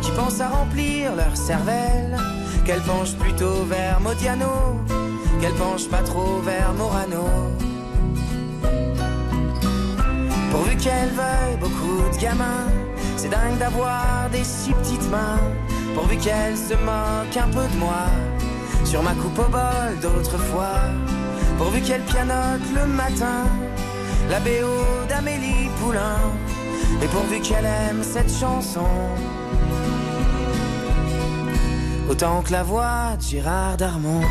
qui 0.02 0.12
pensent 0.12 0.41
à 0.41 0.50
remplir 0.50 1.16
leur 1.16 1.36
cervelle, 1.36 2.18
qu'elle 2.66 2.82
penche 2.82 3.14
plutôt 3.14 3.64
vers 3.66 4.00
Modiano, 4.02 4.80
qu'elle 5.41 5.54
penche 5.54 5.88
pas 5.88 6.04
trop 6.04 6.39
vers 6.39 6.74
Morano. 6.74 7.26
Pourvu 10.52 10.76
qu'elle 10.78 11.10
veuille 11.10 11.58
beaucoup 11.60 12.04
de 12.14 12.22
gamins, 12.22 12.68
c'est 13.18 13.30
dingue 13.30 13.58
d'avoir 13.58 14.30
des 14.32 14.44
si 14.44 14.72
petites 14.72 15.10
mains. 15.10 15.39
Pourvu 15.96 16.18
qu'elle 16.18 16.58
se 16.58 16.74
moque 16.74 17.38
un 17.38 17.48
peu 17.48 17.68
de 17.74 17.80
moi, 17.80 18.06
sur 18.84 19.02
ma 19.02 19.14
coupe 19.14 19.39
au 19.39 19.50
bol 19.50 20.00
d'autrefois. 20.02 20.82
Pourvu 21.58 21.82
qu'elle 21.82 22.01
pianote 22.01 22.62
le 22.76 22.86
matin, 22.88 23.45
la 24.30 24.39
BO 24.39 25.08
d'Amélie 25.08 25.70
Poulain. 25.80 26.20
Et 27.01 27.08
pourvu 27.08 27.39
qu'elle 27.41 27.66
aime 27.66 28.04
cette 28.04 28.32
chanson, 28.32 28.88
autant 32.10 32.41
que 32.41 32.51
la 32.51 32.64
voix 32.64 33.16
de 33.18 33.22
Gérard 33.22 33.78
Darmon. 33.78 34.22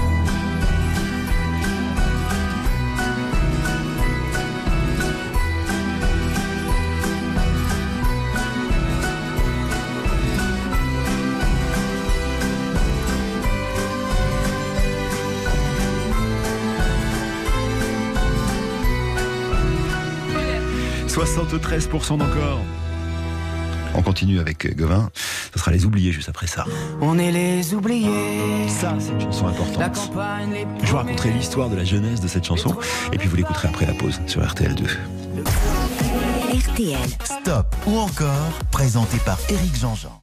73% 21.24 22.18
d'encore. 22.18 22.60
On 23.94 24.02
continue 24.02 24.40
avec 24.40 24.74
Gauvin. 24.76 25.10
Ce 25.52 25.58
sera 25.58 25.70
les 25.70 25.84
oubliés 25.84 26.12
juste 26.12 26.28
après 26.28 26.46
ça. 26.46 26.64
On 27.00 27.18
est 27.18 27.30
les 27.30 27.74
oubliés. 27.74 28.68
Ça, 28.68 28.94
c'est 28.98 29.12
une 29.12 29.20
chanson 29.20 29.46
importante. 29.48 29.94
campagne, 30.08 30.66
Je 30.82 30.90
vous 30.90 30.96
raconterai 30.96 31.30
l'histoire 31.30 31.68
de 31.68 31.76
la 31.76 31.84
jeunesse 31.84 32.20
de 32.20 32.28
cette 32.28 32.44
chanson 32.44 32.74
et 33.12 33.18
puis 33.18 33.28
vous 33.28 33.36
l'écouterez 33.36 33.68
après 33.68 33.86
la 33.86 33.94
pause 33.94 34.20
sur 34.26 34.40
RTL2. 34.42 34.84
RTL. 36.72 36.98
Stop 37.24 37.74
ou 37.86 37.98
encore, 37.98 38.52
présenté 38.70 39.18
par 39.18 39.38
Éric 39.50 39.76
Jean-Jean. 39.76 40.21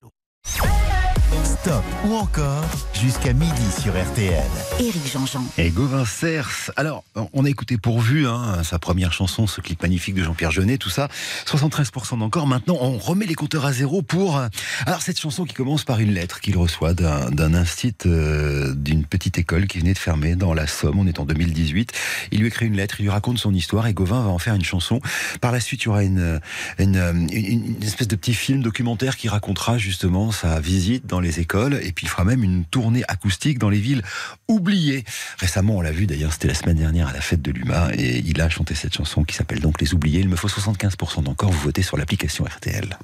Stop 1.62 1.84
ou 2.06 2.14
encore, 2.16 2.64
jusqu'à 2.94 3.34
midi 3.34 3.52
sur 3.82 3.92
RTL. 3.92 4.44
Éric 4.80 5.12
Jean-Jean. 5.12 5.44
Et 5.58 5.72
Gauvin 5.72 6.06
Cers. 6.06 6.72
Alors, 6.78 7.04
on 7.34 7.44
a 7.44 7.50
écouté 7.50 7.78
Pourvu, 7.78 8.28
hein, 8.28 8.64
sa 8.64 8.80
première 8.80 9.12
chanson, 9.12 9.46
ce 9.46 9.60
clip 9.60 9.82
magnifique 9.82 10.16
de 10.16 10.24
Jean-Pierre 10.24 10.52
Jeunet, 10.52 10.78
tout 10.78 10.90
ça. 10.90 11.10
73% 11.46 12.20
d'encore. 12.20 12.48
Maintenant, 12.48 12.78
on 12.80 12.98
remet 12.98 13.26
les 13.26 13.36
compteurs 13.36 13.66
à 13.66 13.74
zéro 13.74 14.02
pour. 14.02 14.38
euh, 14.38 14.48
Alors, 14.86 15.02
cette 15.02 15.20
chanson 15.20 15.44
qui 15.44 15.54
commence 15.54 15.84
par 15.84 16.00
une 16.00 16.14
lettre 16.14 16.40
qu'il 16.40 16.56
reçoit 16.58 16.94
d'un 16.94 17.30
d'un 17.32 17.54
instit 17.54 17.94
euh, 18.06 18.74
d'une 18.74 19.04
petite 19.04 19.38
école 19.38 19.68
qui 19.68 19.80
venait 19.80 19.94
de 19.94 19.98
fermer 20.00 20.36
dans 20.36 20.54
la 20.54 20.66
Somme. 20.68 20.98
On 21.00 21.08
est 21.08 21.20
en 21.20 21.26
2018. 21.26 21.92
Il 22.32 22.40
lui 22.40 22.48
écrit 22.48 22.68
une 22.68 22.76
lettre, 22.78 22.96
il 23.00 23.04
lui 23.04 23.10
raconte 23.12 23.38
son 23.38 23.54
histoire 23.54 23.86
et 23.88 23.94
Gauvin 23.94 24.22
va 24.24 24.30
en 24.30 24.40
faire 24.40 24.56
une 24.56 24.64
chanson. 24.64 25.02
Par 25.42 25.52
la 25.52 25.60
suite, 25.60 25.82
il 25.84 25.86
y 25.86 25.90
aura 25.90 26.04
une, 26.04 26.40
une, 26.78 26.96
une- 27.34 27.76
une 27.80 27.84
espèce 27.84 28.08
de 28.08 28.16
petit 28.16 28.34
film 28.34 28.62
documentaire 28.62 29.18
qui 29.18 29.28
racontera 29.28 29.78
justement 29.78 30.32
sa 30.32 30.60
visite 30.62 31.06
dans 31.06 31.20
les 31.20 31.40
écoles 31.42 31.49
et 31.56 31.92
puis 31.92 32.06
il 32.06 32.10
fera 32.10 32.24
même 32.24 32.44
une 32.44 32.66
tournée 32.66 33.04
acoustique 33.08 33.60
dans 33.60 33.70
les 33.70 33.80
villes 33.80 34.04
oubliées. 34.48 35.04
Récemment, 35.40 35.78
on 35.78 35.82
l'a 35.82 35.92
vu 35.92 36.06
d'ailleurs, 36.06 36.34
c'était 36.34 36.48
la 36.48 36.54
semaine 36.54 36.78
dernière 36.78 37.08
à 37.08 37.14
la 37.14 37.22
fête 37.22 37.42
de 37.42 37.52
l'UMA 37.52 37.90
et 37.96 38.20
il 38.20 38.40
a 38.42 38.50
chanté 38.50 38.76
cette 38.76 38.96
chanson 38.96 39.24
qui 39.24 39.36
s'appelle 39.36 39.60
donc 39.60 39.82
Les 39.82 39.94
Oubliés. 39.94 40.20
Il 40.20 40.30
me 40.30 40.36
faut 40.36 40.48
75% 40.48 41.24
d'encore, 41.24 41.52
vous 41.52 41.60
votez 41.60 41.82
sur 41.82 41.98
l'application 41.98 42.46
RTL. 42.46 42.98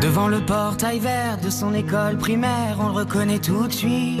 Devant 0.00 0.28
le 0.28 0.40
portail 0.40 0.98
vert 0.98 1.38
de 1.38 1.50
son 1.50 1.74
école 1.74 2.16
primaire, 2.16 2.76
on 2.78 2.88
le 2.88 2.94
reconnaît 2.94 3.40
tout 3.40 3.66
de 3.66 3.72
suite. 3.72 4.20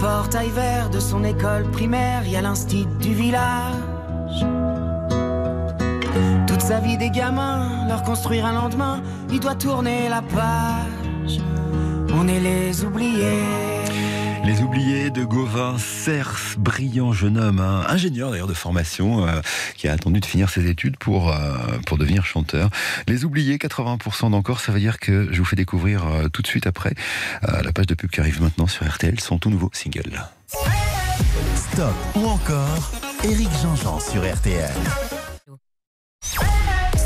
portail 0.00 0.50
vert 0.50 0.90
de 0.90 1.00
son 1.00 1.24
école 1.24 1.64
primaire, 1.70 2.26
y 2.26 2.36
a 2.36 2.42
l'instit 2.42 2.86
du 3.00 3.14
village. 3.14 4.46
Toute 6.46 6.60
sa 6.60 6.80
vie 6.80 6.96
des 6.96 7.10
gamins, 7.10 7.86
leur 7.88 8.02
construire 8.02 8.46
un 8.46 8.52
lendemain, 8.52 9.02
il 9.30 9.40
doit 9.40 9.54
tourner 9.54 10.08
la 10.08 10.22
page. 10.22 11.40
On 12.14 12.28
est 12.28 12.40
les 12.40 12.84
oubliés. 12.84 13.63
Les 14.44 14.60
oubliés 14.60 15.08
de 15.08 15.24
Gauvin 15.24 15.78
Cers, 15.78 16.56
brillant 16.58 17.12
jeune 17.12 17.38
homme, 17.38 17.60
ingénieur 17.60 18.30
d'ailleurs 18.30 18.46
de 18.46 18.52
formation, 18.52 19.26
euh, 19.26 19.40
qui 19.74 19.88
a 19.88 19.92
attendu 19.92 20.20
de 20.20 20.26
finir 20.26 20.50
ses 20.50 20.68
études 20.68 20.98
pour, 20.98 21.30
euh, 21.30 21.56
devenir 21.98 22.26
chanteur. 22.26 22.68
Les 23.08 23.24
oubliés, 23.24 23.56
80% 23.56 24.30
d'encore, 24.30 24.60
ça 24.60 24.72
veut 24.72 24.80
dire 24.80 24.98
que 24.98 25.28
je 25.30 25.38
vous 25.38 25.44
fais 25.44 25.56
découvrir 25.56 26.06
euh, 26.06 26.28
tout 26.28 26.42
de 26.42 26.46
suite 26.46 26.66
après 26.66 26.94
la 27.42 27.72
page 27.72 27.86
de 27.86 27.94
pub 27.94 28.10
qui 28.10 28.20
arrive 28.20 28.42
maintenant 28.42 28.66
sur 28.66 28.86
RTL, 28.86 29.18
son 29.20 29.38
tout 29.38 29.48
nouveau 29.48 29.70
single. 29.72 30.24
Stop 31.54 31.94
ou 32.16 32.26
encore, 32.26 32.92
Éric 33.22 33.48
Jean-Jean 33.62 34.00
sur 34.00 34.22
RTL. 34.22 34.72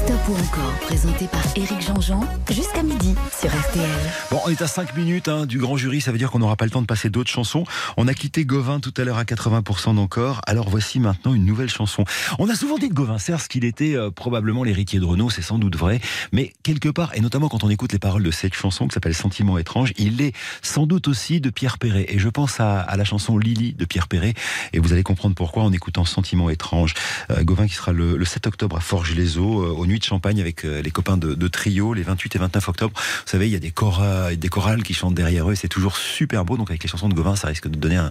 Stop 0.08 0.38
encore, 0.40 0.72
présenté 0.80 1.26
par 1.26 1.42
Éric 1.54 1.82
Jean-Jean, 1.82 2.26
jusqu'à 2.50 2.82
midi 2.82 3.14
sur 3.38 3.50
RTL. 3.50 3.84
Bon, 4.30 4.40
on 4.46 4.48
est 4.48 4.62
à 4.62 4.66
5 4.66 4.96
minutes 4.96 5.28
hein, 5.28 5.44
du 5.44 5.58
grand 5.58 5.76
jury, 5.76 6.00
ça 6.00 6.12
veut 6.12 6.16
dire 6.16 6.30
qu'on 6.30 6.38
n'aura 6.38 6.56
pas 6.56 6.64
le 6.64 6.70
temps 6.70 6.80
de 6.80 6.86
passer 6.86 7.10
d'autres 7.10 7.30
chansons. 7.30 7.64
On 7.98 8.08
a 8.08 8.14
quitté 8.14 8.46
Gauvin 8.46 8.80
tout 8.80 8.94
à 8.96 9.04
l'heure 9.04 9.18
à 9.18 9.24
80% 9.24 9.96
d'encore, 9.96 10.40
alors 10.46 10.70
voici 10.70 10.98
maintenant 10.98 11.34
une 11.34 11.44
nouvelle 11.44 11.68
chanson. 11.68 12.04
On 12.38 12.48
a 12.48 12.54
souvent 12.54 12.78
dit 12.78 12.88
de 12.88 12.94
Gauvin 12.94 13.18
Cers 13.18 13.48
qu'il 13.48 13.66
était 13.66 13.96
euh, 13.96 14.10
probablement 14.10 14.64
l'héritier 14.64 14.98
de 14.98 15.04
Renault, 15.04 15.28
c'est 15.28 15.42
sans 15.42 15.58
doute 15.58 15.76
vrai, 15.76 16.00
mais 16.32 16.54
quelque 16.62 16.88
part, 16.88 17.14
et 17.14 17.20
notamment 17.20 17.50
quand 17.50 17.62
on 17.62 17.68
écoute 17.68 17.92
les 17.92 17.98
paroles 17.98 18.22
de 18.22 18.30
cette 18.30 18.54
chanson 18.54 18.88
qui 18.88 18.94
s'appelle 18.94 19.14
Sentiment 19.14 19.58
étrange, 19.58 19.92
il 19.98 20.22
est 20.22 20.34
sans 20.62 20.86
doute 20.86 21.06
aussi 21.08 21.42
de 21.42 21.50
Pierre 21.50 21.76
Perret. 21.76 22.06
Et 22.08 22.18
je 22.18 22.30
pense 22.30 22.60
à, 22.60 22.86
la 22.96 23.04
chanson 23.04 23.36
Lily 23.36 23.74
de 23.74 23.84
Pierre 23.84 24.08
Perret, 24.08 24.32
et 24.72 24.78
vous 24.78 24.94
allez 24.94 25.02
comprendre 25.02 25.34
pourquoi 25.34 25.64
en 25.64 25.72
écoutant 25.74 26.06
Sentiment 26.06 26.48
étrange. 26.48 26.94
Euh, 27.30 27.44
Gauvin 27.44 27.66
qui 27.66 27.74
sera 27.74 27.92
le, 27.92 28.16
le 28.16 28.24
7 28.24 28.46
octobre 28.46 28.78
à 28.78 28.80
Forges-les-Eaux, 28.80 29.64
euh, 29.64 29.74
aux 29.76 29.84
De 29.98 30.04
Champagne 30.04 30.40
avec 30.40 30.64
euh, 30.64 30.82
les 30.82 30.90
copains 30.90 31.16
de, 31.16 31.48
Trio, 31.48 31.94
les 31.94 32.02
28 32.02 32.36
et 32.36 32.38
29 32.38 32.68
octobre. 32.68 32.92
Vous 32.96 33.30
savez, 33.30 33.48
il 33.48 33.52
y 33.52 33.56
a 33.56 33.58
des, 33.58 33.70
chora- 33.70 34.34
des 34.34 34.48
chorales 34.48 34.82
qui 34.82 34.94
chantent 34.94 35.14
derrière 35.14 35.48
eux, 35.48 35.52
et 35.52 35.56
c'est 35.56 35.68
toujours 35.68 35.96
super 35.96 36.44
beau. 36.44 36.56
Donc 36.56 36.70
avec 36.70 36.82
les 36.82 36.88
chansons 36.88 37.08
de 37.08 37.14
Gauvin, 37.14 37.36
ça 37.36 37.48
risque 37.48 37.68
de 37.68 37.76
donner 37.78 37.96
un, 37.96 38.10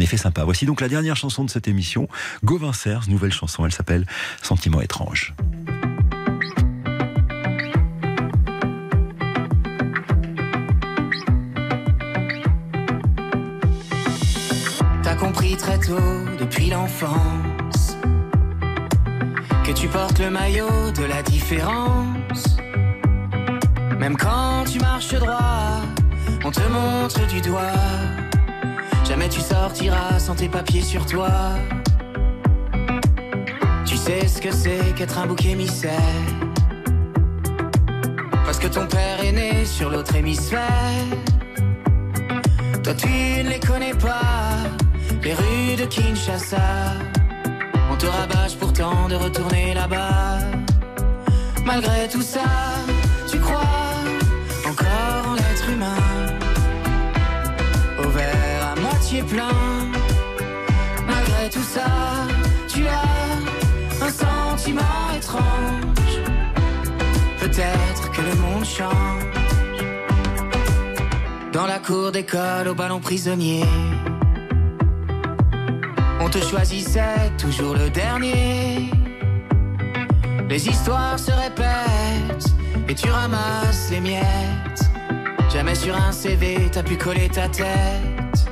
effet 0.00 0.16
sympa. 0.16 0.44
Voici 0.44 0.66
donc 0.66 0.80
la 0.80 0.88
dernière 0.88 1.16
chanson 1.16 1.44
de 1.44 1.50
cette 1.50 1.68
émission, 1.68 2.08
Gauvin 2.44 2.72
Cers, 2.72 3.08
nouvelle 3.08 3.32
chanson, 3.32 3.66
elle 3.66 3.72
s'appelle 3.72 4.06
Sentiment 4.42 4.80
étrange. 4.80 5.34
T'as 15.02 15.14
compris 15.14 15.56
très 15.56 15.78
tôt, 15.78 15.96
depuis 16.38 16.70
l'enfance, 16.70 17.67
que 19.68 19.72
tu 19.74 19.88
portes 19.88 20.18
le 20.18 20.30
maillot 20.30 20.90
de 20.96 21.04
la 21.04 21.22
différence. 21.22 22.56
Même 23.98 24.16
quand 24.16 24.64
tu 24.64 24.78
marches 24.78 25.12
droit, 25.12 25.82
on 26.42 26.50
te 26.50 26.66
montre 26.70 27.26
du 27.26 27.42
doigt. 27.42 27.84
Jamais 29.06 29.28
tu 29.28 29.40
sortiras 29.40 30.18
sans 30.18 30.34
tes 30.36 30.48
papiers 30.48 30.80
sur 30.80 31.04
toi. 31.04 31.28
Tu 33.84 33.98
sais 33.98 34.26
ce 34.26 34.40
que 34.40 34.52
c'est 34.52 34.94
qu'être 34.96 35.18
un 35.18 35.26
bouc 35.26 35.44
émissaire. 35.44 36.16
Parce 38.46 38.58
que 38.58 38.68
ton 38.68 38.86
père 38.86 39.22
est 39.22 39.32
né 39.32 39.66
sur 39.66 39.90
l'autre 39.90 40.16
hémisphère. 40.16 41.04
Toi 42.82 42.94
tu 42.94 43.08
ne 43.44 43.50
les 43.50 43.60
connais 43.60 43.94
pas, 43.94 44.56
les 45.22 45.34
rues 45.34 45.76
de 45.76 45.84
Kinshasa. 45.84 47.17
On 47.90 47.96
te 47.96 48.06
rabâche 48.06 48.56
pourtant 48.56 49.08
de 49.08 49.14
retourner 49.14 49.74
là-bas. 49.74 50.38
Malgré 51.64 52.08
tout 52.08 52.22
ça, 52.22 52.44
tu 53.30 53.38
crois 53.38 53.60
encore 54.68 55.30
en 55.30 55.34
l'être 55.34 55.68
humain. 55.70 56.04
Au 57.98 58.08
verre 58.08 58.72
à 58.72 58.80
moitié 58.80 59.22
plein. 59.22 59.58
Malgré 61.06 61.50
tout 61.50 61.62
ça, 61.62 61.90
tu 62.68 62.86
as 62.86 64.04
un 64.06 64.10
sentiment 64.10 64.98
étrange. 65.16 66.12
Peut-être 67.40 68.10
que 68.12 68.22
le 68.22 68.34
monde 68.36 68.64
change. 68.64 69.24
Dans 71.52 71.66
la 71.66 71.78
cour 71.78 72.12
d'école 72.12 72.68
au 72.68 72.74
ballon 72.74 73.00
prisonnier. 73.00 73.64
On 76.20 76.28
te 76.28 76.38
choisissait 76.38 77.30
toujours 77.38 77.74
le 77.74 77.90
dernier. 77.90 78.90
Les 80.48 80.68
histoires 80.68 81.18
se 81.18 81.30
répètent 81.30 82.54
et 82.88 82.94
tu 82.94 83.08
ramasses 83.10 83.90
les 83.90 84.00
miettes. 84.00 84.90
Jamais 85.52 85.74
sur 85.74 85.94
un 85.96 86.12
CV 86.12 86.68
t'as 86.72 86.82
pu 86.82 86.96
coller 86.96 87.28
ta 87.28 87.48
tête. 87.48 88.48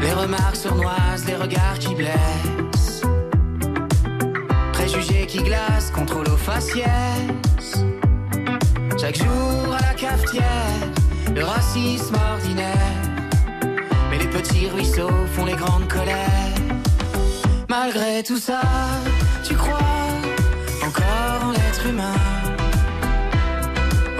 Les 0.00 0.12
remarques 0.12 0.56
sournoises, 0.56 1.24
les 1.26 1.36
regards 1.36 1.78
qui 1.78 1.94
blessent. 1.94 3.02
Préjugés 4.72 5.26
qui 5.26 5.38
glacent, 5.38 5.90
contrôle 5.90 6.28
aux 6.28 6.36
faciès. 6.36 6.86
Chaque 9.00 9.16
jour 9.16 9.74
à 9.74 9.82
la 9.88 9.94
cafetière, 9.94 10.44
le 11.34 11.44
racisme 11.44 12.16
ordinaire. 12.32 13.07
Petits 14.32 14.68
ruisseaux 14.68 15.26
font 15.34 15.44
les 15.44 15.54
grandes 15.54 15.88
colères. 15.88 16.54
Malgré 17.68 18.22
tout 18.22 18.38
ça, 18.38 18.60
tu 19.44 19.54
crois 19.54 19.78
encore 20.86 21.48
en 21.48 21.50
l'être 21.52 21.86
humain. 21.86 22.20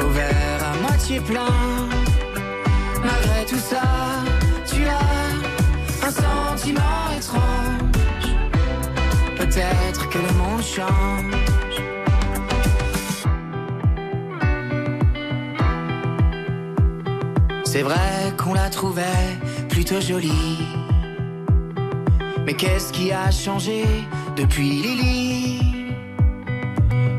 Au 0.01 0.09
verre 0.09 0.60
à 0.72 0.76
moitié 0.82 1.20
plein. 1.20 1.89
Malgré 3.02 3.44
tout 3.47 3.59
ça, 3.59 3.82
tu 4.66 4.85
as 4.86 6.06
un 6.06 6.10
sentiment 6.10 7.10
étrange. 7.16 8.28
Peut-être 9.36 10.09
que 10.09 10.18
le 10.18 10.32
monde 10.35 10.62
change. 10.62 11.39
C'est 17.64 17.82
vrai 17.82 18.35
qu'on 18.36 18.55
la 18.55 18.70
trouvait 18.70 19.39
plutôt 19.89 20.06
jolie. 20.06 20.59
Mais 22.44 22.55
qu'est-ce 22.55 22.93
qui 22.93 23.10
a 23.10 23.31
changé 23.31 23.85
depuis 24.36 24.82
Lily? 24.82 25.94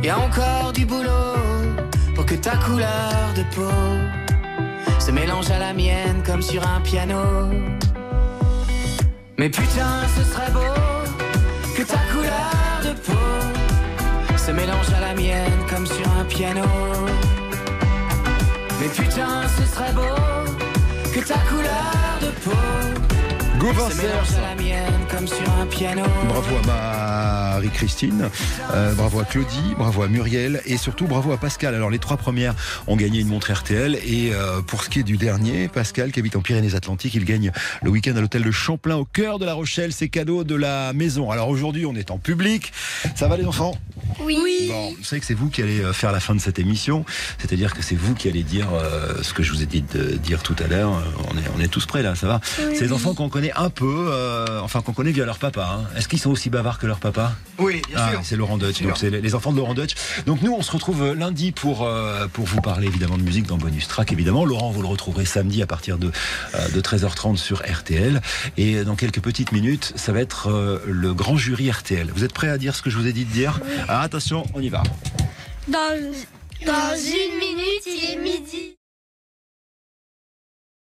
Y 0.03 0.09
a 0.09 0.19
encore 0.19 0.71
du 0.73 0.85
boulot 0.85 1.35
pour 2.15 2.25
que 2.25 2.35
ta 2.35 2.57
couleur 2.57 3.33
de 3.35 3.43
peau 3.55 4.99
se 4.99 5.11
mélange 5.11 5.49
à 5.49 5.59
la 5.59 5.73
mienne 5.73 6.21
comme 6.25 6.41
sur 6.41 6.61
un 6.67 6.81
piano. 6.81 7.21
Mais 9.37 9.49
putain, 9.49 10.01
ce 10.15 10.23
serait 10.23 10.51
beau 10.51 10.75
que 11.75 11.83
ta 11.83 11.99
couleur 12.11 12.81
de 12.83 12.93
peau 12.99 14.37
se 14.37 14.51
mélange 14.51 14.93
à 14.95 14.99
la 14.99 15.13
mienne 15.15 15.65
comme 15.69 15.87
sur 15.87 16.07
un 16.19 16.25
piano. 16.25 16.65
Mais 18.79 18.89
putain, 18.89 19.47
ce 19.57 19.65
serait 19.65 19.93
beau 19.93 20.15
que 21.13 21.19
ta 21.19 21.39
couleur 21.49 21.98
comme 25.09 25.27
sur 25.27 25.51
un 25.59 25.65
piano. 25.65 26.03
Bravo 26.27 26.55
à 26.63 27.55
Marie-Christine, 27.55 28.29
euh, 28.73 28.93
bravo 28.93 29.19
à 29.19 29.25
Claudie, 29.25 29.75
bravo 29.77 30.03
à 30.03 30.07
Muriel 30.07 30.61
et 30.65 30.77
surtout 30.77 31.07
bravo 31.07 31.31
à 31.31 31.37
Pascal. 31.37 31.75
Alors 31.75 31.89
les 31.89 31.99
trois 31.99 32.17
premières 32.17 32.55
ont 32.87 32.95
gagné 32.95 33.19
une 33.19 33.27
montre 33.27 33.51
RTL 33.51 33.95
et 33.95 34.31
euh, 34.33 34.61
pour 34.61 34.83
ce 34.83 34.89
qui 34.89 34.99
est 34.99 35.03
du 35.03 35.17
dernier, 35.17 35.67
Pascal 35.67 36.11
qui 36.11 36.19
habite 36.19 36.35
en 36.35 36.41
Pyrénées-Atlantiques, 36.41 37.15
il 37.15 37.25
gagne 37.25 37.51
le 37.81 37.89
week-end 37.89 38.15
à 38.15 38.21
l'hôtel 38.21 38.43
de 38.43 38.51
Champlain 38.51 38.95
au 38.95 39.05
cœur 39.05 39.39
de 39.39 39.45
la 39.45 39.53
Rochelle. 39.53 39.93
C'est 39.93 40.09
cadeau 40.09 40.43
de 40.43 40.55
la 40.55 40.93
maison. 40.93 41.31
Alors 41.31 41.49
aujourd'hui 41.49 41.85
on 41.85 41.95
est 41.95 42.11
en 42.11 42.17
public. 42.17 42.71
Ça 43.15 43.27
va 43.27 43.35
les 43.35 43.45
enfants? 43.45 43.75
Oui. 44.19 44.67
Bon, 44.69 44.93
vous 44.97 45.03
savez 45.03 45.19
que 45.19 45.25
c'est 45.25 45.33
vous 45.33 45.49
qui 45.49 45.61
allez 45.61 45.79
euh, 45.81 45.93
faire 45.93 46.11
la 46.11 46.19
fin 46.19 46.35
de 46.35 46.39
cette 46.41 46.59
émission, 46.59 47.05
c'est-à-dire 47.37 47.73
que 47.73 47.81
c'est 47.81 47.95
vous 47.95 48.13
qui 48.15 48.27
allez 48.27 48.43
dire 48.43 48.67
euh, 48.73 49.21
ce 49.23 49.33
que 49.33 49.43
je 49.43 49.51
vous 49.51 49.61
ai 49.63 49.65
dit 49.65 49.81
de 49.81 50.17
dire 50.17 50.43
tout 50.43 50.55
à 50.63 50.67
l'heure. 50.67 50.93
Euh, 50.93 51.29
On 51.31 51.37
est, 51.37 51.43
on 51.57 51.59
est 51.61 51.67
tous 51.67 51.85
prêts 51.85 52.01
là, 52.03 52.15
ça 52.15 52.27
va 52.27 52.41
C'est 52.57 52.81
des 52.81 52.93
enfants 52.93 53.13
qu'on 53.13 53.29
connaît 53.29 53.53
un 53.55 53.69
peu, 53.69 54.07
euh, 54.09 54.59
enfin 54.61 54.81
qu'on 54.81 54.93
connaît 54.93 55.11
via 55.11 55.25
leur 55.25 55.37
papa. 55.39 55.79
hein. 55.79 55.87
Est-ce 55.97 56.07
qu'ils 56.07 56.19
sont 56.19 56.31
aussi 56.31 56.49
bavards 56.49 56.79
que 56.79 56.87
leur 56.87 56.99
papa? 56.99 57.33
Oui, 57.59 57.81
bien 57.87 57.97
ah, 57.99 58.11
sûr. 58.11 58.19
c'est 58.23 58.35
Laurent 58.35 58.57
Dutch, 58.57 58.81
donc 58.81 58.97
c'est 58.97 59.09
les 59.09 59.35
enfants 59.35 59.51
de 59.51 59.57
Laurent 59.57 59.73
Dutch. 59.73 59.93
Donc 60.25 60.41
nous, 60.41 60.53
on 60.53 60.61
se 60.61 60.71
retrouve 60.71 61.13
lundi 61.13 61.51
pour 61.51 61.85
euh, 61.85 62.27
pour 62.31 62.45
vous 62.45 62.61
parler 62.61 62.87
évidemment 62.87 63.17
de 63.17 63.23
musique 63.23 63.47
dans 63.47 63.57
Bonus 63.57 63.87
Track. 63.87 64.11
Évidemment, 64.11 64.45
Laurent, 64.45 64.71
vous 64.71 64.81
le 64.81 64.87
retrouverez 64.87 65.25
samedi 65.25 65.61
à 65.61 65.67
partir 65.67 65.97
de 65.97 66.11
euh, 66.55 66.69
de 66.69 66.81
13h30 66.81 67.37
sur 67.37 67.59
RTL. 67.61 68.21
Et 68.57 68.83
dans 68.83 68.95
quelques 68.95 69.19
petites 69.21 69.51
minutes, 69.51 69.93
ça 69.95 70.11
va 70.13 70.21
être 70.21 70.49
euh, 70.49 70.79
le 70.87 71.13
grand 71.13 71.35
jury 71.37 71.69
RTL. 71.69 72.09
Vous 72.15 72.23
êtes 72.23 72.33
prêts 72.33 72.49
à 72.49 72.57
dire 72.57 72.75
ce 72.75 72.81
que 72.81 72.89
je 72.89 72.97
vous 72.97 73.07
ai 73.07 73.13
dit 73.13 73.25
de 73.25 73.31
dire? 73.31 73.59
Ah, 73.87 73.98
Attention, 74.01 74.45
on 74.53 74.61
y 74.61 74.69
va. 74.69 74.81
Dans, 75.67 76.13
dans 76.65 76.95
une 76.95 77.37
minute, 77.37 77.85
il 77.85 78.11
est 78.11 78.15
midi. 78.15 78.78